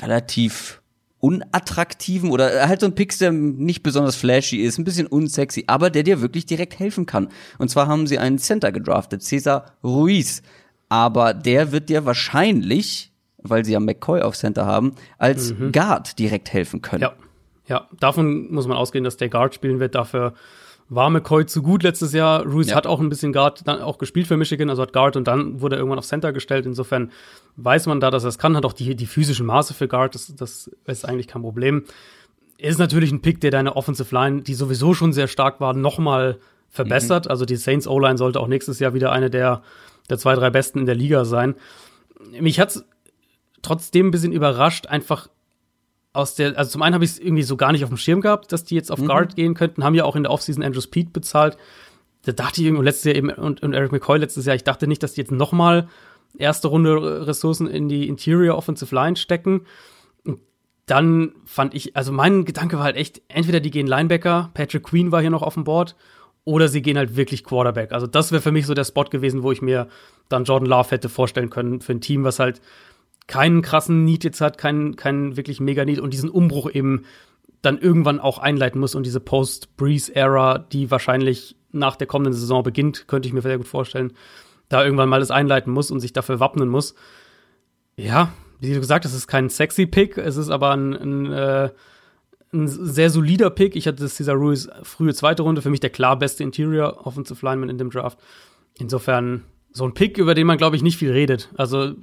[0.00, 0.79] relativ
[1.20, 5.90] unattraktiven oder halt so ein Pix, der nicht besonders flashy ist, ein bisschen unsexy, aber
[5.90, 7.28] der dir wirklich direkt helfen kann.
[7.58, 10.42] Und zwar haben sie einen Center gedraftet, Cesar Ruiz.
[10.88, 15.72] Aber der wird dir wahrscheinlich, weil sie ja McCoy auf Center haben, als mhm.
[15.72, 17.02] Guard direkt helfen können.
[17.02, 17.12] Ja.
[17.68, 19.94] Ja, davon muss man ausgehen, dass der Guard spielen wird.
[19.94, 20.34] Dafür
[20.90, 22.44] war McCoy zu gut letztes Jahr.
[22.44, 22.76] Ruiz ja.
[22.76, 25.60] hat auch ein bisschen Guard dann auch gespielt für Michigan, also hat Guard und dann
[25.60, 26.66] wurde er irgendwann auf Center gestellt.
[26.66, 27.12] Insofern
[27.56, 30.16] weiß man da, dass er es kann, hat auch die, die physischen Maße für Guard,
[30.16, 31.84] das, das ist eigentlich kein Problem.
[32.58, 36.38] Ist natürlich ein Pick, der deine Offensive Line, die sowieso schon sehr stark war, nochmal
[36.68, 37.26] verbessert.
[37.26, 37.30] Mhm.
[37.30, 39.62] Also die Saints O-Line sollte auch nächstes Jahr wieder eine der,
[40.10, 41.54] der zwei, drei besten in der Liga sein.
[42.38, 42.84] Mich hat's
[43.62, 45.28] trotzdem ein bisschen überrascht, einfach
[46.12, 48.20] aus der, also zum einen habe ich es irgendwie so gar nicht auf dem Schirm
[48.20, 49.06] gehabt, dass die jetzt auf mhm.
[49.06, 51.56] Guard gehen könnten, haben ja auch in der Offseason Andrew Speed bezahlt.
[52.24, 54.86] Da dachte ich irgendwie letztes Jahr eben und, und Eric McCoy letztes Jahr, ich dachte
[54.86, 55.88] nicht, dass die jetzt noch mal
[56.36, 59.62] erste Runde Ressourcen in die Interior Offensive Line stecken.
[60.24, 60.40] Und
[60.86, 65.12] dann fand ich, also mein Gedanke war halt echt, entweder die gehen Linebacker, Patrick Queen
[65.12, 65.96] war hier noch auf dem Board,
[66.44, 67.92] oder sie gehen halt wirklich Quarterback.
[67.92, 69.88] Also das wäre für mich so der Spot gewesen, wo ich mir
[70.28, 72.60] dann Jordan Love hätte vorstellen können für ein Team, was halt
[73.30, 77.04] keinen krassen Need jetzt hat, keinen, keinen wirklich mega Need und diesen Umbruch eben
[77.62, 83.06] dann irgendwann auch einleiten muss und diese Post-Breeze-Era, die wahrscheinlich nach der kommenden Saison beginnt,
[83.06, 84.14] könnte ich mir sehr gut vorstellen,
[84.68, 86.96] da irgendwann mal das einleiten muss und sich dafür wappnen muss.
[87.94, 91.32] Ja, wie du gesagt hast, es ist kein sexy Pick, es ist aber ein, ein,
[91.32, 91.70] äh,
[92.52, 93.76] ein sehr solider Pick.
[93.76, 97.68] Ich hatte Cesar Ruiz frühe zweite Runde, für mich der klar beste Interior Offensive Lineman
[97.68, 98.18] in dem Draft.
[98.76, 101.48] Insofern so ein Pick, über den man, glaube ich, nicht viel redet.
[101.56, 101.94] Also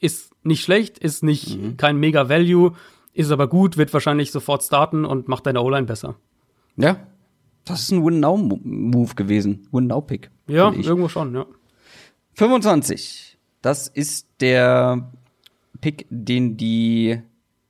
[0.00, 1.76] ist nicht schlecht, ist nicht mhm.
[1.76, 2.72] kein mega Value,
[3.12, 6.16] ist aber gut, wird wahrscheinlich sofort starten und macht deine O-Line besser.
[6.76, 7.06] Ja,
[7.64, 9.68] das ist ein Win-Now-Move gewesen.
[9.70, 10.30] Win-Now-Pick.
[10.46, 11.46] Ja, irgendwo schon, ja.
[12.34, 13.38] 25.
[13.62, 15.12] Das ist der
[15.80, 17.20] Pick, den die.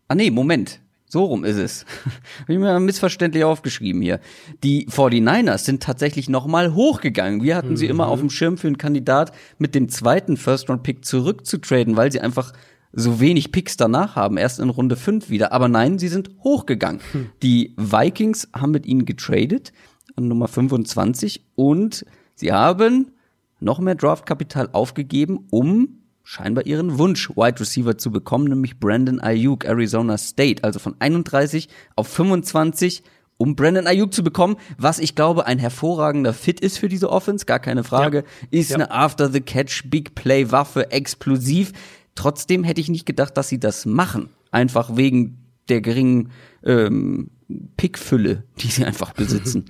[0.09, 0.81] Ah, nee, Moment.
[1.11, 1.85] So rum ist es.
[2.43, 4.21] Habe ich mir missverständlich aufgeschrieben hier.
[4.63, 7.43] Die 49ers sind tatsächlich noch mal hochgegangen.
[7.43, 7.77] Wir hatten mhm.
[7.77, 12.21] sie immer auf dem Schirm für einen Kandidat mit dem zweiten First-Round-Pick zurückzutraden, weil sie
[12.21, 12.53] einfach
[12.93, 15.51] so wenig Picks danach haben, erst in Runde 5 wieder.
[15.53, 17.01] Aber nein, sie sind hochgegangen.
[17.11, 17.31] Hm.
[17.43, 19.73] Die Vikings haben mit ihnen getradet
[20.15, 22.07] an Nummer 25 und
[22.37, 23.11] sie haben
[23.59, 29.64] noch mehr Draftkapital aufgegeben, um scheinbar ihren Wunsch Wide Receiver zu bekommen, nämlich Brandon Ayuk,
[29.64, 33.03] Arizona State, also von 31 auf 25
[33.41, 37.47] um Brandon Ayuk zu bekommen, was ich glaube ein hervorragender Fit ist für diese Offense,
[37.47, 38.49] gar keine Frage, ja.
[38.51, 38.77] ist ja.
[38.77, 41.73] eine After the Catch Big Play Waffe, explosiv.
[42.14, 45.39] Trotzdem hätte ich nicht gedacht, dass sie das machen, einfach wegen
[45.71, 46.33] der geringen
[46.64, 47.31] ähm,
[47.77, 49.67] Pickfülle, die sie einfach besitzen.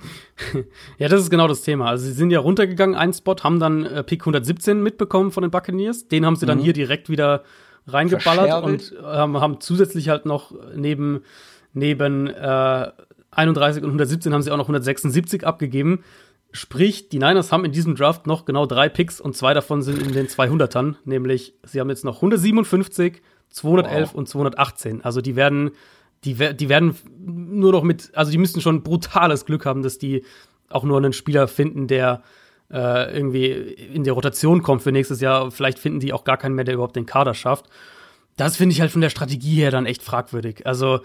[0.98, 1.86] ja, das ist genau das Thema.
[1.86, 5.50] Also sie sind ja runtergegangen, einen Spot, haben dann äh, Pick 117 mitbekommen von den
[5.50, 6.08] Buccaneers.
[6.08, 6.62] Den haben sie dann mhm.
[6.62, 7.44] hier direkt wieder
[7.86, 11.22] reingeballert und ähm, haben zusätzlich halt noch neben,
[11.72, 12.90] neben äh,
[13.30, 16.02] 31 und 117 haben sie auch noch 176 abgegeben.
[16.52, 20.02] Sprich, die Niners haben in diesem Draft noch genau drei Picks und zwei davon sind
[20.02, 20.96] in den 200ern.
[21.04, 24.14] Nämlich, sie haben jetzt noch 157, 211 wow.
[24.14, 25.04] und 218.
[25.04, 25.70] Also die werden
[26.24, 30.24] die, die werden nur noch mit, also die müssten schon brutales Glück haben, dass die
[30.68, 32.22] auch nur einen Spieler finden, der
[32.70, 35.50] äh, irgendwie in der Rotation kommt für nächstes Jahr.
[35.50, 37.66] Vielleicht finden die auch gar keinen mehr, der überhaupt den Kader schafft.
[38.36, 40.66] Das finde ich halt von der Strategie her dann echt fragwürdig.
[40.66, 41.00] Also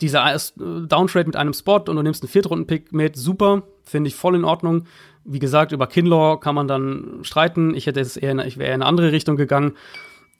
[0.00, 4.34] dieser Downtrade mit einem Spot und du nimmst einen Viertrunden-Pick mit, super, finde ich voll
[4.34, 4.86] in Ordnung.
[5.24, 7.74] Wie gesagt, über Kinlaw kann man dann streiten.
[7.74, 9.74] Ich hätte es eher, ich wäre eher in eine andere Richtung gegangen.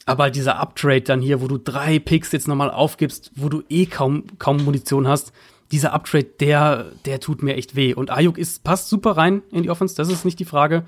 [0.06, 3.86] Aber dieser Uptrade dann hier, wo du drei Picks jetzt nochmal aufgibst, wo du eh
[3.86, 5.32] kaum, kaum Munition hast,
[5.72, 7.94] dieser Uptrade, der, der tut mir echt weh.
[7.94, 10.84] Und Ayuk ist, passt super rein in die Offense, das ist nicht die Frage.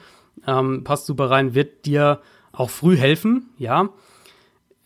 [0.46, 2.20] Ähm, passt super rein, wird dir
[2.52, 3.88] auch früh helfen, ja.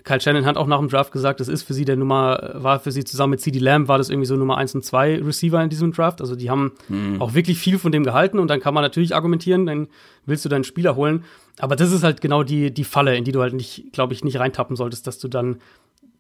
[0.05, 2.81] Kyle Shannon hat auch nach dem Draft gesagt, das ist für sie der Nummer, war
[2.81, 5.63] für sie zusammen mit CD Lamb, war das irgendwie so Nummer 1 und 2 Receiver
[5.63, 6.21] in diesem Draft.
[6.21, 7.21] Also die haben mhm.
[7.21, 9.89] auch wirklich viel von dem gehalten und dann kann man natürlich argumentieren, dann
[10.27, 11.25] willst du deinen Spieler holen.
[11.59, 14.25] Aber das ist halt genau die, die Falle, in die du halt nicht, glaube ich,
[14.25, 15.59] nicht reintappen solltest, dass du dann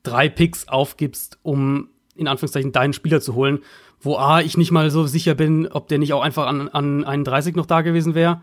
[0.02, 3.60] drei Picks aufgibst, um in Anführungszeichen deinen Spieler zu holen,
[4.00, 7.04] wo A, ich nicht mal so sicher bin, ob der nicht auch einfach an, an
[7.04, 8.42] 31 noch da gewesen wäre.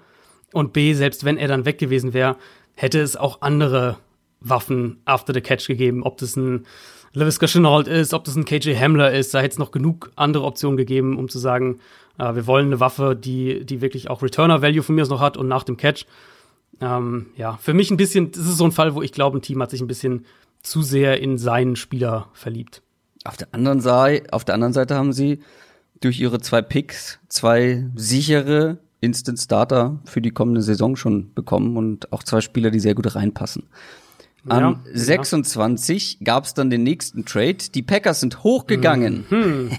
[0.53, 2.37] Und B, selbst wenn er dann weg gewesen wäre,
[2.73, 3.97] hätte es auch andere
[4.39, 6.03] Waffen after the catch gegeben.
[6.03, 6.65] Ob das ein
[7.13, 10.43] LaVisca Chenault ist, ob das ein KJ Hamler ist, da hätte es noch genug andere
[10.43, 11.79] Optionen gegeben, um zu sagen,
[12.17, 15.47] äh, wir wollen eine Waffe, die, die wirklich auch Returner-Value von mir noch hat und
[15.47, 16.05] nach dem Catch.
[16.79, 19.41] Ähm, ja, für mich ein bisschen, das ist so ein Fall, wo ich glaube, ein
[19.41, 20.25] Team hat sich ein bisschen
[20.61, 22.81] zu sehr in seinen Spieler verliebt.
[23.23, 25.39] Auf der anderen Seite, auf der anderen Seite haben sie
[26.01, 32.11] durch ihre zwei Picks zwei sichere Instant Starter für die kommende Saison schon bekommen und
[32.13, 33.63] auch zwei Spieler, die sehr gut reinpassen.
[34.49, 36.23] An ja, 26 ja.
[36.23, 37.57] gab es dann den nächsten Trade.
[37.73, 39.25] Die Packers sind hochgegangen.
[39.29, 39.71] Mhm.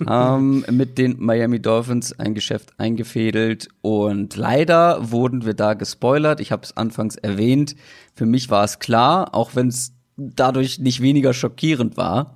[0.08, 3.68] ähm, mit den Miami Dolphins ein Geschäft eingefädelt.
[3.80, 6.40] Und leider wurden wir da gespoilert.
[6.40, 7.76] Ich habe es anfangs erwähnt.
[8.14, 12.34] Für mich war es klar, auch wenn es dadurch nicht weniger schockierend war.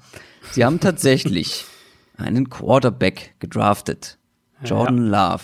[0.53, 1.65] Sie haben tatsächlich
[2.17, 4.19] einen Quarterback gedraftet.
[4.65, 5.33] Jordan ja.
[5.33, 5.43] Love.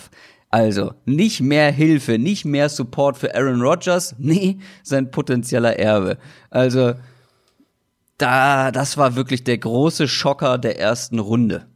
[0.49, 6.17] Also nicht mehr Hilfe, nicht mehr Support für Aaron Rodgers, nee, sein potenzieller Erbe.
[6.49, 6.93] Also
[8.17, 11.67] da, das war wirklich der große Schocker der ersten Runde.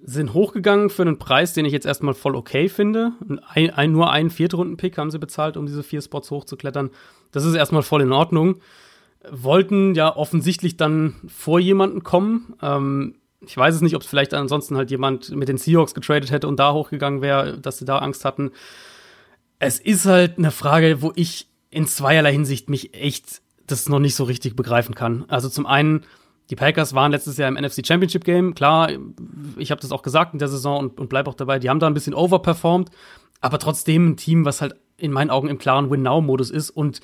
[0.00, 3.12] Sind hochgegangen für einen Preis, den ich jetzt erstmal voll okay finde.
[3.48, 6.90] Ein, ein, nur einen Viertrunden-Pick haben sie bezahlt, um diese vier Spots hochzuklettern.
[7.32, 8.60] Das ist erstmal voll in Ordnung.
[9.28, 12.54] wollten ja offensichtlich dann vor jemanden kommen.
[12.62, 16.30] Ähm, ich weiß es nicht, ob es vielleicht ansonsten halt jemand mit den Seahawks getradet
[16.30, 18.50] hätte und da hochgegangen wäre, dass sie da Angst hatten.
[19.58, 24.14] Es ist halt eine Frage, wo ich in zweierlei Hinsicht mich echt das noch nicht
[24.14, 25.24] so richtig begreifen kann.
[25.28, 26.04] Also zum einen,
[26.50, 28.54] die Packers waren letztes Jahr im NFC Championship Game.
[28.54, 28.90] Klar,
[29.56, 31.58] ich habe das auch gesagt in der Saison und, und bleib auch dabei.
[31.58, 32.90] Die haben da ein bisschen overperformed,
[33.40, 37.00] aber trotzdem ein Team, was halt in meinen Augen im klaren Win-Now-Modus ist und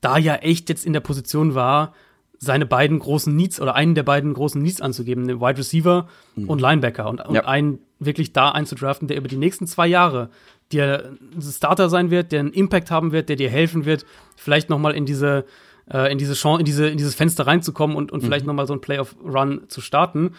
[0.00, 1.94] da ja echt jetzt in der Position war,
[2.38, 6.48] seine beiden großen Needs oder einen der beiden großen Needs anzugeben, den Wide Receiver mhm.
[6.48, 7.44] und Linebacker und, und ja.
[7.44, 10.30] einen wirklich da einzudraften, der über die nächsten zwei Jahre
[10.70, 14.06] dir ein Starter sein wird, der einen Impact haben wird, der dir helfen wird,
[14.36, 15.44] vielleicht noch mal in diese
[15.90, 18.26] äh, in diese Chance, in diese in dieses Fenster reinzukommen und und mhm.
[18.26, 20.34] vielleicht noch mal so ein Playoff Run zu starten.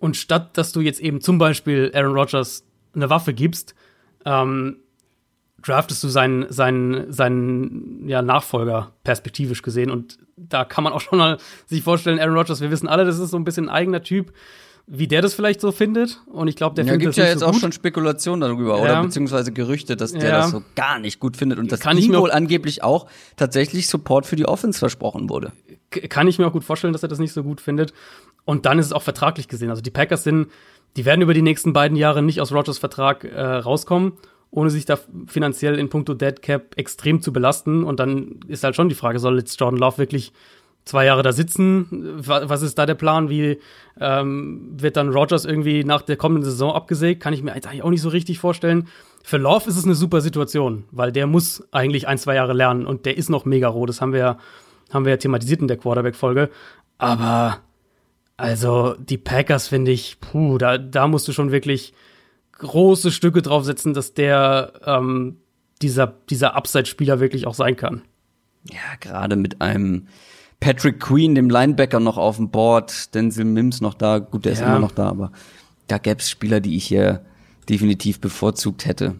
[0.00, 2.64] Und statt dass du jetzt eben zum Beispiel Aaron Rodgers
[2.94, 3.74] eine Waffe gibst,
[4.24, 4.78] ähm,
[5.62, 9.90] draftest du seinen, seinen, seinen ja, Nachfolger perspektivisch gesehen.
[9.90, 13.18] Und da kann man auch schon mal sich vorstellen, Aaron Rodgers, wir wissen alle, das
[13.18, 14.32] ist so ein bisschen ein eigener Typ,
[14.86, 16.20] wie der das vielleicht so findet.
[16.26, 17.60] Und ich glaube, der ja, findet gibt das ja jetzt so auch gut.
[17.60, 18.82] schon Spekulationen darüber, Ja.
[18.82, 20.38] oder beziehungsweise Gerüchte, dass der Ja.
[20.38, 23.06] das so gar nicht gut findet und dass Kann ihm wohl angeblich auch
[23.36, 25.52] tatsächlich Support für die Offense versprochen wurde.
[25.90, 27.92] Kann ich mir auch gut vorstellen, dass er das nicht so gut findet.
[28.44, 29.68] Und dann ist es auch vertraglich gesehen.
[29.70, 30.46] Also die Packers sind,
[30.96, 34.12] die werden über die nächsten beiden Jahre nicht aus Rogers Vertrag äh, rauskommen,
[34.50, 37.84] ohne sich da finanziell in puncto Dead Cap extrem zu belasten.
[37.84, 40.32] Und dann ist halt schon die Frage, soll jetzt Jordan Love wirklich
[40.84, 41.86] zwei Jahre da sitzen?
[42.26, 43.28] Wa- Was ist da der Plan?
[43.28, 43.58] Wie
[44.00, 47.22] ähm, wird dann Rogers irgendwie nach der kommenden Saison abgesägt?
[47.22, 48.88] Kann ich mir eigentlich auch nicht so richtig vorstellen.
[49.22, 52.86] Für Love ist es eine super Situation, weil der muss eigentlich ein, zwei Jahre lernen
[52.86, 53.84] und der ist noch mega roh.
[53.84, 54.38] Das haben wir ja
[54.90, 56.48] haben wir ja thematisiert in der Quarterback-Folge.
[56.96, 57.58] Aber
[58.38, 61.92] also die Packers finde ich, puh, da, da musst du schon wirklich
[62.58, 65.36] große Stücke draufsetzen, dass der ähm,
[65.82, 68.02] dieser, dieser Upside-Spieler wirklich auch sein kann.
[68.70, 70.08] Ja, gerade mit einem
[70.60, 74.60] Patrick Queen, dem Linebacker, noch auf dem Board, Denzel Mims noch da, gut, der ist
[74.60, 74.66] Ja.
[74.66, 75.32] immer noch da, aber
[75.86, 77.24] da gäbe es Spieler, die ich hier
[77.68, 79.14] definitiv bevorzugt hätte.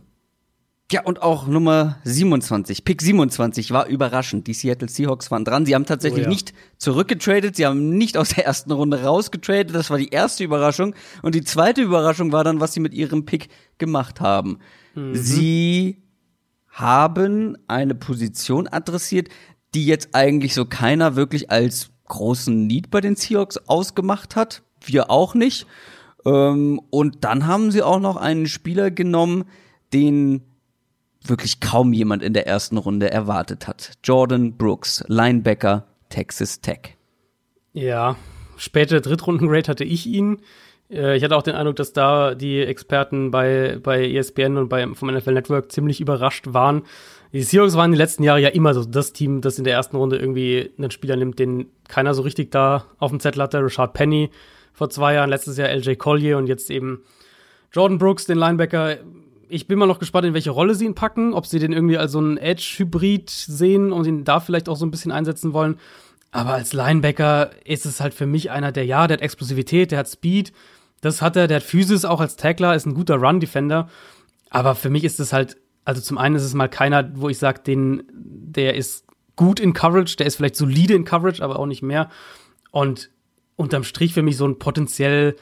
[0.90, 4.46] Ja, und auch Nummer 27, Pick 27 war überraschend.
[4.46, 5.66] Die Seattle Seahawks waren dran.
[5.66, 6.28] Sie haben tatsächlich Oh ja.
[6.30, 9.74] nicht zurückgetradet, sie haben nicht aus der ersten Runde rausgetradet.
[9.74, 10.94] Das war die erste Überraschung.
[11.20, 14.60] Und die zweite Überraschung war dann, was sie mit ihrem Pick gemacht haben.
[14.94, 15.14] Mhm.
[15.14, 16.02] Sie
[16.70, 19.28] haben eine Position adressiert,
[19.74, 24.62] die jetzt eigentlich so keiner wirklich als großen Need bei den Seahawks ausgemacht hat.
[24.82, 25.66] Wir auch nicht.
[26.24, 29.44] Ähm, und dann haben sie auch noch einen Spieler genommen,
[29.92, 30.42] den
[31.24, 33.92] wirklich kaum jemand in der ersten Runde erwartet hat.
[34.04, 36.96] Jordan Brooks, Linebacker, Texas Tech.
[37.72, 38.16] Ja,
[38.56, 40.40] späte Drittrunden-Grade hatte ich ihn.
[40.90, 44.86] Äh, Ich hatte auch den Eindruck, dass da die Experten bei, bei ESPN und bei,
[44.94, 46.82] vom NFL Network ziemlich überrascht waren.
[47.32, 49.96] Die Seahawks waren die letzten Jahre ja immer so das Team, das in der ersten
[49.96, 53.62] Runde irgendwie einen Spieler nimmt, den keiner so richtig da auf dem Zettel hatte.
[53.62, 54.30] Richard Penny
[54.72, 57.02] vor zwei Jahren, letztes Jahr LJ Collier und jetzt eben
[57.70, 58.96] Jordan Brooks, den Linebacker.
[59.48, 61.98] Ich bin mal noch gespannt, in welche Rolle sie ihn packen, ob sie den irgendwie
[61.98, 65.78] als so einen Edge-Hybrid sehen und ihn da vielleicht auch so ein bisschen einsetzen wollen.
[66.30, 70.00] Aber als Linebacker ist es halt für mich einer, der, ja, der hat Explosivität, der
[70.00, 70.52] hat Speed,
[71.00, 73.88] das hat er, der hat Physis auch als Tackler, ist ein guter Run-Defender.
[74.50, 77.38] Aber für mich ist es halt, also zum einen ist es mal keiner, wo ich
[77.38, 79.06] sage, den, der ist
[79.36, 82.10] gut in Coverage, der ist vielleicht solide in Coverage, aber auch nicht mehr.
[82.70, 83.10] Und
[83.56, 85.36] unterm Strich für mich so ein potenziell,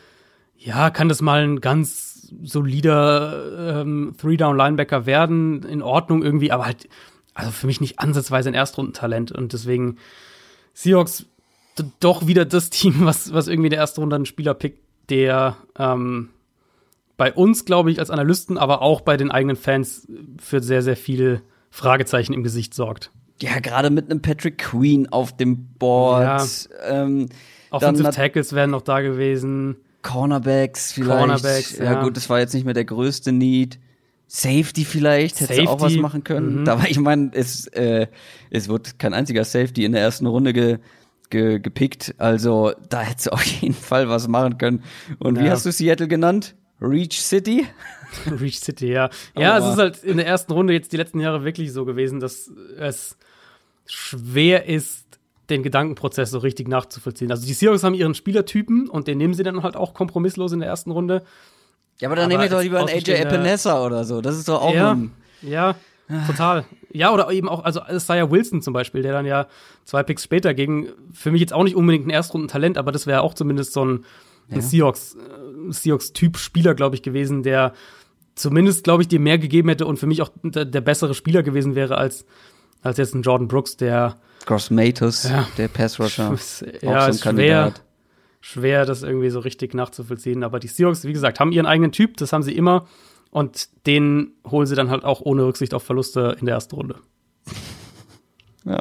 [0.56, 6.88] ja, kann das mal ein ganz solider ähm, Three-Down-Linebacker werden, in Ordnung irgendwie, aber halt,
[7.34, 9.32] also für mich nicht ansatzweise ein Erstrundentalent.
[9.32, 9.96] Und deswegen
[10.74, 11.26] Seahawks
[12.00, 16.30] doch wieder das Team, was, was irgendwie der erste Runde einen Spieler pickt, der ähm,
[17.16, 20.06] bei uns, glaube ich, als Analysten, aber auch bei den eigenen Fans
[20.38, 23.10] für sehr, sehr viele Fragezeichen im Gesicht sorgt.
[23.40, 26.68] Ja, gerade mit einem Patrick Queen auf dem Board.
[26.80, 27.04] Ja.
[27.04, 27.28] Ähm,
[27.70, 29.76] Offensive Tackles wären noch da gewesen.
[30.06, 31.18] Cornerbacks vielleicht.
[31.18, 31.84] Cornerbacks, ja.
[31.84, 32.02] ja.
[32.02, 33.78] gut, das war jetzt nicht mehr der größte Need.
[34.28, 36.60] Safety vielleicht, hätte auch was machen können.
[36.60, 36.64] mhm.
[36.64, 38.08] Da war, ich meine, es, äh,
[38.50, 40.78] es wird kein einziger Safety in der ersten Runde ge,
[41.30, 42.14] ge, gepickt.
[42.18, 44.82] Also da hätte auf jeden Fall was machen können.
[45.20, 45.52] Und wie Ja.
[45.52, 46.56] hast du Seattle genannt?
[46.80, 47.66] Reach City?
[48.26, 49.10] Reach City, ja.
[49.38, 49.72] Ja, es Aua.
[49.72, 53.16] ist halt in der ersten Runde jetzt die letzten Jahre wirklich so gewesen, dass es
[53.86, 55.05] schwer ist,
[55.50, 57.30] den Gedankenprozess so richtig nachzuvollziehen.
[57.30, 60.60] Also die Seahawks haben ihren Spielertypen und den nehmen sie dann halt auch kompromisslos in
[60.60, 61.22] der ersten Runde.
[62.00, 64.20] Ja, aber dann nehme ich doch lieber einen AJ Epinesa oder so.
[64.20, 65.12] Das ist doch auch ja, ein
[65.42, 65.76] ja,
[66.26, 66.64] total.
[66.92, 69.46] Ja, oder eben auch, also Isaiah Wilson zum Beispiel, der dann ja
[69.84, 73.22] zwei Picks später ging, für mich jetzt auch nicht unbedingt ein Erstrundentalent, aber das wäre
[73.22, 74.04] auch zumindest so ein,
[74.50, 77.72] ein Seahawks, äh, Seahawks-Typ Spieler, glaube ich, gewesen, der
[78.34, 81.42] zumindest, glaube ich, dir mehr gegeben hätte und für mich auch der, der bessere Spieler
[81.42, 82.24] gewesen wäre als,
[82.82, 84.16] als jetzt ein Jordan Brooks, der
[84.46, 85.46] Gross Matos, Ja.
[85.58, 86.30] der Pass-Rusher.
[86.32, 87.82] Auch ja, so ein ist schwer, Kandidat.
[88.40, 90.42] schwer, das irgendwie so richtig nachzuvollziehen.
[90.44, 92.86] Aber die Seahawks, wie gesagt, haben ihren eigenen Typ, das haben sie immer.
[93.30, 96.96] Und den holen sie dann halt auch ohne Rücksicht auf Verluste in der ersten Runde.
[98.64, 98.80] Ja.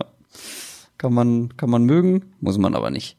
[0.98, 3.18] Kann man, kann man mögen, muss man aber nicht.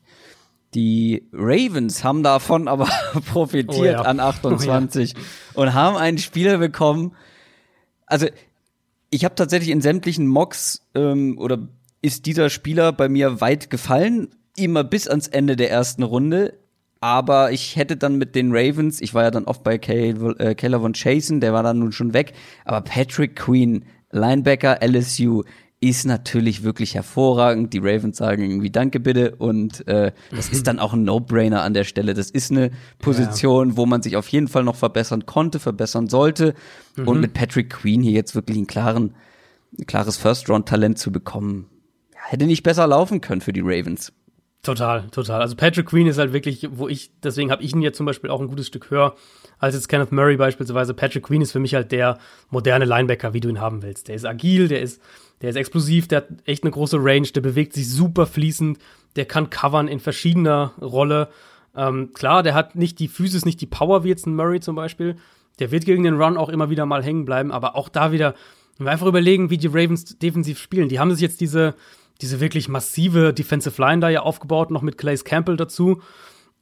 [0.74, 2.88] Die Ravens haben davon aber
[3.32, 4.02] profitiert Oh ja.
[4.02, 5.14] an 28
[5.54, 7.14] und haben einen Spieler bekommen.
[8.06, 8.26] Also,
[9.10, 11.68] ich habe tatsächlich in sämtlichen Mocks ähm, oder
[12.06, 16.54] ist dieser Spieler bei mir weit gefallen, immer bis ans Ende der ersten Runde.
[17.00, 20.92] Aber ich hätte dann mit den Ravens, ich war ja dann oft bei Keller von
[20.92, 22.32] Chasen, der war dann nun schon weg.
[22.64, 25.42] Aber Patrick Queen, Linebacker LSU,
[25.80, 27.72] ist natürlich wirklich hervorragend.
[27.74, 31.74] Die Ravens sagen irgendwie Danke bitte und äh, das ist dann auch ein No-Brainer an
[31.74, 32.14] der Stelle.
[32.14, 36.54] Das ist eine Position, wo man sich auf jeden Fall noch verbessern konnte, verbessern sollte.
[37.04, 39.14] Und mit Patrick Queen hier jetzt wirklich einen klaren,
[39.76, 41.75] ein klares First-Round-Talent zu bekommen, ja,
[42.30, 44.12] hätte nicht besser laufen können für die Ravens.
[44.66, 45.40] Total, total.
[45.42, 48.30] Also Patrick Queen ist halt wirklich, wo ich, deswegen habe ich ihn jetzt zum Beispiel
[48.30, 49.14] auch ein gutes Stück höher
[49.58, 50.92] als jetzt Kenneth Murray beispielsweise.
[50.92, 52.18] Patrick Queen ist für mich halt der
[52.50, 54.08] moderne Linebacker, wie du ihn haben willst.
[54.08, 55.00] Der ist agil, der ist,
[55.40, 58.78] der ist explosiv, der hat echt eine große Range, der bewegt sich super fließend,
[59.14, 61.28] der kann covern in verschiedener Rolle.
[61.76, 64.74] Ähm, klar, der hat nicht die Physis, nicht die Power wie jetzt ein Murray zum
[64.74, 65.16] Beispiel.
[65.60, 68.34] Der wird gegen den Run auch immer wieder mal hängen bleiben, aber auch da wieder,
[68.78, 70.88] wenn wir einfach überlegen, wie die Ravens defensiv spielen.
[70.88, 71.74] Die haben sich jetzt diese,
[72.20, 76.00] diese wirklich massive Defensive Line da ja aufgebaut, noch mit Clays Campbell dazu.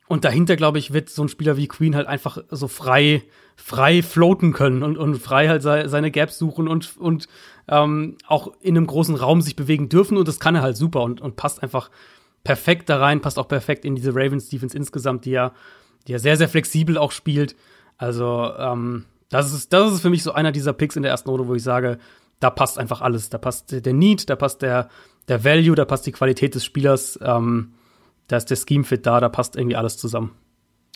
[0.06, 3.22] Und dahinter, glaube ich, wird so ein Spieler wie Queen halt einfach so frei,
[3.56, 7.26] frei floaten können und, und frei halt sei, seine Gaps suchen und, und
[7.68, 10.18] ähm, auch in einem großen Raum sich bewegen dürfen.
[10.18, 11.90] Und das kann er halt super und, und passt einfach
[12.42, 15.52] perfekt da rein, passt auch perfekt in diese Ravens Defense insgesamt, die ja,
[16.06, 17.56] die ja sehr, sehr flexibel auch spielt.
[17.96, 21.30] Also, ähm, das ist, das ist für mich so einer dieser Picks in der ersten
[21.30, 21.98] Runde, wo ich sage,
[22.40, 23.30] da passt einfach alles.
[23.30, 24.88] Da passt der Need, da passt der,
[25.28, 27.74] der Value, da passt die Qualität des Spielers, ähm,
[28.28, 30.32] da ist der Scheme-Fit da, da passt irgendwie alles zusammen.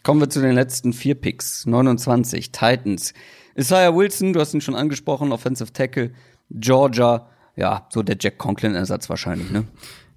[0.02, 1.66] Kommen wir zu den letzten vier Picks.
[1.66, 3.14] 29, Titans.
[3.56, 6.12] Isaiah Wilson, du hast ihn schon angesprochen, Offensive Tackle.
[6.50, 9.64] Georgia, ja, so der Jack Conklin-Ersatz wahrscheinlich, ne?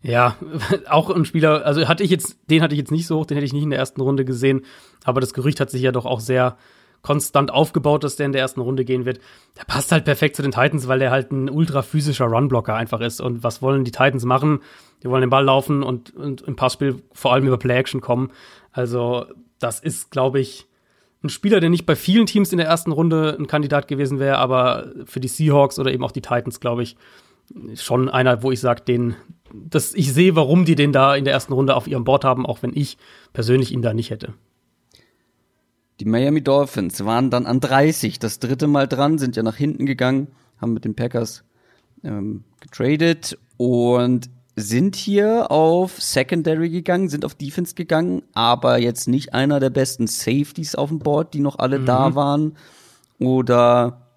[0.03, 0.38] Ja,
[0.89, 3.35] auch ein Spieler, also hatte ich jetzt, den hatte ich jetzt nicht so hoch, den
[3.35, 4.61] hätte ich nicht in der ersten Runde gesehen,
[5.03, 6.57] aber das Gerücht hat sich ja doch auch sehr
[7.01, 9.19] konstant aufgebaut, dass der in der ersten Runde gehen wird.
[9.57, 13.01] Der passt halt perfekt zu den Titans, weil der halt ein ultra physischer Runblocker einfach
[13.01, 13.21] ist.
[13.21, 14.59] Und was wollen die Titans machen?
[15.03, 18.31] Die wollen den Ball laufen und, und im Passspiel vor allem über Play-Action kommen.
[18.71, 19.25] Also,
[19.59, 20.67] das ist, glaube ich,
[21.23, 24.37] ein Spieler, der nicht bei vielen Teams in der ersten Runde ein Kandidat gewesen wäre,
[24.37, 26.95] aber für die Seahawks oder eben auch die Titans, glaube ich,
[27.75, 29.15] schon einer, wo ich sage, den,
[29.53, 32.45] dass ich sehe, warum die den da in der ersten Runde auf ihrem Board haben,
[32.45, 32.97] auch wenn ich
[33.33, 34.33] persönlich ihn da nicht hätte.
[36.01, 39.85] Die Miami Dolphins waren dann an 30, das dritte Mal dran, sind ja nach hinten
[39.85, 40.29] gegangen,
[40.59, 41.43] haben mit den Packers
[42.03, 49.35] ähm, getradet und sind hier auf Secondary gegangen, sind auf Defense gegangen, aber jetzt nicht
[49.35, 52.57] einer der besten Safeties auf dem Board, die noch alle da waren.
[53.19, 54.07] Oder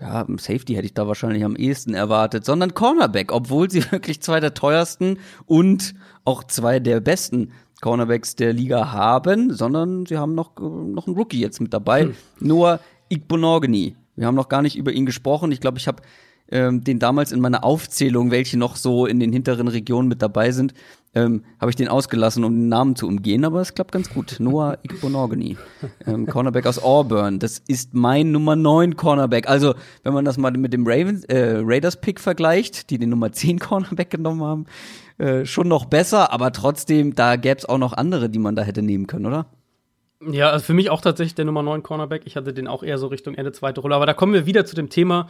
[0.00, 4.40] ja, Safety hätte ich da wahrscheinlich am ehesten erwartet, sondern Cornerback, obwohl sie wirklich zwei
[4.40, 5.94] der teuersten und
[6.24, 7.52] auch zwei der besten
[7.82, 12.14] Cornerbacks der Liga haben, sondern sie haben noch, noch einen Rookie jetzt mit dabei, Hm.
[12.40, 12.80] Noah
[13.10, 13.94] Igbonorgany.
[14.16, 15.52] Wir haben noch gar nicht über ihn gesprochen.
[15.52, 16.02] Ich glaube, ich habe
[16.50, 20.50] ähm, den damals in meiner Aufzählung, welche noch so in den hinteren Regionen mit dabei
[20.52, 20.74] sind,
[21.14, 24.36] ähm, habe ich den ausgelassen, um den Namen zu umgehen, aber es klappt ganz gut.
[24.38, 25.56] Noah Igbonorgany,
[26.06, 27.38] ähm, Cornerback aus Auburn.
[27.38, 29.48] Das ist mein Nummer 9 Cornerback.
[29.48, 33.58] Also, wenn man das mal mit dem Ravens, äh, Raiders-Pick vergleicht, die den Nummer 10
[33.58, 34.66] Cornerback genommen haben,
[35.18, 38.62] äh, schon noch besser, aber trotzdem, da gäbe es auch noch andere, die man da
[38.62, 39.46] hätte nehmen können, oder?
[40.30, 42.22] Ja, also für mich auch tatsächlich der Nummer 9 Cornerback.
[42.26, 43.96] Ich hatte den auch eher so Richtung Ende zweite Rolle.
[43.96, 45.26] Aber da kommen wir wieder zu dem Thema,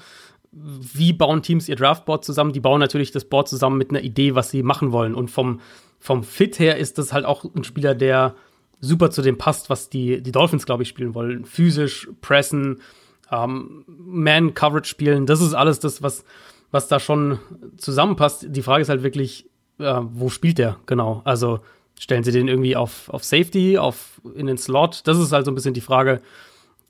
[0.52, 2.52] wie bauen Teams ihr Draftboard zusammen?
[2.52, 5.14] Die bauen natürlich das Board zusammen mit einer Idee, was sie machen wollen.
[5.14, 5.60] Und vom,
[5.98, 8.34] vom Fit her ist das halt auch ein Spieler, der
[8.80, 11.46] super zu dem passt, was die, die Dolphins, glaube ich, spielen wollen.
[11.46, 12.82] Physisch, pressen,
[13.30, 15.24] ähm, Man-Coverage spielen.
[15.24, 16.24] Das ist alles das, was,
[16.70, 17.38] was da schon
[17.78, 18.46] zusammenpasst.
[18.50, 19.48] Die Frage ist halt wirklich,
[19.82, 21.22] äh, wo spielt der genau?
[21.24, 21.60] Also
[21.98, 25.02] stellen sie den irgendwie auf, auf Safety, auf in den Slot?
[25.04, 26.20] Das ist halt so ein bisschen die Frage,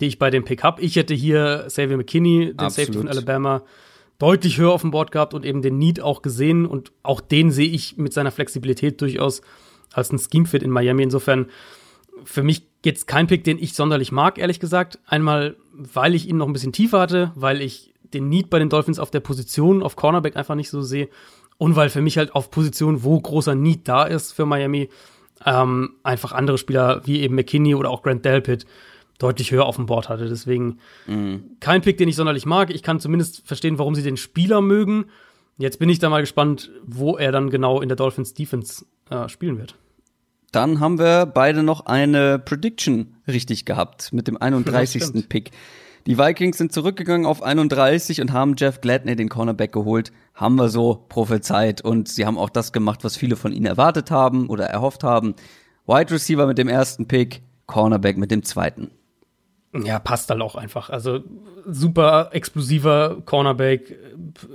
[0.01, 0.81] die ich bei dem Pick habe.
[0.83, 2.73] Ich hätte hier Xavier McKinney, den Absolut.
[2.73, 3.63] Safety von Alabama,
[4.19, 6.67] deutlich höher auf dem Board gehabt und eben den Need auch gesehen.
[6.67, 9.43] Und auch den sehe ich mit seiner Flexibilität durchaus
[9.93, 11.03] als ein Scheme-Fit in Miami.
[11.03, 11.47] Insofern
[12.25, 14.99] für mich jetzt kein Pick, den ich sonderlich mag, ehrlich gesagt.
[15.07, 18.69] Einmal, weil ich ihn noch ein bisschen tiefer hatte, weil ich den Need bei den
[18.69, 21.09] Dolphins auf der Position, auf Cornerback einfach nicht so sehe.
[21.63, 24.89] Und weil für mich halt auf Position, wo großer Need da ist für Miami,
[25.47, 28.67] ähm, einfach andere Spieler wie eben McKinney oder auch Grant Delpit
[29.21, 30.29] deutlich höher auf dem Board hatte.
[30.29, 30.81] Deswegen
[31.61, 32.71] kein Pick, den ich sonderlich mag.
[32.75, 35.05] Ich kann zumindest verstehen, warum sie den Spieler mögen.
[35.57, 39.29] Jetzt bin ich da mal gespannt, wo er dann genau in der Dolphins Defense äh,
[39.29, 39.77] spielen wird.
[40.51, 45.29] Dann haben wir beide noch eine Prediction richtig gehabt mit dem 31.
[45.29, 45.53] Pick.
[46.07, 50.13] Die Vikings sind zurückgegangen auf 31 und haben Jeff Gladney den Cornerback geholt.
[50.35, 54.11] Haben wir so prophezeit und sie haben auch das gemacht, was viele von ihnen erwartet
[54.11, 55.35] haben oder erhofft haben.
[55.87, 58.91] Wide Receiver mit dem ersten Pick, Cornerback mit dem zweiten.
[59.75, 60.91] Ja, passt halt auch einfach.
[60.91, 61.21] Also
[61.67, 63.97] super explosiver Cornerback,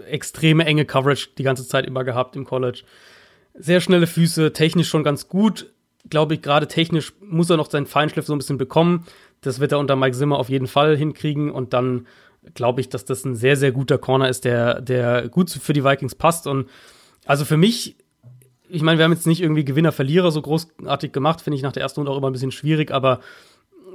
[0.09, 2.83] extreme enge Coverage die ganze Zeit immer gehabt im College.
[3.55, 5.71] Sehr schnelle Füße, technisch schon ganz gut.
[6.09, 9.05] Glaube ich, gerade technisch muss er noch seinen Feinschliff so ein bisschen bekommen.
[9.41, 12.07] Das wird er unter Mike Zimmer auf jeden Fall hinkriegen und dann
[12.53, 15.84] glaube ich, dass das ein sehr, sehr guter Corner ist, der, der gut für die
[15.84, 16.47] Vikings passt.
[16.47, 16.69] Und
[17.26, 17.97] also für mich,
[18.69, 21.84] ich meine, wir haben jetzt nicht irgendwie Gewinner-Verlierer so großartig gemacht, finde ich nach der
[21.84, 23.19] ersten Runde auch immer ein bisschen schwierig, aber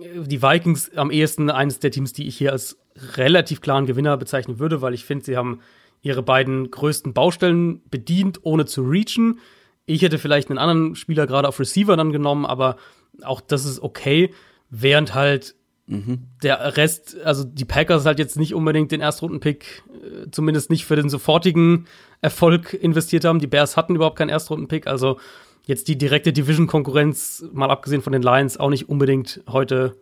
[0.00, 2.78] die Vikings am ehesten eines der Teams, die ich hier als
[3.16, 5.60] relativ klaren Gewinner bezeichnen würde, weil ich finde, sie haben
[6.02, 9.38] ihre beiden größten Baustellen bedient, ohne zu reachen.
[9.86, 12.76] Ich hätte vielleicht einen anderen Spieler gerade auf Receiver dann genommen, aber
[13.22, 14.32] auch das ist okay,
[14.72, 15.54] während halt
[15.86, 16.24] mhm.
[16.42, 20.96] der Rest, also die Packers halt jetzt nicht unbedingt den Erstrunden-Pick, äh, zumindest nicht für
[20.96, 21.86] den sofortigen
[22.22, 23.38] Erfolg investiert haben.
[23.38, 25.20] Die Bears hatten überhaupt keinen Erstrunden-Pick, also
[25.66, 29.94] jetzt die direkte Division-Konkurrenz, mal abgesehen von den Lions, auch nicht unbedingt heute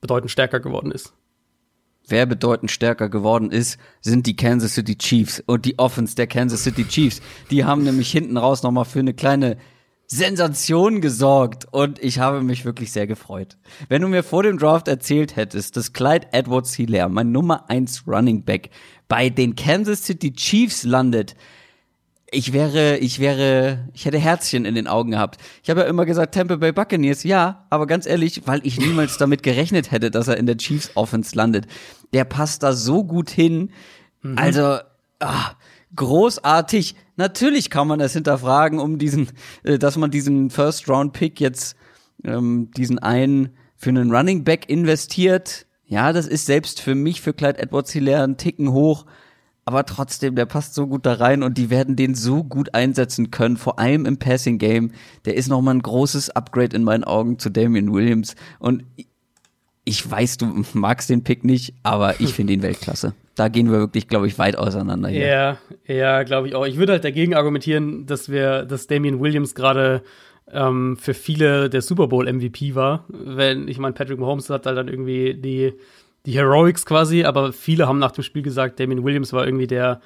[0.00, 1.12] bedeutend stärker geworden ist.
[2.06, 6.62] Wer bedeutend stärker geworden ist, sind die Kansas City Chiefs und die Offense der Kansas
[6.64, 7.22] City Chiefs.
[7.50, 9.56] Die haben nämlich hinten raus nochmal für eine kleine
[10.06, 13.56] Sensation gesorgt und ich habe mich wirklich sehr gefreut.
[13.88, 18.04] Wenn du mir vor dem Draft erzählt hättest, dass Clyde Edwards Hilaire, mein Nummer 1
[18.06, 18.70] Running Back,
[19.08, 21.34] bei den Kansas City Chiefs landet,
[22.34, 25.38] ich wäre, ich wäre, ich hätte Herzchen in den Augen gehabt.
[25.62, 29.18] Ich habe ja immer gesagt, Tampa Bay Buccaneers, ja, aber ganz ehrlich, weil ich niemals
[29.18, 31.66] damit gerechnet hätte, dass er in der Chiefs Offense landet.
[32.12, 33.70] Der passt da so gut hin.
[34.22, 34.36] Mhm.
[34.36, 34.78] Also,
[35.20, 35.52] ah,
[35.94, 36.96] großartig.
[37.16, 39.28] Natürlich kann man das hinterfragen, um diesen,
[39.62, 41.76] äh, dass man diesen First Round Pick jetzt,
[42.24, 45.66] ähm, diesen einen für einen Running Back investiert.
[45.86, 49.04] Ja, das ist selbst für mich, für Clyde Edwards Hilaire, ein Ticken hoch
[49.64, 53.30] aber trotzdem, der passt so gut da rein und die werden den so gut einsetzen
[53.30, 54.92] können, vor allem im Passing Game.
[55.24, 58.84] Der ist nochmal ein großes Upgrade in meinen Augen zu Damian Williams und
[59.84, 63.14] ich weiß, du magst den Pick nicht, aber ich finde ihn Weltklasse.
[63.34, 65.26] Da gehen wir wirklich, glaube ich, weit auseinander hier.
[65.26, 66.66] Ja, ja, glaube ich auch.
[66.66, 70.02] Ich würde halt dagegen argumentieren, dass wir, dass Damian Williams gerade
[70.50, 73.04] ähm, für viele der Super Bowl MVP war.
[73.08, 75.74] Wenn, ich meine, Patrick Mahomes hat halt dann irgendwie die
[76.26, 80.00] die Heroics quasi, aber viele haben nach dem Spiel gesagt, Damien Williams war irgendwie der,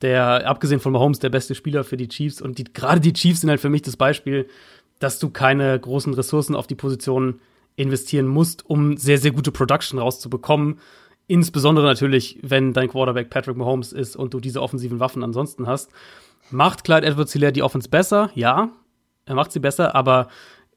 [0.00, 2.40] der, abgesehen von Mahomes, der beste Spieler für die Chiefs.
[2.40, 4.48] Und die, gerade die Chiefs sind halt für mich das Beispiel,
[4.98, 7.40] dass du keine großen Ressourcen auf die Position
[7.78, 10.78] investieren musst, um sehr, sehr gute Production rauszubekommen.
[11.26, 15.90] Insbesondere natürlich, wenn dein Quarterback Patrick Mahomes ist und du diese offensiven Waffen ansonsten hast.
[16.50, 18.30] Macht Clyde Edwards Hilaire die Offense besser?
[18.34, 18.70] Ja,
[19.26, 20.28] er macht sie besser, aber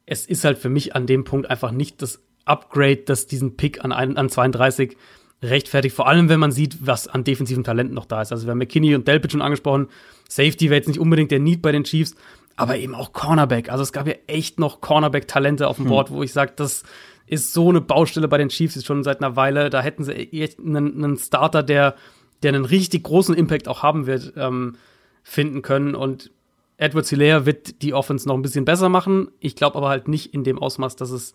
[0.06, 3.84] es ist halt für mich an dem Punkt einfach nicht das Upgrade, das diesen Pick
[3.84, 4.98] an, ein, an 32
[5.42, 5.96] rechtfertigt.
[5.96, 8.32] Vor allem, wenn man sieht, was an defensiven Talenten noch da ist.
[8.32, 9.88] Also wir haben McKinney und Delpit schon angesprochen.
[10.28, 12.16] Safety wäre jetzt nicht unbedingt der Need bei den Chiefs,
[12.56, 13.72] aber eben auch Cornerback.
[13.72, 15.86] Also es gab ja echt noch Cornerback-Talente auf dem.
[15.86, 16.16] Board, hm.
[16.16, 16.84] wo ich sage, das
[17.28, 19.70] ist so eine Baustelle bei den Chiefs ist schon seit einer Weile.
[19.70, 21.96] Da hätten sie einen, einen Starter, der,
[22.44, 24.76] der einen richtig großen Impact auch haben wird, ähm,
[25.24, 25.96] finden können.
[25.96, 26.32] Und
[26.78, 29.30] Edward Hilaire wird die Offense noch ein bisschen besser machen.
[29.40, 31.34] Ich glaube aber halt nicht in dem Ausmaß, dass es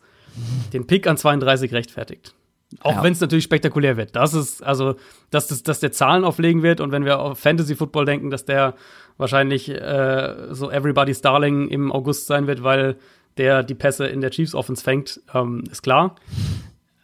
[0.73, 2.35] den Pick an 32 rechtfertigt.
[2.81, 3.03] Auch ja.
[3.03, 4.17] wenn es natürlich spektakulär wird.
[4.17, 4.97] Das ist, also,
[5.31, 8.45] dass, das, dass der Zahlen auflegen wird und wenn wir auf Fantasy Football denken, dass
[8.45, 8.75] der
[9.19, 12.97] wahrscheinlich äh, so Everybody's Darling im August sein wird, weil
[13.37, 16.17] der die Pässe in der Chiefs Offense fängt, ähm, ist klar.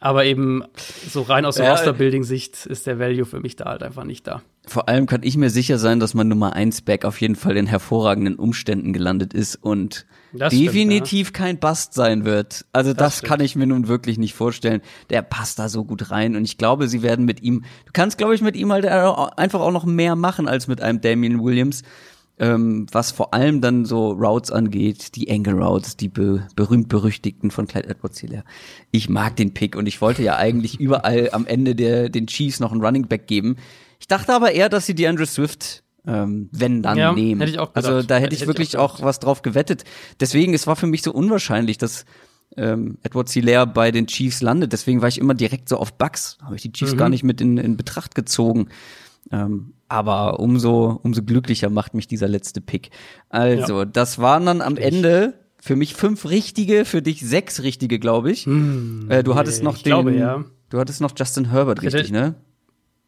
[0.03, 0.65] Aber eben
[1.09, 4.27] so rein aus der ja, Roster-Building-Sicht ist der Value für mich da halt einfach nicht
[4.27, 4.43] da.
[4.66, 7.57] Vor allem kann ich mir sicher sein, dass mein Nummer 1 Back auf jeden Fall
[7.57, 11.45] in hervorragenden Umständen gelandet ist und das definitiv stimmt, ja.
[11.45, 12.65] kein Bust sein wird.
[12.73, 14.81] Also das, das kann ich mir nun wirklich nicht vorstellen.
[15.11, 18.19] Der passt da so gut rein und ich glaube, sie werden mit ihm, du kannst
[18.19, 21.83] glaube ich mit ihm halt einfach auch noch mehr machen als mit einem Damien Williams.
[22.38, 27.66] Ähm, was vor allem dann so Routes angeht, die Angle Routes, die be berühmt-berüchtigten von
[27.66, 28.44] Clyde Edwards Hilaire.
[28.90, 32.59] Ich mag den Pick und ich wollte ja eigentlich überall am Ende der, den Chiefs
[32.59, 33.56] noch einen Running Back geben.
[34.00, 37.40] Ich dachte aber eher, dass sie die Andrew Swift ähm, wenn dann ja, nehmen.
[37.40, 37.92] Hätte ich auch gedacht.
[37.92, 39.84] Also da hätte, hätte ich wirklich ich auch, auch, was drauf gewettet.
[40.20, 42.04] Deswegen, es war für mich so unwahrscheinlich, dass
[42.56, 44.72] ähm, Edward Hilaire bei den Chiefs landet.
[44.72, 46.38] Deswegen war ich immer direkt so auf Bucks.
[46.42, 46.98] Habe ich die Chiefs mhm.
[46.98, 48.68] gar nicht mit in, in Betracht gezogen.
[49.31, 52.90] Ähm, aber umso, umso glücklicher macht mich dieser letzte Pick.
[53.28, 53.85] Also, ja.
[53.85, 58.47] das waren dann am Ende für mich fünf richtige, für dich sechs richtige, glaube ich.
[58.47, 60.44] Hm, äh, du hattest noch den, glaube, ja.
[60.70, 62.35] du hattest noch Justin Herbert, richtig, ne?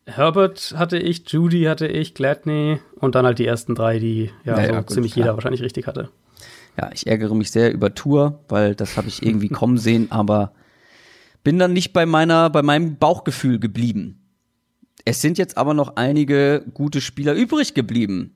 [0.07, 4.57] Herbert hatte ich, Judy hatte ich, Gladney und dann halt die ersten drei, die ja,
[4.59, 6.11] Ja, so ja, gut, ziemlich jeder wahrscheinlich richtig hatte.
[6.79, 10.53] Ja, ich ärgere mich sehr über Tour, weil das habe ich irgendwie kommen sehen, aber
[11.43, 14.24] bin dann nicht bei meiner, bei meinem Bauchgefühl geblieben.
[15.05, 18.35] Es sind jetzt aber noch einige gute Spieler übrig geblieben.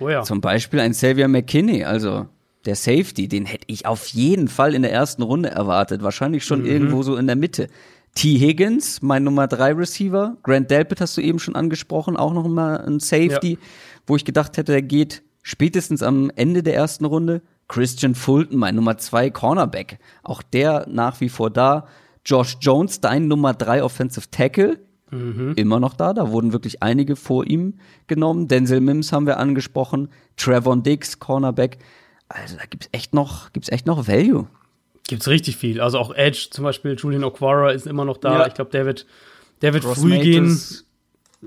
[0.00, 0.22] Oh ja.
[0.22, 2.26] Zum Beispiel ein Xavier McKinney, also
[2.64, 6.02] der Safety, den hätte ich auf jeden Fall in der ersten Runde erwartet.
[6.02, 7.68] Wahrscheinlich schon irgendwo so in der Mitte.
[8.14, 8.36] T.
[8.38, 10.36] Higgins, mein Nummer drei Receiver.
[10.42, 13.58] Grant Delpit hast du eben schon angesprochen, auch noch mal ein Safety,
[14.06, 17.42] wo ich gedacht hätte, der geht spätestens am Ende der ersten Runde.
[17.68, 19.98] Christian Fulton, mein Nummer zwei Cornerback.
[20.22, 21.86] Auch der nach wie vor da.
[22.24, 24.78] Josh Jones, dein Nummer drei Offensive Tackle
[25.10, 26.12] immer noch da.
[26.12, 27.74] Da wurden wirklich einige vor ihm
[28.06, 28.48] genommen.
[28.48, 30.08] Denzel Mims haben wir angesprochen.
[30.36, 31.78] Trevon Diggs, Cornerback.
[32.28, 34.46] Also da gibt's echt noch, gibt's echt noch Value.
[35.08, 35.80] Gibt's richtig viel.
[35.80, 38.40] Also auch Edge zum Beispiel, Julian Okwara ist immer noch da.
[38.40, 38.46] Ja.
[38.46, 39.06] Ich glaube, der wird,
[39.62, 40.44] der wird Gross früh gehen.
[40.44, 40.84] Matos,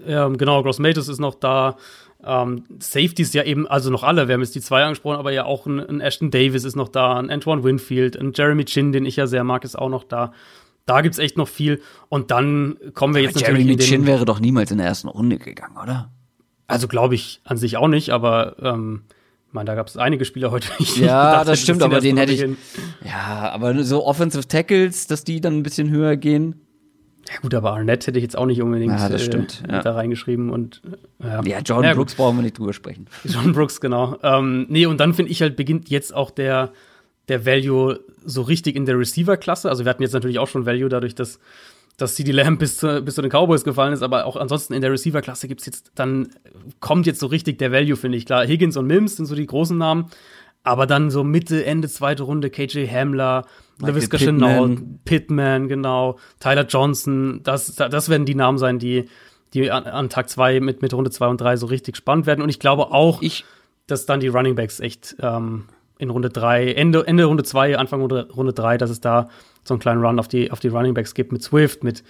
[0.05, 1.77] Ähm, genau, Gross Matos ist noch da.
[2.23, 5.45] Ähm, Safeties ja eben, also noch alle, wir haben jetzt die zwei angesprochen, aber ja
[5.45, 9.05] auch ein, ein Ashton Davis ist noch da, ein Antoine Winfield, ein Jeremy Chin, den
[9.05, 10.33] ich ja sehr mag, ist auch noch da.
[10.85, 11.81] Da gibt's echt noch viel.
[12.09, 15.37] Und dann kommen wir jetzt natürlich Jeremy Chin wäre doch niemals in der ersten Runde
[15.37, 16.11] gegangen, oder?
[16.67, 19.03] Also glaube ich an sich auch nicht, aber ähm,
[19.47, 20.67] ich meine, da gab es einige Spieler heute.
[20.79, 22.57] die ich Ja, gedacht das stimmt, aber den hätte ich- gehen.
[23.05, 26.61] Ja, aber so Offensive Tackles, dass die dann ein bisschen höher gehen.
[27.29, 29.81] Ja, gut, aber Arnett hätte ich jetzt auch nicht unbedingt Ja, das stimmt, äh, ja.
[29.83, 30.81] da reingeschrieben und
[31.21, 31.41] äh, ja.
[31.43, 31.95] Ja, gut.
[31.95, 33.05] Brooks brauchen wir nicht drüber sprechen.
[33.25, 34.17] John Brooks, genau.
[34.23, 36.71] Ähm, nee, und dann finde ich halt, beginnt jetzt auch der,
[37.27, 39.69] der Value so richtig in der Receiver-Klasse.
[39.69, 41.39] Also wir hatten jetzt natürlich auch schon Value dadurch, dass,
[41.97, 44.81] dass CD Lamb bis zu, bis zu den Cowboys gefallen ist, aber auch ansonsten in
[44.81, 46.29] der Receiver-Klasse gibt's jetzt, dann
[46.79, 48.25] kommt jetzt so richtig der Value, finde ich.
[48.25, 50.07] Klar, Higgins und Mims sind so die großen Namen,
[50.63, 53.45] aber dann so Mitte, Ende zweite Runde, KJ Hamler,
[53.79, 54.39] LaVisca Pittman.
[54.39, 59.05] Chenault, Pittman, genau, Tyler Johnson, das, das werden die Namen sein, die,
[59.53, 62.41] die an, an Tag zwei mit, mit Runde zwei und drei so richtig spannend werden.
[62.41, 63.45] Und ich glaube auch, Ich,
[63.87, 65.65] dass dann die Running Backs echt ähm,
[66.01, 69.29] in Runde drei, Ende, Ende Runde zwei, Anfang Runde, Runde drei, dass es da
[69.63, 72.03] so einen kleinen Run auf die, auf die Running Backs gibt mit Swift, mit,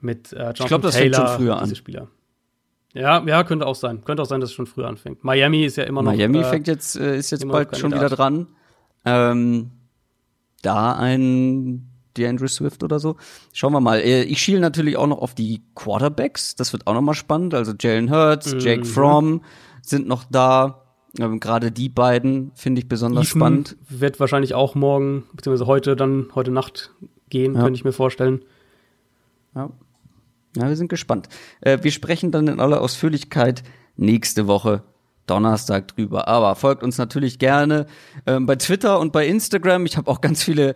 [0.00, 1.76] mit äh, Jonathan glaub, das Taylor, fängt schon früher diese an.
[1.76, 2.08] Spieler.
[2.94, 4.04] Ja, ja, könnte auch sein.
[4.04, 5.22] Könnte auch sein, dass es schon früher anfängt.
[5.24, 6.12] Miami ist ja immer noch.
[6.12, 8.46] Miami äh, fängt jetzt, äh, ist jetzt bald schon wieder dran.
[9.04, 9.70] Ähm,
[10.62, 13.16] da ein DeAndre Swift oder so.
[13.52, 13.98] Schauen wir mal.
[13.98, 16.54] Äh, Ich schiele natürlich auch noch auf die Quarterbacks.
[16.54, 17.52] Das wird auch noch mal spannend.
[17.54, 18.58] Also Jalen Hurts, Mhm.
[18.60, 19.42] Jake Fromm
[19.82, 20.83] sind noch da.
[21.18, 23.76] Ähm, Gerade die beiden finde ich besonders Ethan spannend.
[23.88, 26.90] wird wahrscheinlich auch morgen, beziehungsweise heute dann, heute Nacht
[27.30, 27.62] gehen, Ja.
[27.62, 28.42] könnte ich mir vorstellen.
[29.54, 29.70] Ja.
[30.56, 31.28] ja, wir sind gespannt.
[31.60, 33.62] Äh, wir sprechen dann in aller Ausführlichkeit
[33.96, 34.82] nächste Woche
[35.26, 36.28] Donnerstag drüber.
[36.28, 37.86] Aber folgt uns natürlich gerne
[38.26, 39.86] ähm, bei Twitter und bei Instagram.
[39.86, 40.74] Ich habe auch ganz viele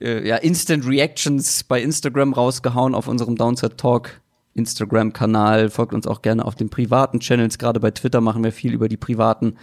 [0.00, 4.20] äh, ja, Instant Reactions bei Instagram rausgehauen auf unserem Downset Talk
[4.54, 5.70] Instagram-Kanal.
[5.70, 7.58] Folgt uns auch gerne auf den privaten Channels.
[7.58, 9.56] Gerade bei Twitter machen wir viel über die privaten.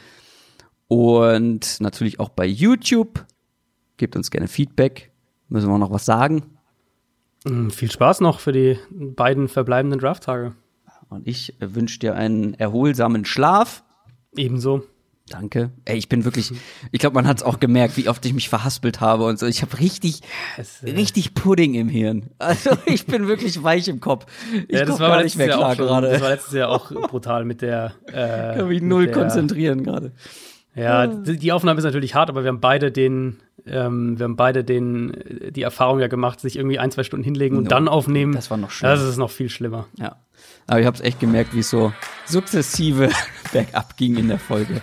[0.87, 3.25] Und natürlich auch bei YouTube.
[3.97, 5.11] Gebt uns gerne Feedback.
[5.47, 6.43] Müssen wir noch was sagen?
[7.45, 10.55] Mm, Viel Spaß noch für die beiden verbleibenden Drafttage.
[11.09, 13.83] Und ich wünsche dir einen erholsamen Schlaf.
[14.35, 14.83] Ebenso.
[15.29, 15.71] Danke.
[15.85, 16.51] Ey, ich bin wirklich,
[16.91, 19.45] ich glaube, man hat es auch gemerkt, wie oft ich mich verhaspelt habe und so.
[19.45, 20.21] Ich habe richtig,
[20.57, 22.29] Es, äh, richtig Pudding im Hirn.
[22.39, 24.25] Also ich bin wirklich weich im Kopf.
[24.67, 26.09] Ich ja, das war gar nicht mehr Jahr klar schon, gerade.
[26.09, 27.93] Das war letztes Jahr auch brutal mit der.
[28.11, 30.11] Äh, Ich kann mich null der, konzentrieren gerade.
[30.75, 34.63] Ja, die Aufnahme ist natürlich hart, aber wir haben beide den, ähm, wir haben beide
[34.63, 37.87] den, äh, die Erfahrung ja gemacht, sich irgendwie ein, zwei Stunden hinlegen und No, dann
[37.87, 38.33] aufnehmen.
[38.33, 38.93] das war noch schlimmer.
[38.95, 39.87] Das ist noch viel schlimmer.
[39.97, 40.15] Ja.
[40.69, 41.91] Aber ich habe es echt gemerkt, wie es so
[42.25, 43.09] sukzessive
[43.51, 44.81] bergab ging in der Folge.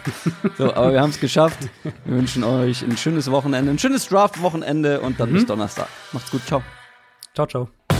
[0.59, 1.59] So, aber wir haben es geschafft.
[2.05, 5.87] Wir wünschen euch ein schönes Wochenende, ein schönes Draft-Wochenende und dann bis Donnerstag.
[6.13, 6.65] Macht's gut, ciao.
[7.35, 7.95] Ciao, ciao.